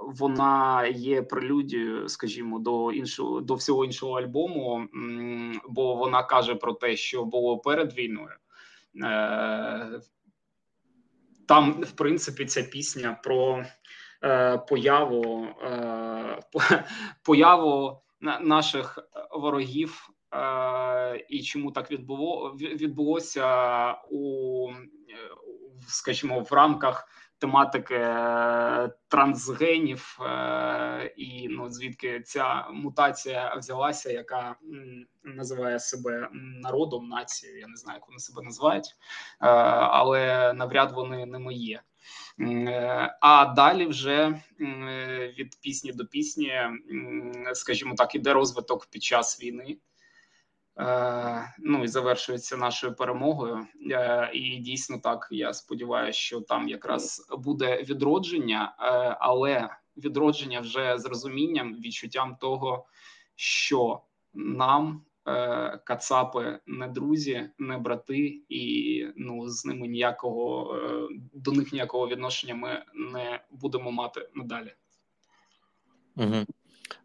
вона 0.02 0.86
є 0.88 1.22
прелюдією, 1.22 2.10
скажімо, 2.10 2.60
до 2.60 2.92
іншого 2.92 3.42
до 3.42 3.56
всього 3.56 3.86
іншого 3.86 4.20
альбому, 4.20 4.88
бо 5.70 5.96
вона 5.96 6.24
каже 6.24 6.56
про 6.56 6.74
те, 6.74 6.96
що 6.96 7.26
було 7.26 7.58
перед 7.58 7.94
війною. 7.94 8.36
Там, 11.48 11.82
в 11.82 11.92
принципі, 11.92 12.46
ця 12.46 12.64
пісня 12.64 13.20
про 13.24 13.64
появу 14.70 15.48
появу 17.26 18.02
наших 18.42 19.00
ворогів 19.32 20.10
і 21.30 21.42
чому 21.44 21.72
так 21.72 21.92
відбуло 21.92 22.56
відбулося 22.60 23.92
у 24.12 24.68
скажімо 25.88 26.39
в 26.39 26.54
рамках 26.54 27.08
тематики 27.42 27.96
е, 27.96 28.92
трансгенів 29.08 30.18
е, 30.22 31.14
і 31.18 31.48
ну 31.50 31.70
звідки 31.70 32.22
ця 32.22 32.68
мутація 32.74 33.56
взялася, 33.56 34.12
яка 34.12 34.56
називає 35.24 35.80
себе 35.80 36.30
народом 36.34 37.08
нацією. 37.08 37.60
Я 37.60 37.68
не 37.68 37.76
знаю, 37.76 37.98
як 37.98 38.08
вони 38.08 38.20
себе 38.20 38.42
називають, 38.42 38.86
е, 39.42 39.48
але 39.78 40.54
навряд 40.54 40.92
вони 40.92 41.26
не 41.26 41.39
мої. 41.39 41.80
А 43.22 43.54
далі 43.56 43.86
вже 43.86 44.42
від 45.39 45.58
пісні 45.62 45.92
до 45.92 46.06
пісні, 46.06 46.54
скажімо 47.54 47.96
так, 47.98 48.16
іде 48.16 48.34
розвиток 48.34 48.86
під 48.86 49.04
час 49.04 49.44
війни. 49.44 49.78
Е, 50.80 51.54
ну 51.60 51.84
і 51.84 51.88
завершується 51.88 52.58
нашою 52.58 52.96
перемогою. 52.96 53.68
Е, 53.92 54.32
і 54.34 54.58
дійсно 54.58 54.98
так 54.98 55.28
я 55.32 55.54
сподіваюся, 55.54 56.20
що 56.20 56.42
там 56.42 56.70
якраз 56.70 57.28
буде 57.32 57.84
відродження, 57.84 58.76
е, 58.80 59.18
але 59.20 59.70
відродження 59.98 60.60
вже 60.60 60.98
з 60.98 61.06
розумінням, 61.06 61.76
відчуттям 61.76 62.36
того, 62.36 62.86
що 63.36 64.02
нам 64.34 65.06
кацапи 65.84 66.60
не 66.66 66.88
друзі, 66.88 67.50
не 67.58 67.78
брати, 67.78 68.42
і 68.50 69.08
ну 69.16 69.50
з 69.50 69.66
ними 69.66 69.88
ніякого 69.88 70.78
до 71.34 71.52
них 71.52 71.74
ніякого 71.74 72.08
відношення 72.08 72.56
ми 72.56 72.84
не 72.94 73.40
будемо 73.52 73.92
мати 73.92 74.30
надалі. 74.36 74.74
Угу. 76.16 76.46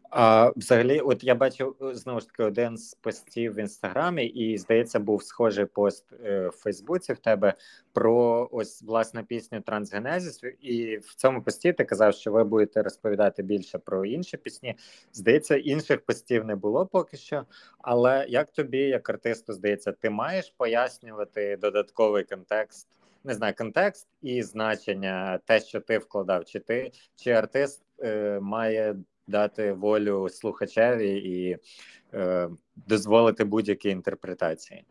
А 0.09 0.51
взагалі, 0.55 0.99
от 0.99 1.23
я 1.23 1.35
бачив 1.35 1.75
е, 1.81 1.95
знову 1.95 2.19
ж 2.19 2.27
таки 2.27 2.43
один 2.43 2.77
з 2.77 2.93
постів 2.93 3.53
в 3.53 3.59
інстаграмі, 3.59 4.25
і 4.25 4.57
здається, 4.57 4.99
був 4.99 5.23
схожий 5.23 5.65
пост 5.65 6.13
е, 6.25 6.47
в 6.47 6.51
Фейсбуці 6.51 7.13
в 7.13 7.17
тебе 7.17 7.53
про 7.93 8.49
ось 8.51 8.81
власне 8.81 9.23
пісню 9.23 9.61
Трансгенезіс. 9.61 10.41
І 10.61 10.97
в 10.97 11.15
цьому 11.15 11.41
пості 11.41 11.73
ти 11.73 11.85
казав, 11.85 12.13
що 12.13 12.31
ви 12.31 12.43
будете 12.43 12.83
розповідати 12.83 13.43
більше 13.43 13.77
про 13.77 14.05
інші 14.05 14.37
пісні. 14.37 14.75
Здається, 15.13 15.55
інших 15.55 16.01
постів 16.01 16.45
не 16.45 16.55
було 16.55 16.85
поки 16.85 17.17
що. 17.17 17.45
Але 17.77 18.25
як 18.29 18.51
тобі, 18.51 18.79
як 18.79 19.09
артисту, 19.09 19.53
здається, 19.53 19.91
ти 19.91 20.09
маєш 20.09 20.53
пояснювати 20.57 21.57
додатковий 21.57 22.23
контекст? 22.23 22.87
Не 23.23 23.33
знаю, 23.33 23.53
контекст 23.57 24.07
і 24.21 24.43
значення, 24.43 25.39
те, 25.45 25.59
що 25.59 25.79
ти 25.79 25.97
вкладав, 25.97 26.45
чи 26.45 26.59
ти 26.59 26.91
чи 27.15 27.31
артист 27.31 27.83
е, 27.99 28.39
має 28.39 28.95
дати 29.27 29.73
волю 29.73 30.29
слухачеві 30.29 31.17
і 31.17 31.57
е, 32.13 32.49
дозволити 32.75 33.43
будь-які 33.43 33.89
інтерпретації. 33.89 34.83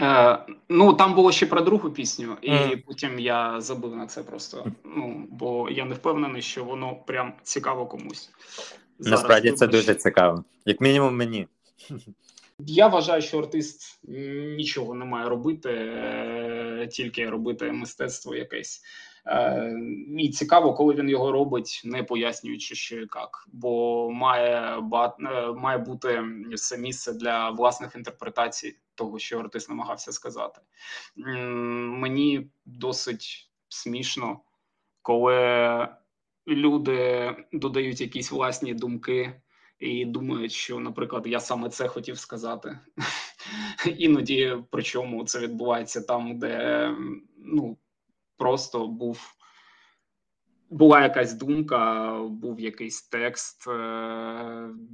Е, 0.00 0.38
Ну 0.68 0.92
там 0.92 1.14
було 1.14 1.32
ще 1.32 1.46
про 1.46 1.60
другу 1.60 1.90
пісню, 1.90 2.36
і 2.42 2.50
mm. 2.50 2.82
потім 2.86 3.18
я 3.18 3.60
забув 3.60 3.96
на 3.96 4.06
це 4.06 4.22
просто. 4.22 4.66
Ну 4.84 5.26
бо 5.30 5.70
я 5.70 5.84
не 5.84 5.94
впевнений, 5.94 6.42
що 6.42 6.64
воно 6.64 6.96
прям 7.06 7.32
цікаво 7.42 7.86
комусь. 7.86 8.30
Зараз 8.98 9.20
Насправді 9.20 9.52
це 9.52 9.66
дуже 9.66 9.94
цікаво, 9.94 10.44
як 10.64 10.80
мінімум, 10.80 11.16
мені. 11.16 11.46
Я 12.58 12.86
вважаю, 12.88 13.22
що 13.22 13.38
артист 13.38 14.00
нічого 14.56 14.94
не 14.94 15.04
має 15.04 15.28
робити, 15.28 15.70
е, 15.70 16.88
тільки 16.92 17.30
робити 17.30 17.72
мистецтво 17.72 18.34
якесь. 18.34 18.82
Е, 19.28 19.72
і 20.18 20.28
цікаво, 20.28 20.74
коли 20.74 20.94
він 20.94 21.08
його 21.08 21.32
робить, 21.32 21.82
не 21.84 22.02
пояснюючи, 22.02 22.74
що 22.74 22.96
і 22.96 23.00
як, 23.00 23.46
бо 23.52 24.10
має 24.10 24.78
е, 25.20 25.52
має 25.52 25.78
бути 25.78 26.24
все 26.52 26.78
місце 26.78 27.12
для 27.12 27.50
власних 27.50 27.96
інтерпретацій 27.96 28.76
того, 28.94 29.18
що 29.18 29.38
артист 29.38 29.68
намагався 29.68 30.12
сказати. 30.12 30.60
Мені 31.16 32.50
досить 32.64 33.50
смішно, 33.68 34.40
коли 35.02 35.88
люди 36.46 37.36
додають 37.52 38.00
якісь 38.00 38.30
власні 38.32 38.74
думки. 38.74 39.40
І 39.78 40.04
думають, 40.04 40.52
що, 40.52 40.80
наприклад, 40.80 41.26
я 41.26 41.40
саме 41.40 41.68
це 41.68 41.88
хотів 41.88 42.18
сказати. 42.18 42.78
Іноді 43.98 44.56
причому 44.70 45.24
це 45.24 45.38
відбувається 45.38 46.00
там, 46.00 46.38
де 46.38 46.94
ну 47.36 47.76
просто 48.38 48.86
був. 48.86 49.34
Була 50.70 51.02
якась 51.02 51.32
думка, 51.34 52.12
був 52.22 52.60
якийсь 52.60 53.02
текст. 53.02 53.68
Е, 53.68 53.72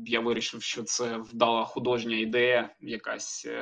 я 0.07 0.21
вирішив, 0.21 0.63
що 0.63 0.83
це 0.83 1.17
вдала 1.17 1.65
художня 1.65 2.17
ідея, 2.17 2.71
якась, 2.81 3.47
е, 3.49 3.61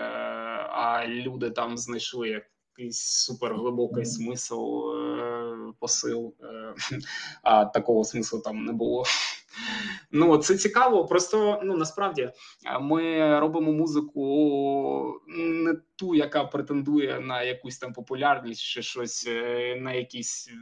а 0.71 1.07
люди 1.07 1.51
там 1.51 1.79
знайшли 1.79 2.45
якийсь 2.79 3.01
суперглибокий 3.01 4.05
смисл, 4.05 4.91
е, 4.93 5.73
посил, 5.81 6.35
а 7.43 7.65
такого 7.65 8.05
смислу 8.05 8.41
там 8.41 8.65
не 8.65 8.73
було. 8.73 9.05
Ну 10.11 10.37
це 10.39 10.57
цікаво. 10.57 11.07
Просто 11.07 11.61
ну 11.65 11.77
насправді 11.77 12.31
ми 12.81 13.41
робимо 13.41 13.73
музику 13.73 15.21
не 15.29 15.75
ту, 15.97 16.15
яка 16.15 16.45
претендує 16.45 17.21
на 17.21 17.43
якусь 17.43 17.79
там 17.79 17.93
популярність, 17.93 18.63
чи 18.63 18.83
щось 18.83 19.27
е, 19.29 19.77
на 19.81 19.93
якісь 19.93 20.49
е, 20.53 20.57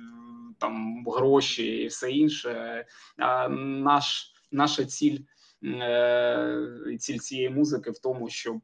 там 0.58 1.04
гроші 1.06 1.66
і 1.66 1.86
все 1.86 2.10
інше. 2.10 2.84
А 3.18 3.48
наш 3.48 4.32
наша 4.52 4.84
ціль, 4.84 5.18
е, 5.64 6.96
ціль 7.00 7.18
цієї 7.18 7.50
музики 7.50 7.90
в 7.90 7.98
тому, 7.98 8.28
щоб 8.28 8.60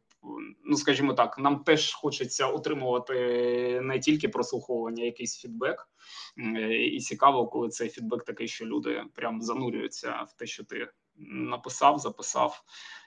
ну 0.64 0.76
скажімо 0.76 1.14
так, 1.14 1.38
нам 1.38 1.58
теж 1.58 1.94
хочеться 1.94 2.46
отримувати 2.46 3.14
не 3.82 3.98
тільки 3.98 4.28
прослуховування, 4.28 5.04
якийсь 5.04 5.36
фідбек, 5.36 5.88
і 6.92 7.00
цікаво, 7.00 7.46
коли 7.46 7.68
цей 7.68 7.88
фідбек 7.88 8.24
такий, 8.24 8.48
що 8.48 8.66
люди 8.66 9.04
прям 9.14 9.42
занурюються 9.42 10.26
в 10.28 10.32
те, 10.32 10.46
що 10.46 10.64
ти 10.64 10.88
написав, 11.18 11.98
записав, 11.98 12.62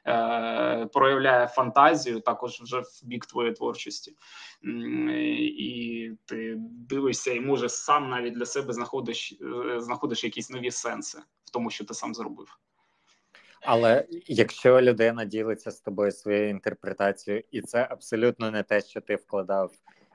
е, 0.07 0.85
проявляє 0.85 1.47
фантазію, 1.47 2.19
також 2.19 2.61
вже 2.61 2.79
в 2.79 3.01
бік 3.03 3.25
твоєї 3.25 3.55
творчості, 3.55 4.15
і 5.57 6.11
ти 6.25 6.55
дивишся, 6.59 7.33
і 7.33 7.41
може 7.41 7.69
сам 7.69 8.09
навіть 8.09 8.33
для 8.33 8.45
себе 8.45 8.73
знаходиш, 8.73 9.33
е, 9.41 9.81
знаходиш 9.81 10.23
якісь 10.23 10.49
нові 10.49 10.71
сенси 10.71 11.19
в 11.45 11.49
тому, 11.49 11.69
що 11.69 11.85
ти 11.85 11.93
сам 11.93 12.15
зробив. 12.15 12.59
Але 13.61 14.05
якщо 14.27 14.81
людина 14.81 15.25
ділиться 15.25 15.71
з 15.71 15.81
тобою 15.81 16.11
своєю 16.11 16.49
інтерпретацією, 16.49 17.43
і 17.51 17.61
це 17.61 17.87
абсолютно 17.89 18.51
не 18.51 18.63
те, 18.63 18.81
що 18.81 19.01
ти 19.01 19.15
вкладав 19.15 19.71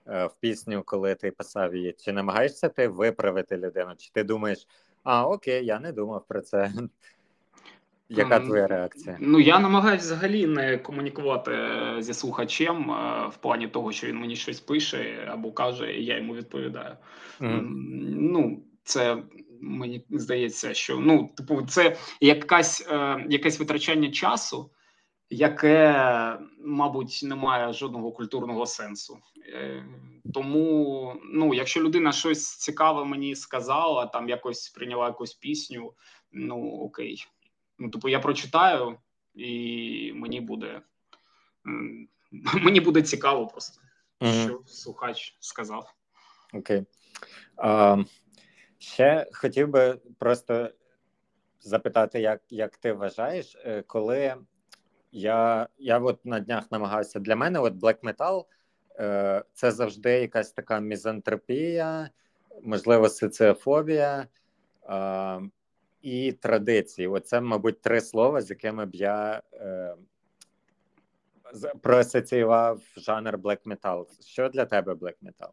е, 0.07 0.27
в 0.27 0.35
пісню, 0.41 0.83
коли 0.87 1.15
ти 1.15 1.31
писав 1.31 1.75
її, 1.77 1.93
чи 1.99 2.13
намагаєшся 2.13 2.69
ти 2.69 2.89
виправити 2.89 3.57
людину? 3.57 3.93
Чи 3.99 4.11
ти 4.13 4.25
думаєш, 4.25 4.67
а 5.03 5.29
окей, 5.29 5.67
я 5.67 5.81
не 5.81 5.93
думав 5.93 6.25
про 6.29 6.41
це? 6.41 6.73
Яка 8.09 8.41
твоя 8.41 8.67
реакція? 8.67 9.17
Ну 9.21 9.41
я 9.41 9.59
намагаюся 9.59 10.05
взагалі 10.05 10.47
не 10.47 10.79
комунікувати 10.79 11.51
е, 11.53 11.97
зі 12.03 12.15
слухачем 12.15 12.91
е, 12.91 13.27
в 13.29 13.37
плані 13.37 13.69
того, 13.69 13.93
що 13.93 14.07
він 14.07 14.17
мені 14.17 14.37
щось 14.37 14.61
пише 14.61 15.29
або 15.33 15.53
каже, 15.53 15.93
і 15.93 16.05
я 16.05 16.17
йому 16.17 16.35
відповідаю. 16.35 16.97
Mm. 17.41 17.61
Ну 18.21 18.63
це 18.85 19.23
мені 19.61 20.05
здається, 20.11 20.75
що 20.75 20.99
ну, 20.99 21.31
типу, 21.37 21.63
це 21.63 21.97
якась 22.21 22.87
е, 22.89 23.27
якесь 23.29 23.59
витрачання 23.59 24.11
часу, 24.11 24.71
яке, 25.31 26.39
мабуть, 26.59 27.21
не 27.23 27.35
має 27.35 27.73
жодного 27.73 28.13
культурного 28.13 28.67
сенсу. 28.67 29.19
Е, 29.49 29.87
Тому, 30.35 31.17
ну, 31.25 31.55
якщо 31.55 31.81
людина 31.81 32.13
щось 32.13 32.57
цікаве 32.57 33.05
мені 33.05 33.35
сказала, 33.35 34.07
там 34.07 34.29
якось 34.29 34.69
прийняла 34.69 35.07
якусь 35.07 35.35
пісню, 35.35 35.93
ну 36.33 36.71
окей. 36.71 37.27
Ну, 37.79 37.91
типу, 37.91 38.09
я 38.09 38.21
прочитаю, 38.21 38.99
і 39.35 40.13
мені 40.15 40.41
буде 40.41 40.83
мені 42.63 42.81
буде 42.81 43.03
цікаво 43.03 43.47
просто, 43.47 43.81
mm-hmm. 44.21 44.45
що 44.45 44.61
слухач 44.67 45.37
сказав. 45.41 45.95
Окей. 46.53 46.79
Okay. 46.79 46.87
Uh, 47.57 48.07
Ще 48.85 49.27
хотів 49.33 49.69
би 49.69 49.99
просто 50.19 50.71
запитати, 51.61 52.21
як 52.21 52.41
як 52.51 52.77
ти 52.77 52.93
вважаєш, 52.93 53.57
е, 53.65 53.83
коли 53.83 54.35
я 55.13 55.69
я 55.79 55.99
от 55.99 56.27
на 56.27 56.41
днях 56.41 56.73
намагався 56.73 57.21
для 57.21 57.37
мене, 57.37 57.59
от 57.59 57.75
Black 57.75 58.01
Metal 58.01 58.45
е, 58.99 59.45
це 59.55 59.71
завжди 59.71 60.11
якась 60.11 60.53
така 60.53 60.81
мізантропія, 60.81 62.11
можливо, 62.63 63.09
соціофобія. 63.09 64.27
е, 64.89 65.41
і 66.05 66.33
традиції. 66.33 67.09
Оце, 67.09 67.41
мабуть, 67.41 67.81
три 67.81 68.01
слова, 68.01 68.41
з 68.41 68.51
якими 68.51 68.87
б 68.87 68.95
я 68.95 69.43
е, 69.53 69.95
проасоціював 71.83 72.81
жанр 72.97 73.39
black 73.39 73.63
metal. 73.67 74.07
Що 74.27 74.49
для 74.49 74.65
тебе 74.65 74.93
black 74.93 75.15
metal? 75.23 75.49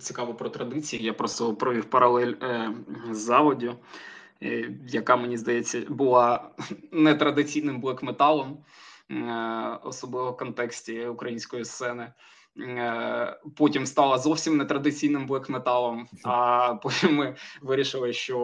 Цікаво 0.00 0.34
про 0.34 0.48
традиції. 0.48 1.02
Я 1.04 1.12
просто 1.12 1.54
провів 1.54 1.84
паралель 1.84 2.34
е, 2.42 2.74
з 3.10 3.18
заводю, 3.18 3.76
е, 4.42 4.70
яка 4.88 5.16
мені 5.16 5.36
здається 5.36 5.84
була 5.88 6.50
нетрадиційним 6.92 7.80
блек-металом, 7.80 8.56
е, 9.10 9.78
особливо 9.84 10.30
в 10.30 10.36
контексті 10.36 11.06
української 11.06 11.64
сцени. 11.64 12.12
Потім 13.56 13.86
стала 13.86 14.18
зовсім 14.18 14.56
нетрадиційним 14.56 15.26
блек-металом, 15.26 16.06
а 16.24 16.74
потім 16.82 17.14
ми 17.14 17.36
вирішили, 17.62 18.12
що 18.12 18.38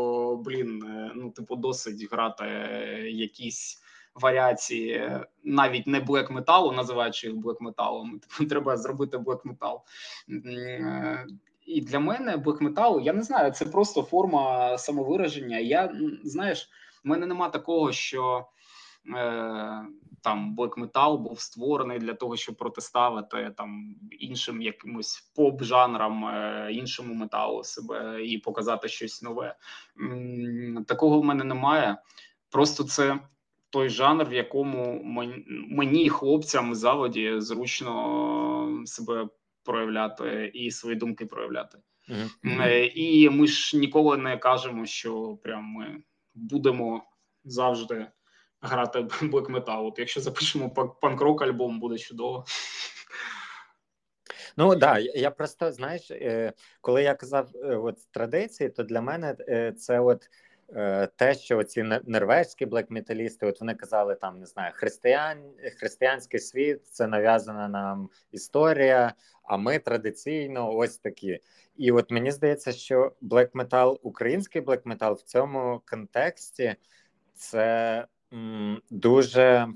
блін, 0.45 0.85
ну 1.15 1.31
типу, 1.31 1.57
досить 1.57 2.13
грати 2.13 2.45
якісь 3.11 3.83
варіації, 4.21 5.21
навіть 5.45 5.87
не 5.87 6.01
блек-металу, 6.01 6.73
називаючи 6.73 7.27
їх 7.27 7.37
блек-металом. 7.37 8.21
Типу, 8.39 8.51
треба 8.51 8.77
зробити 8.77 9.19
блек-метал. 9.19 9.81
Е, 10.47 11.27
і 11.67 11.81
для 11.81 11.99
мене 11.99 12.37
блек-метал, 12.37 13.01
я 13.01 13.13
не 13.13 13.23
знаю, 13.23 13.53
це 13.53 13.67
просто 13.67 14.03
форма 14.03 14.79
самовираження. 14.79 15.59
Я 15.59 15.93
знаєш, 16.25 16.69
в 17.05 17.09
мене 17.09 17.27
нема 17.27 17.49
такого, 17.49 17.93
що 17.93 18.47
е, 19.17 19.85
там 20.23 20.57
блек-метал 20.57 21.19
був 21.19 21.41
створений 21.41 21.99
для 21.99 22.15
того, 22.15 22.37
щоб 22.37 22.57
протиставити 22.57 23.55
там 23.57 23.95
іншим 24.21 24.63
якимось 24.63 25.33
поп-жанрам, 25.37 26.25
е, 26.25 26.69
іншому 26.73 27.15
металу 27.15 27.65
себе 27.65 28.25
і 28.25 28.39
показати 28.39 28.89
щось 28.89 29.23
нове. 29.23 29.57
Такого 30.87 31.21
в 31.21 31.25
мене 31.25 31.45
немає. 31.45 31.97
Просто 32.51 32.85
це 32.85 33.19
той 33.71 33.89
жанр, 33.89 34.25
в 34.25 34.33
якому 34.33 35.03
мені, 35.69 36.09
хлопцям 36.09 36.75
заводі, 36.75 37.35
зручно 37.39 38.83
себе 38.87 39.29
проявляти 39.65 40.51
і 40.55 40.71
свої 40.71 40.97
думки 40.97 41.27
проявляти. 41.27 41.79
Mm-hmm. 42.09 42.91
І 42.95 43.31
ми 43.31 43.47
ж 43.47 43.79
ніколи 43.79 44.17
не 44.17 44.37
кажемо, 44.37 44.87
що 44.87 45.39
прям 45.43 45.65
ми 45.65 46.03
будемо 46.35 47.05
завжди 47.45 48.07
грати 48.61 49.01
блек 49.23 49.49
метал. 49.49 49.87
От 49.87 49.99
Якщо 49.99 50.21
запишемо 50.21 50.71
панк-рок 51.03 51.43
альбом, 51.43 51.81
буде 51.81 51.99
чудово. 51.99 52.45
Ну 54.57 54.71
так, 54.71 54.79
да, 54.79 54.99
я 54.99 55.31
просто 55.31 55.73
знаєш, 55.73 56.11
е, 56.11 56.53
коли 56.81 57.03
я 57.03 57.15
казав 57.15 57.51
от 57.63 57.97
традиції, 58.11 58.69
то 58.69 58.83
для 58.83 59.01
мене 59.01 59.37
це 59.79 60.01
от. 60.01 60.29
Е, 60.77 61.09
те, 61.17 61.35
що 61.35 61.65
ці 61.65 61.83
норвезькі 61.83 62.67
блекметалісти, 62.67 63.47
от 63.47 63.61
вони 63.61 63.75
казали, 63.75 64.15
там 64.15 64.39
не 64.39 64.47
знаю, 64.47 64.73
християн, 64.75 65.39
християнський 65.79 66.41
світ 66.41 66.87
це 66.87 67.07
нав'язана 67.07 67.69
нам 67.69 68.11
історія. 68.33 69.15
А 69.43 69.57
ми 69.57 69.79
традиційно 69.79 70.75
ось 70.75 70.99
такі. 70.99 71.41
І 71.77 71.93
от 71.93 72.11
мені 72.11 72.31
здається, 72.31 72.73
що 72.73 73.13
блекметал, 73.21 73.99
український 74.03 74.63
блекметал 74.63 75.13
в 75.13 75.23
цьому 75.23 75.81
контексті 75.87 76.77
це 77.35 78.07
м, 78.33 78.83
дуже, 78.91 79.69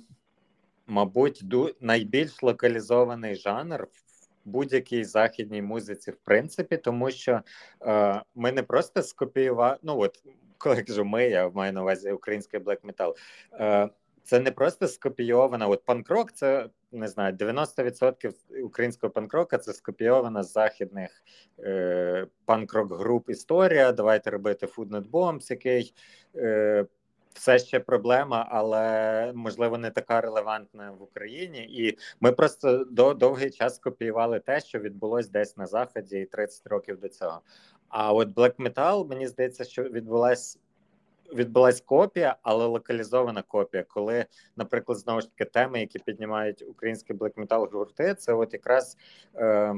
мабуть, 0.86 1.40
ду, 1.42 1.70
найбільш 1.80 2.42
локалізований 2.42 3.34
жанр 3.34 3.88
будь-якій 4.44 5.04
західній 5.04 5.62
музиці, 5.62 6.10
в 6.10 6.16
принципі, 6.16 6.76
тому 6.76 7.10
що 7.10 7.40
е, 7.82 8.22
ми 8.34 8.52
не 8.52 8.62
просто 8.62 9.02
скопіювали. 9.02 9.76
Ну 9.82 9.98
от 9.98 10.22
коли 10.62 10.82
кажу 10.82 11.04
ми, 11.04 11.24
я 11.24 11.48
маю 11.48 11.72
на 11.72 11.82
увазі 11.82 12.12
український 12.12 12.60
блек 12.60 12.84
метал. 12.84 13.16
Це 14.24 14.40
не 14.40 14.50
просто 14.50 14.88
скопійована. 14.88 15.68
От 15.68 15.84
панкрок, 15.84 16.32
це 16.32 16.68
не 16.92 17.08
знаю, 17.08 17.36
90% 17.36 18.32
українського 18.64 19.10
панкрока 19.10 19.58
це 19.58 19.72
скопійована 19.72 20.42
з 20.42 20.52
західних 20.52 21.22
е, 21.58 22.26
панкрок 22.44 22.98
груп 22.98 23.30
історія. 23.30 23.92
Давайте 23.92 24.30
робити 24.30 24.66
Food 24.66 24.88
Not 24.88 25.10
Bombs, 25.10 25.50
який 25.50 25.94
е, 26.36 26.86
все 27.34 27.58
ще 27.58 27.80
проблема, 27.80 28.48
але 28.50 29.32
можливо 29.34 29.78
не 29.78 29.90
така 29.90 30.20
релевантна 30.20 30.90
в 30.90 31.02
Україні. 31.02 31.58
І 31.58 31.98
ми 32.20 32.32
просто 32.32 32.84
до 32.84 33.14
довгий 33.14 33.50
час 33.50 33.78
копіювали 33.78 34.40
те, 34.40 34.60
що 34.60 34.78
відбулось 34.78 35.28
десь 35.28 35.56
на 35.56 35.66
заході, 35.66 36.24
30 36.32 36.66
років 36.66 37.00
до 37.00 37.08
цього. 37.08 37.40
А 37.92 38.12
от 38.12 38.28
Black 38.28 38.56
Metal, 38.56 39.08
мені 39.08 39.26
здається, 39.26 39.64
що 39.64 39.82
відбулась 39.82 40.58
відбулась 41.34 41.80
копія, 41.80 42.36
але 42.42 42.66
локалізована 42.66 43.42
копія. 43.42 43.84
Коли, 43.88 44.26
наприклад, 44.56 44.98
знову 44.98 45.20
ж 45.20 45.30
таки 45.30 45.50
теми, 45.50 45.80
які 45.80 45.98
піднімають 45.98 46.62
українські 46.62 47.14
Black 47.14 47.34
Metal 47.34 47.70
гурти, 47.72 48.14
це 48.14 48.32
от 48.32 48.52
якраз. 48.52 48.96
Е, 49.36 49.74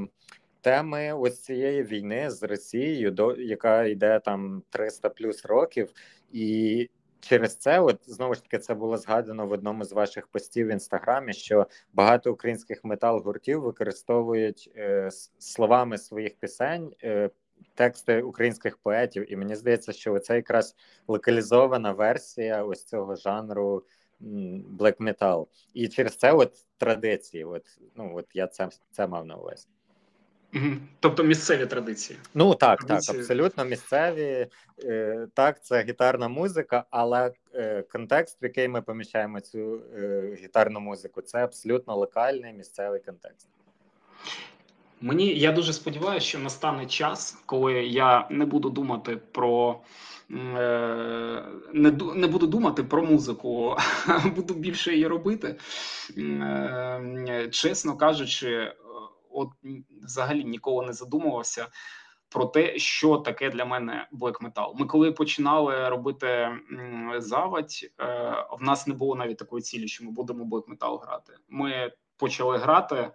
Теми 0.60 1.12
ось 1.12 1.42
цієї 1.42 1.82
війни 1.82 2.30
з 2.30 2.42
Росією, 2.42 3.10
до 3.10 3.36
яка 3.36 3.84
йде 3.84 4.20
там 4.24 4.62
300 4.70 5.08
плюс 5.08 5.44
років, 5.44 5.92
і 6.32 6.88
через 7.20 7.56
це, 7.56 7.80
от 7.80 8.00
знову 8.06 8.34
ж 8.34 8.42
таки, 8.42 8.58
це 8.58 8.74
було 8.74 8.96
згадано 8.96 9.46
в 9.46 9.52
одному 9.52 9.84
з 9.84 9.92
ваших 9.92 10.26
постів 10.26 10.66
в 10.66 10.70
інстаграмі, 10.70 11.32
що 11.32 11.66
багато 11.92 12.32
українських 12.32 12.84
метал-гуртів 12.84 13.60
використовують 13.60 14.70
е, 14.76 15.10
словами 15.38 15.98
своїх 15.98 16.34
пісень 16.34 16.94
е, 17.02 17.30
тексти 17.74 18.22
українських 18.22 18.76
поетів, 18.76 19.32
і 19.32 19.36
мені 19.36 19.56
здається, 19.56 19.92
що 19.92 20.18
це 20.18 20.36
якраз 20.36 20.76
локалізована 21.08 21.92
версія 21.92 22.64
ось 22.64 22.84
цього 22.84 23.16
жанру 23.16 23.84
black 24.78 24.96
metal. 24.96 25.46
І 25.74 25.88
через 25.88 26.16
це 26.16 26.32
от 26.32 26.52
традиції. 26.78 27.44
От 27.44 27.62
ну 27.96 28.12
от 28.16 28.26
я 28.34 28.46
це 28.46 28.68
це 28.90 29.06
мав 29.06 29.26
на 29.26 29.36
увазі. 29.36 29.66
Тобто 31.00 31.24
місцеві 31.24 31.66
традиції. 31.66 32.18
Ну 32.34 32.54
так, 32.54 32.78
традиції. 32.78 33.12
так, 33.12 33.20
абсолютно 33.20 33.64
місцеві. 33.64 34.46
Е, 34.84 35.26
Так, 35.34 35.64
це 35.64 35.82
гітарна 35.82 36.28
музика, 36.28 36.84
але 36.90 37.32
е, 37.54 37.82
контекст, 37.82 38.42
в 38.42 38.44
який 38.44 38.68
ми 38.68 38.82
поміщаємо 38.82 39.40
цю 39.40 39.82
е, 39.96 40.38
гітарну 40.42 40.80
музику, 40.80 41.22
це 41.22 41.44
абсолютно 41.44 41.96
локальний 41.96 42.52
місцевий 42.52 43.00
контекст. 43.00 43.48
Мені 45.00 45.26
я 45.26 45.52
дуже 45.52 45.72
сподіваюся, 45.72 46.26
що 46.26 46.38
настане 46.38 46.86
час, 46.86 47.42
коли 47.46 47.72
я 47.72 48.28
не 48.30 48.44
буду 48.44 48.70
думати 48.70 49.16
про 49.32 49.80
е, 50.30 51.44
не 51.72 51.90
не 52.14 52.26
буду 52.26 52.46
думати 52.46 52.84
про 52.84 53.04
музику, 53.04 53.76
а 54.06 54.28
буду 54.28 54.54
більше 54.54 54.92
її 54.92 55.06
робити. 55.06 55.56
Е, 56.18 57.48
чесно 57.52 57.96
кажучи, 57.96 58.74
от 59.30 59.48
взагалі 60.02 60.44
ніколи 60.44 60.86
не 60.86 60.92
задумувався 60.92 61.66
про 62.28 62.44
те, 62.44 62.78
що 62.78 63.16
таке 63.16 63.50
для 63.50 63.64
мене 63.64 64.08
блек 64.12 64.40
метал. 64.40 64.74
Ми 64.78 64.86
коли 64.86 65.12
починали 65.12 65.88
робити 65.88 66.48
завадь, 67.18 67.90
е, 68.00 68.04
в 68.60 68.62
нас 68.62 68.86
не 68.86 68.94
було 68.94 69.14
навіть 69.14 69.38
такої 69.38 69.62
цілі, 69.62 69.88
що 69.88 70.04
ми 70.04 70.10
будемо 70.10 70.44
блек 70.44 70.68
метал 70.68 71.02
грати. 71.06 71.32
Ми 71.48 71.92
почали 72.16 72.58
грати 72.58 73.10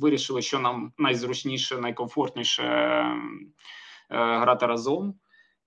вирішили, 0.00 0.42
що 0.42 0.58
нам 0.58 0.92
найзручніше, 0.98 1.78
найкомфортніше 1.78 2.62
е, 2.62 3.14
грати 4.08 4.66
разом. 4.66 5.14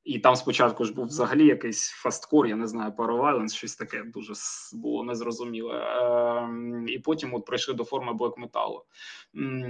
І 0.03 0.19
там 0.19 0.35
спочатку 0.35 0.85
ж 0.85 0.93
був 0.93 1.05
взагалі 1.05 1.45
якийсь 1.45 1.89
фасткор, 1.89 2.47
я 2.47 2.55
не 2.55 2.67
знаю, 2.67 2.91
Violence, 2.91 3.55
щось 3.55 3.75
таке 3.75 4.03
дуже 4.03 4.33
було 4.73 5.03
незрозуміле. 5.03 5.77
Е, 5.77 6.49
і 6.87 6.99
потім 6.99 7.33
от 7.33 7.45
прийшли 7.45 7.73
до 7.73 7.83
форми 7.83 8.13
блек 8.13 8.37
металу, 8.37 8.83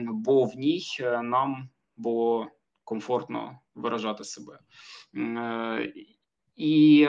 бо 0.03 0.43
в 0.43 0.55
ній 0.55 0.83
е, 0.99 1.21
нам 1.21 1.69
було 1.97 2.47
комфортно 2.83 3.59
виражати 3.75 4.23
себе. 4.23 4.59
І 6.55 7.07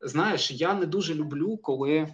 знаєш, 0.00 0.50
я 0.50 0.74
не 0.74 0.86
дуже 0.86 1.14
люблю, 1.14 1.56
коли 1.56 2.08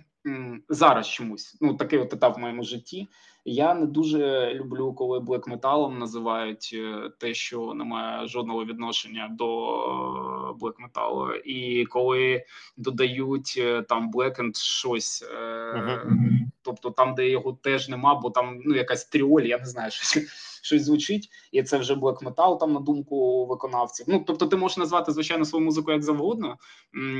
зараз 0.68 1.09
чомусь 1.09 1.57
ну 1.61 1.75
такий 1.75 1.99
от 1.99 2.12
етап 2.12 2.37
в 2.37 2.41
моєму 2.41 2.64
житті. 2.64 3.09
Я 3.45 3.75
не 3.75 3.87
дуже 3.87 4.55
люблю, 4.55 4.93
коли 4.93 5.20
блек-металом 5.20 5.99
називають 5.99 6.70
е, 6.75 7.11
те, 7.18 7.35
що 7.35 7.75
не 7.75 7.85
має 7.85 8.27
жодного 8.27 8.64
відношення 8.64 9.29
до 9.33 10.57
блекметалу, 10.61 11.35
і 11.35 11.87
коли 11.87 12.45
додають 12.77 13.55
е, 13.59 13.83
там 13.83 14.11
блекенд 14.11 14.57
щось, 14.57 15.25
uh-huh. 15.25 16.41
Тобто 16.63 16.91
там, 16.91 17.15
де 17.15 17.29
його 17.29 17.53
теж 17.63 17.89
нема, 17.89 18.15
бо 18.15 18.31
там 18.31 18.61
ну 18.65 18.75
якась 18.75 19.05
тріоль, 19.05 19.43
я 19.43 19.59
не 19.59 19.67
знаю, 19.67 19.91
щось 19.93 20.19
щось 20.63 20.85
звучить, 20.85 21.29
і 21.53 21.63
це 21.63 21.79
вже 21.79 21.95
блек-метал 21.95 22.61
там 22.61 22.73
на 22.73 22.81
думку 22.81 23.47
виконавців. 23.47 24.07
Ну 24.09 24.25
тобто, 24.27 24.47
ти 24.47 24.57
можеш 24.57 24.77
назвати 24.77 25.13
звичайно 25.13 25.45
свою 25.45 25.65
музику 25.65 25.93
як 25.93 26.03
завгодно, 26.03 26.59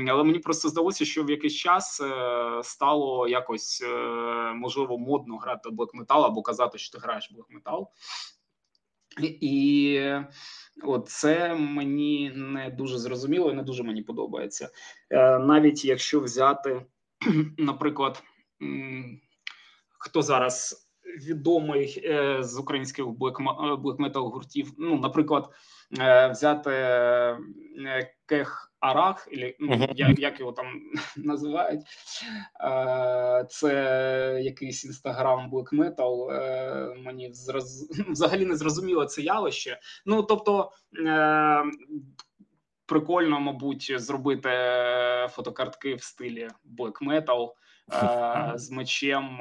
але 0.09 0.23
мені 0.23 0.39
просто 0.39 0.69
здалося, 0.69 1.05
що 1.05 1.23
в 1.23 1.29
якийсь 1.29 1.55
час 1.55 2.01
стало 2.63 3.27
якось 3.27 3.83
можливо 4.55 4.97
модно 4.97 5.37
грати 5.37 5.69
блек-метал 5.69 6.25
або 6.25 6.41
казати, 6.41 6.77
що 6.77 6.97
ти 6.97 7.03
граєш 7.03 7.31
блок 7.31 7.47
метал. 7.49 7.89
І 9.21 9.99
це 11.05 11.55
мені 11.55 12.31
не 12.35 12.69
дуже 12.69 12.97
зрозуміло 12.97 13.51
і 13.51 13.53
не 13.53 13.63
дуже 13.63 13.83
мені 13.83 14.01
подобається. 14.01 14.69
Е, 15.09 15.39
навіть 15.39 15.85
якщо 15.85 16.19
взяти, 16.19 16.85
наприклад, 17.57 18.23
хто 20.03 20.21
зараз 20.21 20.87
відомий 21.27 22.03
е, 22.05 22.37
з 22.43 22.59
українських 22.59 23.07
блекметал 23.77 24.27
гуртів, 24.27 24.71
ну, 24.77 24.99
наприклад, 24.99 25.49
е, 25.99 26.27
взяти 26.27 26.69
Кех 28.25 28.73
Арах, 28.79 29.27
ну, 29.59 29.87
як, 29.95 30.19
як 30.19 30.39
його 30.39 30.51
там 30.51 30.65
називають, 31.17 31.81
це 33.49 34.39
якийсь 34.43 34.85
інстаграм 34.85 35.49
блекметал. 35.49 36.29
Мені 36.97 37.33
зраз... 37.33 37.89
взагалі 38.09 38.45
не 38.45 38.55
зрозуміло 38.55 39.05
це 39.05 39.21
явище. 39.21 39.79
Ну 40.05 40.23
тобто. 40.23 40.71
Е, 41.05 41.63
прикольно, 42.85 43.39
мабуть, 43.39 43.93
зробити 43.95 44.49
фотокартки 45.29 45.95
в 45.95 46.03
стилі 46.03 46.47
black 46.77 47.03
metal, 47.07 47.49
з 48.55 48.71
мечем 48.71 49.39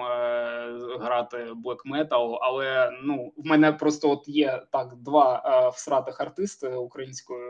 грати 1.00 1.36
black 1.36 1.78
metal, 1.92 2.38
але 2.42 2.90
ну 3.02 3.32
в 3.36 3.46
мене 3.46 3.72
просто 3.72 4.10
от 4.10 4.28
є 4.28 4.62
так 4.72 4.94
два 4.96 5.68
всратих 5.68 6.20
артисти 6.20 6.68
української 6.68 7.42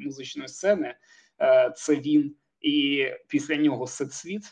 музичної 0.00 0.48
сцени. 0.48 0.94
Е, 1.40 1.72
це 1.76 1.94
він, 1.94 2.36
і 2.60 3.06
після 3.28 3.56
нього 3.56 3.86
Сетсвіт, 3.86 4.42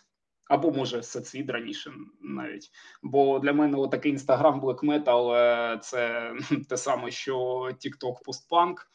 або 0.47 0.71
може 0.71 1.03
Сетсвіт 1.03 1.51
раніше 1.51 1.93
навіть. 2.21 2.71
Бо 3.03 3.39
для 3.39 3.53
мене 3.53 3.89
такий 3.89 4.13
інстаграм 4.13 4.61
Black 4.61 4.81
Metal– 4.81 5.79
це 5.81 6.33
те 6.69 6.77
саме, 6.77 7.11
що 7.11 7.37
TikTok 7.63 8.25
постпанк. 8.25 8.87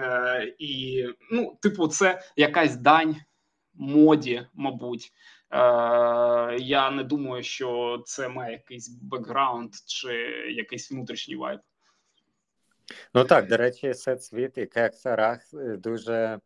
Е, 0.00 0.54
і, 0.58 1.04
ну, 1.32 1.58
типу, 1.62 1.88
це 1.88 2.22
якась 2.36 2.76
дань 2.76 3.16
моді, 3.74 4.46
мабуть. 4.54 5.12
Е, 5.50 6.56
я 6.58 6.90
не 6.90 7.04
думаю, 7.04 7.42
що 7.42 8.02
це 8.06 8.28
має 8.28 8.52
якийсь 8.52 8.88
бекграунд 8.88 9.74
чи 9.86 10.12
якийсь 10.50 10.90
внутрішній 10.90 11.36
вайб. 11.36 11.60
Ну 13.14 13.24
так, 13.24 13.48
до 13.48 13.56
речі, 13.56 13.94
Сет 13.94 14.24
Світ 14.24 14.58
і 14.58 14.66
Кексарах 14.66 15.40
дуже 15.52 16.40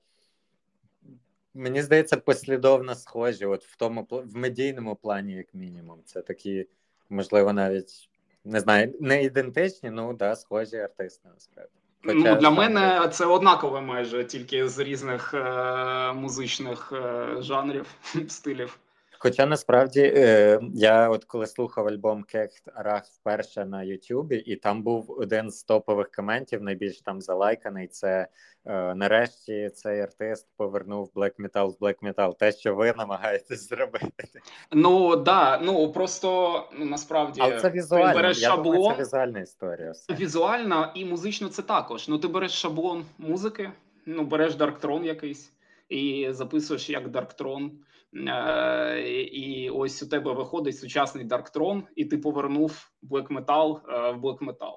Мені 1.54 1.82
здається, 1.82 2.16
послідовно 2.16 2.94
схожі. 2.94 3.46
От 3.46 3.64
в 3.64 3.76
тому 3.76 4.06
в 4.10 4.36
медійному 4.36 4.96
плані, 4.96 5.32
як 5.32 5.54
мінімум, 5.54 5.98
це 6.04 6.22
такі, 6.22 6.66
можливо, 7.08 7.52
навіть 7.52 8.08
не 8.44 8.60
знаю, 8.60 8.94
не 9.00 9.22
ідентичні, 9.22 9.90
ну 9.90 10.12
да, 10.12 10.36
схожі 10.36 10.76
артисти 10.76 11.28
насправді. 11.34 11.72
Хоча, 12.04 12.34
ну, 12.34 12.40
Для 12.40 12.50
мене 12.50 13.08
це 13.12 13.26
однакове 13.26 13.80
майже 13.80 14.24
тільки 14.24 14.68
з 14.68 14.78
різних 14.78 15.34
е- 15.34 16.12
музичних 16.12 16.92
е- 16.92 17.42
жанрів 17.42 17.86
стилів. 18.28 18.78
Хоча 19.22 19.46
насправді 19.46 20.12
е, 20.16 20.60
я 20.74 21.08
от 21.08 21.24
коли 21.24 21.46
слухав 21.46 21.88
альбом 21.88 22.22
Кехт 22.22 22.68
Арах 22.74 23.04
вперше 23.04 23.64
на 23.64 23.82
Ютубі, 23.82 24.36
і 24.36 24.56
там 24.56 24.82
був 24.82 25.10
один 25.18 25.50
з 25.50 25.62
топових 25.62 26.10
коментів, 26.10 26.62
найбільш 26.62 27.00
там 27.00 27.20
залайканий. 27.20 27.86
Це 27.86 28.28
е, 28.64 28.94
нарешті 28.94 29.70
цей 29.74 30.00
артист 30.00 30.46
повернув 30.56 31.10
Black 31.14 31.32
Metal 31.36 31.66
в 31.66 31.84
Black 31.84 31.98
Metal, 32.02 32.36
те, 32.38 32.52
що 32.52 32.74
ви 32.74 32.94
намагаєтесь 32.96 33.68
зробити. 33.68 34.40
Ну 34.72 35.16
да, 35.16 35.58
ну 35.58 35.92
просто 35.92 36.68
ну 36.78 36.84
насправді 36.84 37.40
Але 37.40 37.60
це 37.60 37.70
візуально. 37.70 38.14
береш 38.14 38.42
я 38.42 38.48
шаблон. 38.48 38.76
Думаю, 38.76 38.96
це 38.96 39.02
візуальна 39.02 39.40
історія. 39.40 39.90
Все. 39.90 40.14
Візуальна 40.14 40.92
і 40.94 41.04
музично 41.04 41.48
це 41.48 41.62
також. 41.62 42.08
Ну 42.08 42.18
ти 42.18 42.28
береш 42.28 42.52
шаблон 42.52 43.04
музики, 43.18 43.70
ну 44.06 44.24
береш 44.24 44.54
Дарктрон 44.54 45.04
якийсь 45.04 45.52
і 45.90 46.26
записуєш 46.30 46.90
як 46.90 47.10
Дарктрон. 47.10 47.80
Е, 48.14 49.00
і 49.22 49.70
ось 49.70 50.02
у 50.02 50.08
тебе 50.08 50.32
виходить 50.32 50.78
сучасний 50.78 51.24
Дарктрон, 51.24 51.84
і 51.96 52.04
ти 52.04 52.18
повернув 52.18 52.90
Black 53.02 53.28
Metal 53.28 53.80
е, 53.88 54.12
в 54.12 54.24
Black 54.24 54.38
Metal. 54.38 54.74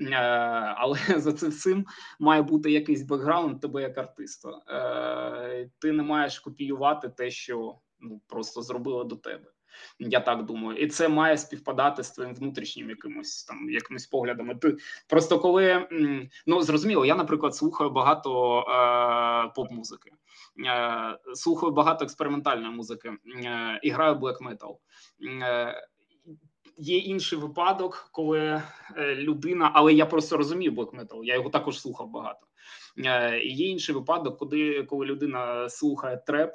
Е, 0.00 0.16
але 0.76 0.98
за 1.16 1.32
цим 1.32 1.50
всім 1.50 1.86
має 2.20 2.42
бути 2.42 2.70
якийсь 2.70 3.02
бекграунд 3.02 3.60
тебе 3.60 3.82
як 3.82 3.98
артиста. 3.98 4.50
Ти 5.78 5.92
не 5.92 6.02
маєш 6.02 6.38
копіювати 6.38 7.08
те, 7.08 7.30
що 7.30 7.78
ну 8.00 8.20
просто 8.26 8.62
зробили 8.62 9.04
до 9.04 9.16
тебе. 9.16 9.50
Я 9.98 10.20
так 10.20 10.44
думаю, 10.44 10.78
і 10.78 10.86
це 10.86 11.08
має 11.08 11.38
співпадати 11.38 12.02
з 12.02 12.10
твоїм 12.10 12.34
внутрішнім 12.34 12.90
якимось 12.90 13.44
там 13.44 13.70
якимись 13.70 14.06
поглядами. 14.06 14.54
Ти 14.54 14.76
просто 15.08 15.38
коли 15.38 15.88
ну 16.46 16.62
зрозуміло, 16.62 17.06
я, 17.06 17.14
наприклад, 17.14 17.56
слухаю 17.56 17.90
багато 17.90 18.60
е, 18.60 19.52
поп-музики, 19.56 20.10
е, 20.66 21.18
слухаю 21.34 21.72
багато 21.72 22.04
експериментальної 22.04 22.74
музики 22.74 23.08
е, 23.44 23.80
і 23.82 23.90
граю 23.90 24.14
блек 24.14 24.40
метал. 24.40 24.80
Е, 25.42 25.86
Є 26.82 26.98
інший 26.98 27.38
випадок, 27.38 28.08
коли 28.12 28.62
е, 28.96 29.14
людина, 29.14 29.70
але 29.74 29.94
я 29.94 30.06
просто 30.06 30.36
розумію 30.36 30.72
блек 30.72 30.92
метал, 30.92 31.24
я 31.24 31.34
його 31.34 31.50
також 31.50 31.80
слухав 31.80 32.10
багато. 32.10 32.46
Е, 32.98 33.40
Є 33.44 33.68
інший 33.68 33.94
випадок, 33.94 34.38
коли 34.38 34.84
коли 34.84 35.06
людина 35.06 35.68
слухає 35.68 36.16
треп. 36.26 36.52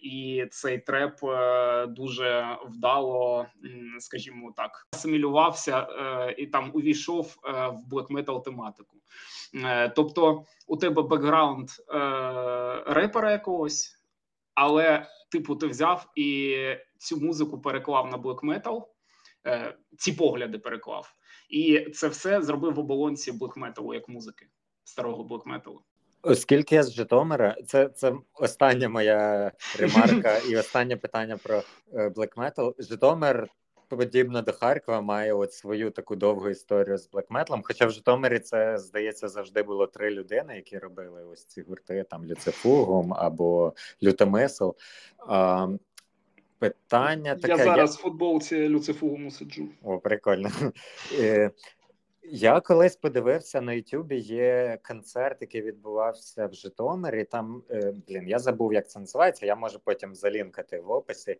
І 0.00 0.46
цей 0.50 0.78
треп 0.78 1.24
е, 1.24 1.86
дуже 1.86 2.58
вдало, 2.66 3.46
скажімо 3.98 4.52
так, 4.56 4.86
асимілювався 4.92 5.80
е, 5.80 6.34
і 6.38 6.46
там 6.46 6.70
увійшов 6.74 7.36
е, 7.44 7.68
в 7.68 7.88
блек-метал 7.90 8.44
тематику. 8.44 8.96
Тобто, 9.96 10.44
у 10.66 10.76
тебе 10.76 11.02
бекграунд 11.02 11.68
репера 12.86 13.32
якогось, 13.32 13.96
але 14.54 15.06
типу 15.30 15.56
ти 15.56 15.66
взяв 15.66 16.06
і 16.16 16.56
цю 16.98 17.20
музику 17.20 17.60
переклав 17.60 18.10
на 18.10 18.16
блек-метал, 18.16 18.88
ці 19.98 20.12
погляди 20.12 20.58
переклав, 20.58 21.14
і 21.48 21.80
це 21.80 22.08
все 22.08 22.42
зробив 22.42 22.74
в 22.74 22.78
оболонці 22.78 23.32
блек-металу 23.32 23.94
як 23.94 24.08
музики 24.08 24.46
старого 24.84 25.24
блек-металу. 25.24 25.82
Оскільки 26.22 26.74
я 26.74 26.82
з 26.82 26.92
Житомира, 26.92 27.56
це 27.66 27.88
це 27.88 28.14
остання 28.34 28.88
моя 28.88 29.52
ремарка 29.78 30.38
і 30.50 30.56
останнє 30.56 30.96
питання 30.96 31.36
про 31.36 31.62
Black 31.92 32.34
Metal. 32.34 32.74
Житомир, 32.78 33.48
подібно 33.88 34.42
до 34.42 34.52
Харкова, 34.52 35.00
має 35.00 35.32
от 35.32 35.52
свою 35.52 35.90
таку 35.90 36.16
довгу 36.16 36.48
історію 36.48 36.98
з 36.98 37.10
Black 37.10 37.26
Metal. 37.26 37.60
Хоча 37.62 37.86
в 37.86 37.90
Житомирі 37.90 38.38
це 38.38 38.78
здається 38.78 39.28
завжди 39.28 39.62
було 39.62 39.86
три 39.86 40.10
людини, 40.10 40.56
які 40.56 40.78
робили 40.78 41.24
ось 41.24 41.44
ці 41.44 41.62
гурти, 41.62 42.04
там 42.10 42.26
Люцифугум 42.26 43.14
або 43.14 43.74
Лютомисл. 44.02 44.70
А, 45.18 45.68
Питання 46.58 47.34
таке. 47.34 47.48
Я 47.48 47.56
зараз 47.56 47.90
я... 47.90 47.96
в 47.96 48.02
футболці 48.02 48.68
Люцифугуму 48.68 49.30
сиджу. 49.30 49.68
О, 49.82 49.98
прикольно. 49.98 50.50
Я 52.22 52.60
колись 52.60 52.96
подивився 52.96 53.60
на 53.60 53.72
Ютубі. 53.72 54.16
Є 54.16 54.78
концерт, 54.82 55.36
який 55.40 55.62
відбувався 55.62 56.46
в 56.46 56.54
Житомирі. 56.54 57.24
Там 57.24 57.62
е, 57.70 57.94
блін, 58.08 58.28
я 58.28 58.38
забув, 58.38 58.72
як 58.72 58.90
це 58.90 59.00
називається. 59.00 59.46
Я 59.46 59.56
можу 59.56 59.80
потім 59.84 60.14
залінкати 60.14 60.80
в 60.80 60.90
описі. 60.90 61.36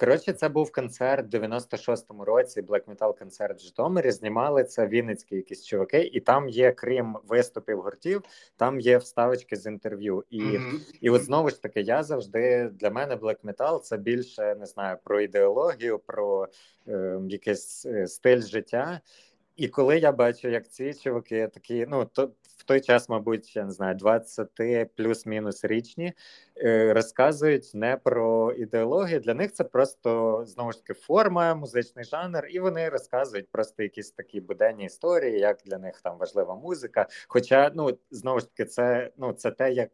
Коротше, 0.00 0.32
це 0.32 0.48
був 0.48 0.72
концерт 0.72 1.34
в 1.34 1.36
96-му 1.36 2.24
році. 2.24 2.62
Black 2.62 2.84
Metal 2.84 3.18
концерт 3.18 3.60
в 3.60 3.64
Житомирі. 3.64 4.10
Знімали 4.10 4.64
це 4.64 4.86
Вінницькі 4.86 5.36
якісь 5.36 5.66
чуваки, 5.66 6.10
і 6.12 6.20
там 6.20 6.48
є, 6.48 6.72
крім 6.72 7.16
виступів 7.28 7.80
гуртів, 7.80 8.22
там 8.56 8.80
є 8.80 8.98
вставочки 8.98 9.56
з 9.56 9.66
інтерв'ю. 9.66 10.24
І 10.30 10.42
mm-hmm. 10.42 10.98
і 11.00 11.10
от 11.10 11.22
знову 11.22 11.50
ж 11.50 11.62
таки, 11.62 11.80
я 11.80 12.02
завжди 12.02 12.70
для 12.72 12.90
мене 12.90 13.16
Black 13.16 13.40
Metal 13.44 13.80
це 13.80 13.96
більше 13.96 14.54
не 14.54 14.66
знаю 14.66 14.96
про 15.04 15.20
ідеологію, 15.20 15.98
про 15.98 16.48
е, 16.88 17.20
якийсь 17.28 17.86
е, 17.86 18.06
стиль 18.06 18.40
життя. 18.40 19.00
І 19.56 19.68
коли 19.68 19.98
я 19.98 20.12
бачу, 20.12 20.48
як 20.48 20.68
ці 20.68 20.94
чуваки 20.94 21.48
такі, 21.48 21.86
ну 21.88 22.04
то 22.04 22.30
той 22.70 22.80
час, 22.80 23.08
мабуть, 23.08 23.56
я 23.56 23.64
не 23.64 23.72
знаю, 23.72 23.94
20 23.94 24.90
плюс-мінус 24.96 25.64
річні, 25.64 26.12
е, 26.56 26.92
розказують 26.94 27.70
не 27.74 27.96
про 27.96 28.52
ідеологію. 28.52 29.20
Для 29.20 29.34
них 29.34 29.52
це 29.52 29.64
просто 29.64 30.42
знову 30.46 30.72
ж 30.72 30.78
таки 30.78 31.00
форма, 31.00 31.54
музичний 31.54 32.04
жанр, 32.04 32.46
і 32.50 32.60
вони 32.60 32.88
розказують 32.88 33.48
просто 33.50 33.82
якісь 33.82 34.10
такі 34.10 34.40
буденні 34.40 34.84
історії, 34.84 35.38
як 35.38 35.58
для 35.66 35.78
них 35.78 36.00
там 36.00 36.18
важлива 36.18 36.54
музика. 36.54 37.06
Хоча, 37.28 37.70
ну 37.74 37.98
знову 38.10 38.40
ж 38.40 38.46
таки, 38.46 38.64
це 38.64 39.10
ну 39.16 39.32
це 39.32 39.50
те, 39.50 39.72
як 39.72 39.90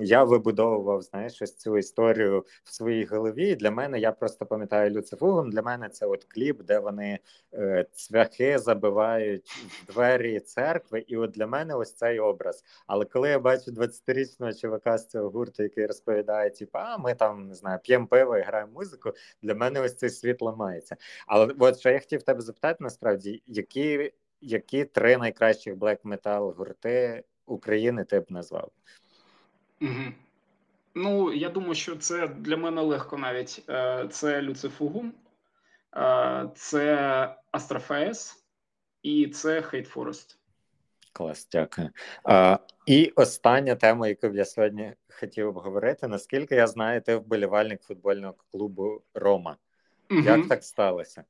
я 0.00 0.24
вибудовував 0.24 1.02
знаєш, 1.02 1.42
ось 1.42 1.56
цю 1.56 1.78
історію 1.78 2.44
в 2.64 2.74
своїй 2.74 3.04
голові. 3.04 3.54
Для 3.54 3.70
мене 3.70 4.00
я 4.00 4.12
просто 4.12 4.46
пам'ятаю 4.46 4.90
Люцифугом. 4.90 5.50
Для 5.50 5.62
мене 5.62 5.88
це 5.88 6.06
от 6.06 6.24
кліп, 6.24 6.62
де 6.62 6.78
вони 6.78 7.18
е, 7.54 7.86
цвяхи 7.92 8.58
забивають 8.58 9.50
в 9.50 9.92
двері 9.92 10.40
церкви, 10.40 11.04
і 11.06 11.16
от 11.16 11.30
для 11.30 11.46
мене 11.46 11.74
ось 11.74 11.87
цей 11.92 12.20
образ. 12.20 12.64
Але 12.86 13.04
коли 13.04 13.28
я 13.28 13.38
бачу 13.38 13.70
20-річного 13.70 14.60
чувака 14.60 14.98
з 14.98 15.08
цього 15.08 15.30
гурту, 15.30 15.62
який 15.62 15.86
розповідає, 15.86 16.50
типу, 16.50 16.78
а 16.78 16.98
ми 16.98 17.14
там 17.14 17.48
не 17.48 17.54
знаю, 17.54 17.78
п'ємо 17.84 18.06
пиво 18.06 18.38
і 18.38 18.42
граємо 18.42 18.72
музику. 18.72 19.12
Для 19.42 19.54
мене 19.54 19.80
ось 19.80 19.96
цей 19.96 20.10
світ 20.10 20.42
ламається. 20.42 20.96
Але 21.26 21.54
от 21.58 21.78
що 21.78 21.90
я 21.90 21.98
хотів 21.98 22.22
тебе 22.22 22.40
запитати, 22.40 22.76
насправді, 22.80 23.42
які 23.46 24.12
які 24.40 24.84
три 24.84 25.16
найкращих 25.16 25.76
блек 25.76 26.04
метал 26.04 26.54
гурти 26.58 27.24
України 27.46 28.04
ти 28.04 28.20
б 28.20 28.24
назвав? 28.28 28.70
Угу. 29.80 30.12
Ну, 30.94 31.32
я 31.32 31.48
думаю, 31.48 31.74
що 31.74 31.96
це 31.96 32.28
для 32.28 32.56
мене 32.56 32.80
легко 32.80 33.18
навіть. 33.18 33.64
Е, 33.68 34.08
це 34.10 34.42
Lucifugum, 34.42 35.12
е, 35.96 36.50
це 36.54 37.36
Astrofaes 37.52 38.44
і 39.02 39.26
це 39.26 39.62
Hate 39.62 39.88
Forest. 39.88 40.38
Клас, 41.18 41.48
дякую. 41.52 41.90
А, 42.24 42.58
І 42.86 43.12
остання 43.16 43.74
тема, 43.74 44.08
яку 44.08 44.28
б 44.28 44.36
я 44.36 44.44
сьогодні 44.44 44.92
хотів 45.20 45.48
обговорити. 45.48 46.08
Наскільки 46.08 46.54
я 46.54 46.66
знаю, 46.66 47.00
ти 47.00 47.16
вболівальник 47.16 47.82
футбольного 47.82 48.34
клубу 48.52 49.00
Рома. 49.14 49.56
Угу. 50.10 50.20
Як 50.20 50.48
так 50.48 50.64
сталося? 50.64 51.24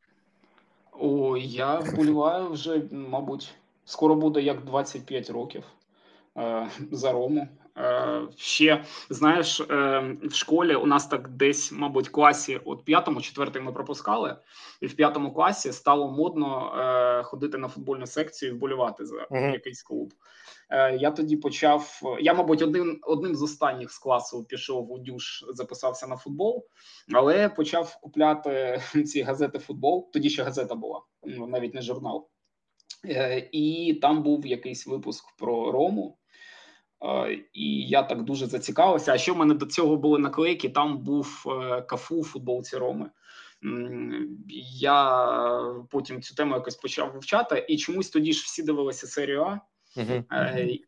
О, 0.93 1.37
я 1.37 1.79
вболіваю 1.79 2.51
вже, 2.51 2.83
мабуть, 2.91 3.55
скоро 3.85 4.15
буде 4.15 4.41
як 4.41 4.65
25 4.65 5.31
років 5.31 5.65
е, 6.37 6.69
за 6.91 7.13
Рому. 7.13 7.49
Е, 7.79 8.23
ще 8.37 8.85
знаєш, 9.11 9.61
е, 9.61 9.65
в 10.23 10.35
школі 10.35 10.75
у 10.75 10.87
нас 10.87 11.07
так 11.07 11.29
десь, 11.29 11.73
мабуть, 11.73 12.09
класі, 12.09 12.61
от 12.65 12.85
п'ятому, 12.85 13.21
четвертий 13.21 13.63
ми 13.63 13.73
пропускали, 13.73 14.37
і 14.81 14.87
в 14.87 14.97
п'ятому 14.97 15.35
класі 15.35 15.73
стало 15.73 16.11
модно 16.11 16.73
е, 16.79 17.23
ходити 17.23 17.59
на 17.59 17.69
футбольну 17.69 18.07
секцію 18.07 18.53
і 18.53 18.55
вболівати 18.55 19.07
за 19.07 19.17
mm-hmm. 19.17 19.53
якийсь 19.53 19.83
клуб. 19.83 20.15
Я 20.99 21.11
тоді 21.11 21.37
почав. 21.37 22.01
Я, 22.21 22.35
мабуть, 22.35 22.63
один 22.63 22.99
одним 23.03 23.35
з 23.35 23.43
останніх 23.43 23.93
з 23.93 23.99
класу 23.99 24.45
пішов 24.45 24.93
у 24.93 24.99
дюш, 24.99 25.45
записався 25.49 26.07
на 26.07 26.17
футбол, 26.17 26.67
але 27.15 27.49
почав 27.49 27.99
купляти 28.03 28.81
ці 29.07 29.23
газети 29.23 29.59
футбол. 29.59 30.11
Тоді 30.13 30.31
ще 30.31 30.43
газета 30.43 30.75
була, 30.75 31.01
ну, 31.23 31.47
навіть 31.47 31.75
не 31.75 31.83
журнал. 31.83 32.29
І 33.53 33.99
там 34.03 34.23
був 34.23 34.47
якийсь 34.47 34.87
випуск 34.87 35.25
про 35.39 35.73
Рому. 35.73 36.19
І 37.53 37.83
я 37.83 38.03
так 38.03 38.23
дуже 38.23 38.47
зацікавився. 38.47 39.13
А 39.13 39.19
що 39.19 39.35
в 39.35 39.37
мене 39.37 39.55
до 39.55 39.67
цього 39.67 39.97
були 39.97 40.19
наклейки? 40.19 40.69
Там 40.69 40.99
був 40.99 41.45
е, 41.47 41.83
кафу 41.83 42.17
у 42.17 42.25
футболці 42.25 42.77
Роми. 42.77 43.11
Я 44.81 45.19
потім 45.91 46.23
цю 46.23 46.35
тему 46.35 46.55
якось 46.55 46.77
почав 46.77 47.13
вивчати, 47.13 47.67
і 47.69 47.77
чомусь 47.77 48.11
тоді 48.11 48.33
ж 48.33 48.43
всі 48.45 48.63
дивилися 48.63 49.07
серію 49.07 49.43
А. 49.43 49.61
Угу. 49.97 50.25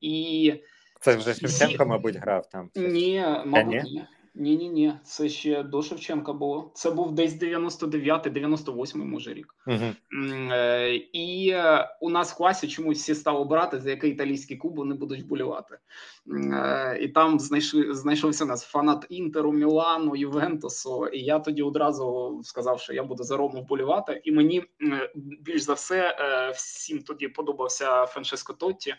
І 0.01 0.55
це 1.01 1.17
вже 1.17 1.35
Шевченко, 1.35 1.87
мабуть, 1.87 2.17
грав 2.17 2.49
там. 2.49 2.71
Ні, 2.75 3.25
мабуть, 3.47 3.85
ні. 3.85 4.05
Ні, 4.35 4.57
ні, 4.57 4.69
ні, 4.69 4.93
це 5.05 5.29
ще 5.29 5.63
до 5.63 5.83
Шевченка 5.83 6.33
було. 6.33 6.71
Це 6.75 6.91
був 6.91 7.13
десь 7.13 7.43
99-й, 7.43 8.45
98-й, 8.45 9.05
може 9.05 9.35
рік. 9.35 9.55
uh 9.67 9.95
І 11.13 11.51
е, 11.55 11.89
у 12.01 12.11
нас 12.11 12.33
в 12.33 12.37
класі 12.37 12.69
чомусь 12.69 12.99
всі 12.99 13.15
стали 13.15 13.39
обирати, 13.39 13.81
за 13.81 13.91
який 13.91 14.13
італійський 14.13 14.57
клуб 14.57 14.77
вони 14.77 14.95
будуть 14.95 15.27
болювати. 15.27 15.79
Е, 16.53 16.99
і 17.01 17.09
там 17.09 17.41
знайшли, 17.41 17.95
знайшовся 17.95 18.45
у 18.45 18.47
нас 18.47 18.65
фанат 18.65 19.07
Інтеру, 19.09 19.53
Мілану, 19.53 20.17
Ювентусу. 20.17 21.07
І 21.07 21.21
я 21.21 21.39
тоді 21.39 21.63
одразу 21.63 22.41
сказав, 22.45 22.81
що 22.81 22.93
я 22.93 23.03
буду 23.03 23.23
за 23.23 23.37
Рому 23.37 23.63
вболівати. 23.63 24.21
І 24.25 24.33
мені 24.33 24.65
більш 25.15 25.63
за 25.63 25.73
все 25.73 26.17
всім 26.55 27.03
тоді 27.03 27.29
подобався 27.29 28.07
Франческо 28.07 28.53
Тотті. 28.53 28.95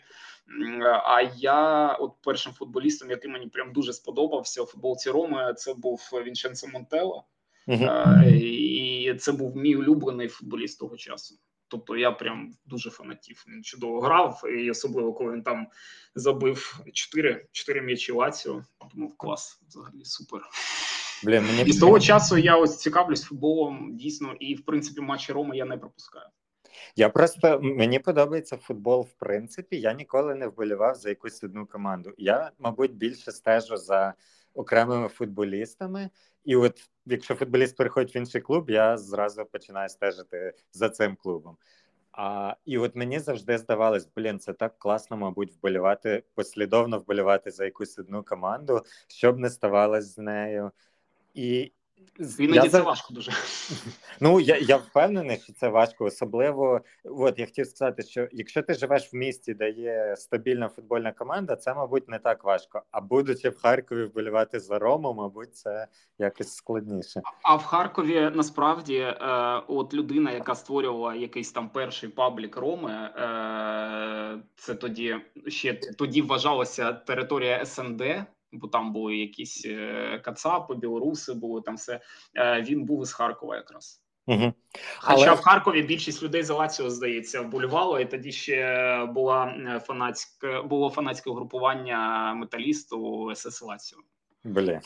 А 1.04 1.22
я, 1.36 1.92
от 1.92 2.12
першим 2.22 2.52
футболістом, 2.52 3.10
який 3.10 3.30
мені 3.30 3.46
прям 3.46 3.72
дуже 3.72 3.92
сподобався 3.92 4.62
у 4.62 4.66
футболці 4.66 5.10
Роми, 5.10 5.54
це 5.56 5.74
був 5.74 6.10
Вінченцо 6.26 6.66
Монтело. 6.66 7.24
Uh-huh. 7.68 8.34
І 8.34 9.14
це 9.14 9.32
був 9.32 9.56
мій 9.56 9.76
улюблений 9.76 10.28
футболіст 10.28 10.80
того 10.80 10.96
часу. 10.96 11.34
Тобто 11.68 11.96
я 11.96 12.12
прям 12.12 12.52
дуже 12.66 12.90
фанатів. 12.90 13.44
Він 13.48 13.64
чудово 13.64 14.00
грав, 14.00 14.42
і 14.58 14.70
особливо 14.70 15.12
коли 15.12 15.32
він 15.32 15.42
там 15.42 15.66
забив 16.14 16.80
4 16.92 17.46
4 17.52 17.82
м'ячі 17.82 18.12
Лаціо. 18.12 18.64
Думав, 18.94 19.16
клас, 19.16 19.60
взагалі 19.68 20.04
супер. 20.04 20.40
Блін, 21.24 21.42
мені... 21.42 21.62
І 21.70 21.72
з 21.72 21.80
того 21.80 22.00
часу 22.00 22.38
я 22.38 22.56
ось 22.56 22.78
цікавлюсь 22.78 23.22
футболом 23.22 23.96
дійсно, 23.96 24.32
і 24.32 24.54
в 24.54 24.64
принципі 24.64 25.00
матчі 25.00 25.32
Роми 25.32 25.56
я 25.56 25.64
не 25.64 25.76
пропускаю. 25.76 26.26
Я 26.96 27.08
просто 27.08 27.60
мені 27.62 27.98
подобається 27.98 28.56
футбол, 28.56 29.02
в 29.02 29.12
принципі. 29.12 29.80
Я 29.80 29.92
ніколи 29.92 30.34
не 30.34 30.46
вболівав 30.46 30.94
за 30.94 31.08
якусь 31.08 31.44
одну 31.44 31.66
команду. 31.66 32.14
Я, 32.18 32.50
мабуть, 32.58 32.94
більше 32.94 33.32
стежу 33.32 33.76
за 33.76 34.14
окремими 34.54 35.08
футболістами. 35.08 36.10
І 36.44 36.56
от 36.56 36.90
якщо 37.06 37.34
футболіст 37.34 37.76
переходить 37.76 38.14
в 38.14 38.16
інший 38.16 38.40
клуб, 38.40 38.70
я 38.70 38.98
зразу 38.98 39.44
починаю 39.44 39.88
стежити 39.88 40.54
за 40.72 40.88
цим 40.88 41.16
клубом. 41.16 41.56
А, 42.12 42.54
І 42.64 42.78
от 42.78 42.96
мені 42.96 43.18
завжди 43.18 43.58
здавалось, 43.58 44.08
блін, 44.16 44.38
це 44.38 44.52
так 44.52 44.78
класно, 44.78 45.16
мабуть, 45.16 45.52
вболівати, 45.52 46.22
послідовно 46.34 46.98
вболівати 46.98 47.50
за 47.50 47.64
якусь 47.64 47.98
одну 47.98 48.22
команду, 48.22 48.82
щоб 49.08 49.38
не 49.38 49.50
ставалось 49.50 50.14
з 50.14 50.18
нею. 50.18 50.70
І 51.34 51.72
Іноді 52.38 52.54
я 52.54 52.68
це 52.68 52.80
важко 52.80 53.14
дуже. 53.14 53.32
Ну 54.20 54.40
я 54.40 54.58
я 54.58 54.76
впевнений, 54.76 55.38
що 55.38 55.52
це 55.52 55.68
важко. 55.68 56.04
Особливо, 56.04 56.80
от 57.04 57.38
я 57.38 57.46
хотів 57.46 57.66
сказати, 57.66 58.02
що 58.02 58.28
якщо 58.32 58.62
ти 58.62 58.74
живеш 58.74 59.12
в 59.12 59.16
місті, 59.16 59.54
де 59.54 59.70
є 59.70 60.14
стабільна 60.16 60.68
футбольна 60.68 61.12
команда, 61.12 61.56
це, 61.56 61.74
мабуть, 61.74 62.08
не 62.08 62.18
так 62.18 62.44
важко. 62.44 62.82
А 62.90 63.00
будучи 63.00 63.48
в 63.48 63.58
Харкові 63.58 64.04
вболівати 64.04 64.60
за 64.60 64.78
Рому, 64.78 65.14
мабуть, 65.14 65.56
це 65.56 65.86
якось 66.18 66.54
складніше. 66.54 67.20
А 67.42 67.54
в 67.56 67.64
Харкові 67.64 68.30
насправді, 68.34 68.96
е, 68.96 69.16
от 69.68 69.94
людина, 69.94 70.30
яка 70.30 70.54
створювала 70.54 71.14
якийсь 71.14 71.52
там 71.52 71.68
перший 71.68 72.08
паблік 72.08 72.56
Роми, 72.56 72.90
е, 72.90 74.38
це 74.56 74.74
тоді 74.74 75.16
ще 75.46 75.74
тоді 75.74 76.22
вважалася 76.22 76.92
територія 76.92 77.64
СНД 77.64 78.02
бо 78.52 78.68
там 78.68 78.92
були 78.92 79.16
якісь 79.16 79.66
е, 79.66 80.18
кацапи, 80.24 80.74
білоруси 80.74 81.34
були 81.34 81.62
там 81.62 81.76
все. 81.76 82.00
Е, 82.36 82.62
він 82.62 82.84
був 82.84 83.02
із 83.02 83.12
Харкова 83.12 83.56
якраз. 83.56 84.02
Угу. 84.26 84.52
Хоча 84.98 85.26
Але... 85.26 85.34
в 85.34 85.40
Харкові 85.40 85.82
більшість 85.82 86.22
людей 86.22 86.42
за 86.42 86.54
Лаціо, 86.54 86.90
здається, 86.90 87.40
вболівало, 87.40 88.00
і 88.00 88.04
тоді 88.04 88.32
ще 88.32 89.04
була 89.04 89.46
е, 89.46 89.80
фанатське 89.80 90.62
було 90.62 90.90
фанатське 90.90 91.30
групування 91.30 92.34
металісту 92.34 93.30
СС 93.34 93.62
Лаціо. 93.62 93.98
Блін, 94.44 94.80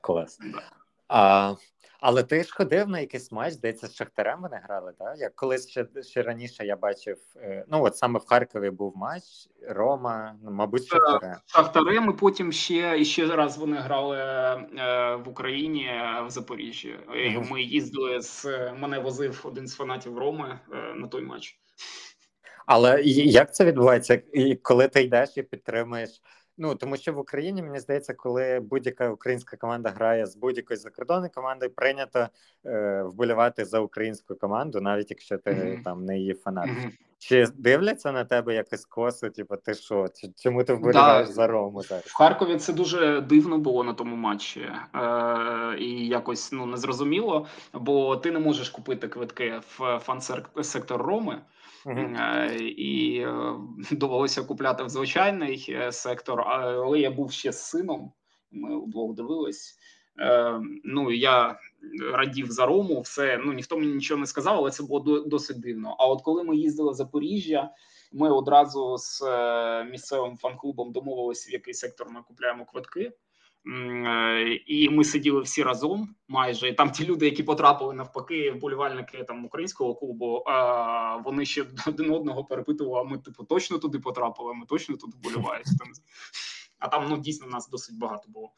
клас. 0.00 0.38
Да. 0.38 0.62
А, 1.08 1.54
але 2.00 2.22
ти 2.22 2.42
ж 2.42 2.54
ходив 2.54 2.88
на 2.88 3.00
якийсь 3.00 3.32
матч, 3.32 3.52
здається, 3.52 3.86
з 3.86 3.94
Шахтарем 3.94 4.38
вони 4.42 4.60
грали, 4.64 4.92
так? 4.98 5.14
Як 5.18 5.36
колись 5.36 5.68
ще 5.68 5.86
ще 6.02 6.22
раніше 6.22 6.66
я 6.66 6.76
бачив, 6.76 7.18
е, 7.36 7.64
ну 7.68 7.84
от 7.84 7.96
саме 7.96 8.18
в 8.18 8.26
Харкові 8.26 8.70
був 8.70 8.96
матч, 8.96 9.22
Рома, 9.68 10.36
ну, 10.44 10.50
мабуть, 10.50 10.82
е, 10.82 10.86
Шахтарем. 10.86 11.36
Шахтарем, 11.46 12.10
і 12.10 12.12
потім 12.12 12.52
ще 12.52 12.98
і 12.98 13.04
ще 13.04 13.36
раз 13.36 13.58
вони 13.58 13.76
грали 13.76 14.18
е, 14.18 15.16
в 15.16 15.28
Україні 15.28 15.90
в 16.26 16.30
Запоріжжі. 16.30 16.98
Mm-hmm. 17.08 17.50
Ми 17.50 17.62
їздили 17.62 18.20
з 18.20 18.44
мене 18.78 18.98
возив 18.98 19.40
один 19.44 19.66
з 19.66 19.74
фанатів 19.74 20.18
Роми 20.18 20.60
на 20.96 21.08
той 21.08 21.22
матч. 21.22 21.58
Але 22.66 23.02
як 23.02 23.54
це 23.54 23.64
відбувається? 23.64 24.22
Коли 24.62 24.88
ти 24.88 25.02
йдеш 25.02 25.36
і 25.36 25.42
підтримуєш 25.42 26.22
Ну 26.58 26.74
тому 26.74 26.96
що 26.96 27.12
в 27.12 27.18
Україні 27.18 27.62
мені 27.62 27.80
здається, 27.80 28.14
коли 28.14 28.60
будь-яка 28.60 29.10
українська 29.10 29.56
команда 29.56 29.90
грає 29.90 30.26
з 30.26 30.36
будь-якою 30.36 30.80
закордонною 30.80 31.30
командою, 31.34 31.72
прийнято 31.76 32.28
е, 32.66 33.02
вболівати 33.02 33.64
за 33.64 33.80
українську 33.80 34.34
команду, 34.34 34.80
навіть 34.80 35.10
якщо 35.10 35.38
ти 35.38 35.50
mm-hmm. 35.50 35.82
там 35.82 36.04
не 36.04 36.18
її 36.18 36.34
фанат. 36.34 36.66
Mm-hmm. 36.66 36.90
Чи 37.18 37.46
дивляться 37.54 38.12
на 38.12 38.24
тебе 38.24 38.54
якось 38.54 38.84
косо? 38.84 39.30
Типу, 39.30 39.56
ти 39.56 39.74
що? 39.74 40.06
Чому 40.36 40.64
ти 40.64 40.72
вболіваєш 40.72 41.28
да. 41.28 41.34
за 41.34 41.46
Рому? 41.46 41.82
зараз? 41.82 42.04
В 42.04 42.16
Харкові 42.16 42.56
це 42.56 42.72
дуже 42.72 43.20
дивно 43.20 43.58
було 43.58 43.84
на 43.84 43.92
тому 43.92 44.16
матчі, 44.16 44.60
е, 44.60 45.76
і 45.78 46.06
якось 46.06 46.52
ну 46.52 46.66
незрозуміло, 46.66 47.46
бо 47.72 48.16
ти 48.16 48.30
не 48.30 48.38
можеш 48.38 48.70
купити 48.70 49.08
квитки 49.08 49.60
в 49.78 49.98
фан-сектор 49.98 51.02
Роми. 51.02 51.38
Uh-huh. 51.86 52.52
І 52.58 53.20
е, 53.20 53.54
довелося 53.90 54.42
купляти 54.42 54.84
в 54.84 54.88
звичайний 54.88 55.66
е, 55.68 55.92
сектор, 55.92 56.40
але 56.40 57.00
я 57.00 57.10
був 57.10 57.32
ще 57.32 57.52
з 57.52 57.62
сином. 57.62 58.12
Ми 58.50 58.84
вдвох 58.84 59.14
дивились. 59.14 59.78
Ну 60.84 61.12
я 61.12 61.58
радів 62.12 62.50
за 62.50 62.66
Рому, 62.66 63.00
все 63.00 63.40
ну 63.44 63.52
ніхто 63.52 63.78
мені 63.78 63.94
нічого 63.94 64.20
не 64.20 64.26
сказав, 64.26 64.56
але 64.56 64.70
це 64.70 64.82
було 64.82 65.20
досить 65.20 65.60
дивно. 65.60 65.96
А 65.98 66.06
от 66.06 66.22
коли 66.22 66.44
ми 66.44 66.56
їздили 66.56 66.92
в 66.92 66.94
Запоріжжя, 66.94 67.70
ми 68.12 68.30
одразу 68.30 68.96
з 68.98 69.22
місцевим 69.90 70.36
фан-клубом 70.36 70.92
домовилися, 70.92 71.50
в 71.50 71.52
який 71.52 71.74
сектор 71.74 72.10
ми 72.10 72.22
купляємо 72.22 72.64
квитки. 72.64 73.12
Е, 73.66 74.60
і 74.66 74.90
ми 74.90 75.04
сиділи 75.04 75.40
всі 75.40 75.62
разом. 75.62 76.14
Майже 76.28 76.68
і 76.68 76.72
там 76.72 76.90
ті 76.90 77.06
люди, 77.06 77.24
які 77.24 77.42
потрапили 77.42 77.94
навпаки, 77.94 78.50
вболівальники 78.50 79.24
там 79.24 79.44
українського 79.44 79.94
клубу. 79.94 80.44
Вони 81.24 81.44
ще 81.44 81.64
один 81.86 82.10
одного 82.10 82.44
перепитували. 82.44 83.06
а 83.06 83.10
Ми 83.10 83.18
типу 83.18 83.44
точно 83.44 83.78
туди 83.78 83.98
потрапили. 83.98 84.54
Ми 84.54 84.66
точно 84.66 84.96
туди 84.96 85.16
вболіваємо. 85.16 85.64
А 86.78 86.88
там 86.88 87.06
ну 87.10 87.16
дійсно 87.18 87.46
нас 87.46 87.68
досить 87.68 87.98
багато 87.98 88.24
було. 88.28 88.50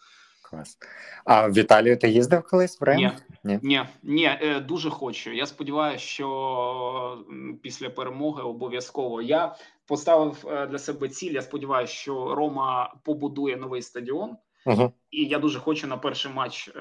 Клас. 0.43 0.79
А 1.25 1.49
в 1.49 1.59
Італію 1.59 1.99
ти 1.99 2.09
їздив 2.09 2.43
колись 2.43 2.81
в 2.81 2.85
Рим? 2.85 2.97
Ні. 2.97 3.13
Ні. 3.45 3.59
Ні, 3.63 3.83
ні, 4.03 4.25
е, 4.25 4.61
дуже 4.61 4.91
хочу. 4.91 5.33
Я 5.33 5.47
сподіваюся, 5.47 6.05
що 6.05 7.25
після 7.63 7.91
перемоги 7.91 8.43
обов'язково 8.43 9.23
я 9.23 9.57
поставив 9.87 10.45
е, 10.49 10.67
для 10.67 10.79
себе 10.79 11.09
ціль. 11.09 11.33
Я 11.33 11.43
сподіваюся, 11.43 11.93
що 11.93 12.35
Рома 12.35 12.95
побудує 13.05 13.57
новий 13.57 13.83
стадіон. 13.83 14.37
Угу. 14.69 14.93
І 15.11 15.25
я 15.25 15.39
дуже 15.39 15.59
хочу 15.59 15.87
на 15.87 15.97
перший 15.97 16.33
матч 16.33 16.69
е, 16.69 16.81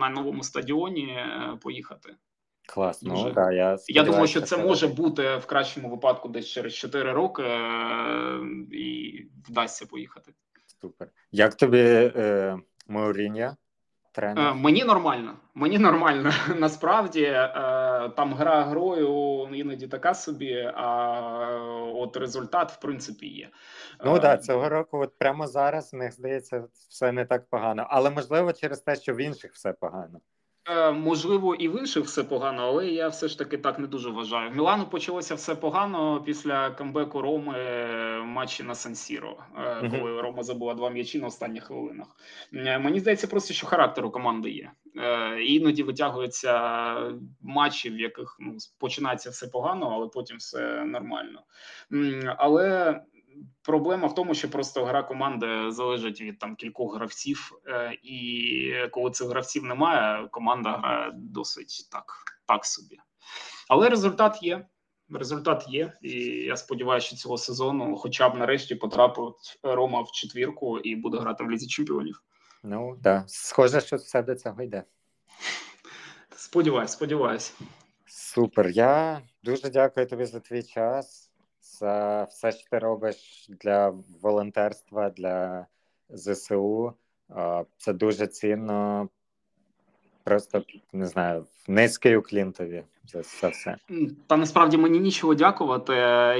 на 0.00 0.08
новому 0.08 0.42
стадіоні 0.42 1.06
е, 1.06 1.58
поїхати. 1.62 2.16
Клас. 2.68 3.02
Ну, 3.02 3.30
да, 3.30 3.52
я, 3.52 3.78
Я 3.88 4.02
думаю, 4.02 4.26
що 4.26 4.40
це 4.40 4.56
може 4.56 4.88
бути 4.88 5.36
в 5.36 5.46
кращому 5.46 5.90
випадку 5.90 6.28
десь 6.28 6.46
через 6.46 6.74
4 6.74 7.12
роки, 7.12 7.42
е, 7.42 8.40
і 8.72 9.22
вдасться 9.48 9.86
поїхати. 9.86 10.32
Супер. 10.80 11.08
Як 11.32 11.54
тобі 11.54 11.78
е, 11.78 12.56
Маурінья, 12.88 13.56
тренер? 14.18 14.48
Е, 14.48 14.54
Мені 14.54 14.84
нормально. 14.84 15.34
Мені 15.54 15.78
нормально. 15.78 16.30
Насправді 16.56 17.22
е, 17.22 17.50
там 18.16 18.34
гра 18.34 18.64
грою 18.64 19.48
іноді 19.52 19.88
така 19.88 20.14
собі, 20.14 20.72
а 20.74 21.20
от 21.94 22.16
результат 22.16 22.72
в 22.72 22.80
принципі 22.80 23.26
є. 23.26 23.50
Ну 24.04 24.16
Е, 24.16 24.20
так, 24.20 24.22
да, 24.22 24.44
цього 24.46 24.68
року, 24.68 24.98
от 24.98 25.18
прямо 25.18 25.46
зараз, 25.46 25.94
мені 25.94 26.10
здається, 26.10 26.64
все 26.88 27.12
не 27.12 27.24
так 27.24 27.50
погано. 27.50 27.86
Але 27.90 28.10
можливо 28.10 28.52
через 28.52 28.80
те, 28.80 28.96
що 28.96 29.14
в 29.14 29.20
інших 29.20 29.52
все 29.52 29.72
погано. 29.72 30.20
Е, 30.70 30.92
Можливо, 30.92 31.54
і 31.54 31.68
в 31.68 31.78
інших 31.78 32.04
все 32.04 32.24
погано, 32.24 32.62
але 32.62 32.86
я 32.86 33.08
все 33.08 33.28
ж 33.28 33.38
таки 33.38 33.58
так 33.58 33.78
не 33.78 33.86
дуже 33.86 34.10
вважаю. 34.10 34.50
В 34.50 34.54
Мілану 34.54 34.86
почалося 34.86 35.34
все 35.34 35.54
погано 35.54 36.22
після 36.26 36.70
камбеку 36.70 37.22
Роми 37.22 37.54
е, 37.58 38.22
матчі 38.22 38.62
на 38.62 38.74
Сан-Сіро, 38.74 39.36
е, 39.58 39.90
коли 39.90 40.22
Рома 40.22 40.42
забула 40.42 40.74
два 40.74 40.90
м'ячі 40.90 41.18
на 41.18 41.26
останніх 41.26 41.64
хвилинах. 41.64 42.06
Мені 42.52 43.00
здається, 43.00 43.26
просто 43.26 43.54
що 43.54 43.66
характер 43.66 44.06
у 44.06 44.10
команди 44.10 44.50
є. 44.50 44.70
Іноді 45.40 45.82
витягуються 45.82 46.94
матчі, 47.42 47.90
в 47.90 48.00
яких 48.00 48.36
ну, 48.40 48.56
починається 48.78 49.30
все 49.30 49.46
погано, 49.46 49.90
але 49.94 50.08
потім 50.08 50.36
все 50.36 50.84
нормально. 50.84 51.42
Але 52.36 53.00
Проблема 53.62 54.08
в 54.08 54.14
тому, 54.14 54.34
що 54.34 54.50
просто 54.50 54.84
гра 54.84 55.02
команди 55.02 55.70
залежить 55.70 56.20
від 56.20 56.38
там 56.38 56.56
кількох 56.56 56.96
гравців, 56.96 57.52
е, 57.66 57.98
і 58.02 58.72
коли 58.90 59.10
цих 59.10 59.28
гравців 59.28 59.64
немає, 59.64 60.28
команда 60.28 60.72
грає 60.72 61.12
досить 61.14 61.88
так, 61.92 62.04
так 62.46 62.64
собі. 62.64 62.98
Але 63.68 63.88
результат 63.88 64.42
є. 64.42 64.66
Результат 65.10 65.64
є, 65.68 65.92
і 66.02 66.10
я 66.24 66.56
сподіваюся, 66.56 67.06
що 67.06 67.16
цього 67.16 67.38
сезону, 67.38 67.96
хоча 67.96 68.28
б 68.28 68.34
нарешті, 68.34 68.74
потрапить 68.74 69.58
Рома 69.62 70.00
в 70.00 70.10
четвірку 70.12 70.78
і 70.78 70.96
буде 70.96 71.18
грати 71.18 71.44
в 71.44 71.50
лізі 71.50 71.66
чемпіонів. 71.66 72.22
Ну 72.62 72.90
так, 72.92 73.02
да. 73.02 73.24
схоже, 73.26 73.80
що 73.80 73.96
все 73.96 74.22
до 74.22 74.34
цього 74.34 74.62
йде. 74.62 74.84
Сподіваюсь, 76.36 76.90
сподіваюсь. 76.90 77.54
Супер. 78.06 78.68
Я 78.68 79.22
дуже 79.42 79.70
дякую 79.70 80.06
тобі 80.06 80.24
за 80.24 80.40
твій 80.40 80.62
час, 80.62 81.27
за 81.78 82.24
все, 82.24 82.52
що 82.52 82.70
ти 82.70 82.78
робиш 82.78 83.46
для 83.48 83.94
волонтерства, 84.22 85.10
для 85.10 85.66
ЗСУ. 86.10 86.92
Це 87.76 87.92
дуже 87.92 88.26
цінно. 88.26 89.08
Просто 90.24 90.62
не 90.92 91.06
знаю, 91.06 91.46
низький 91.68 92.16
уклін 92.16 92.52
тобі 92.52 92.82
за 93.04 93.22
це 93.22 93.48
все. 93.48 93.76
Та 94.26 94.36
насправді 94.36 94.76
мені 94.76 95.00
нічого 95.00 95.34
дякувати. 95.34 95.92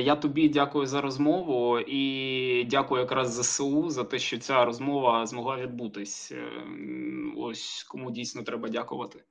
Я 0.02 0.16
тобі 0.16 0.48
дякую 0.48 0.86
за 0.86 1.00
розмову 1.00 1.78
і 1.80 2.64
дякую 2.64 3.00
якраз 3.00 3.40
ЗСУ 3.40 3.90
за 3.90 4.04
те, 4.04 4.18
що 4.18 4.38
ця 4.38 4.64
розмова 4.64 5.26
змогла 5.26 5.56
відбутись. 5.56 6.32
Е, 6.32 6.52
Ось 7.36 7.86
кому 7.88 8.10
дійсно 8.10 8.42
треба 8.42 8.68
дякувати. 8.68 9.24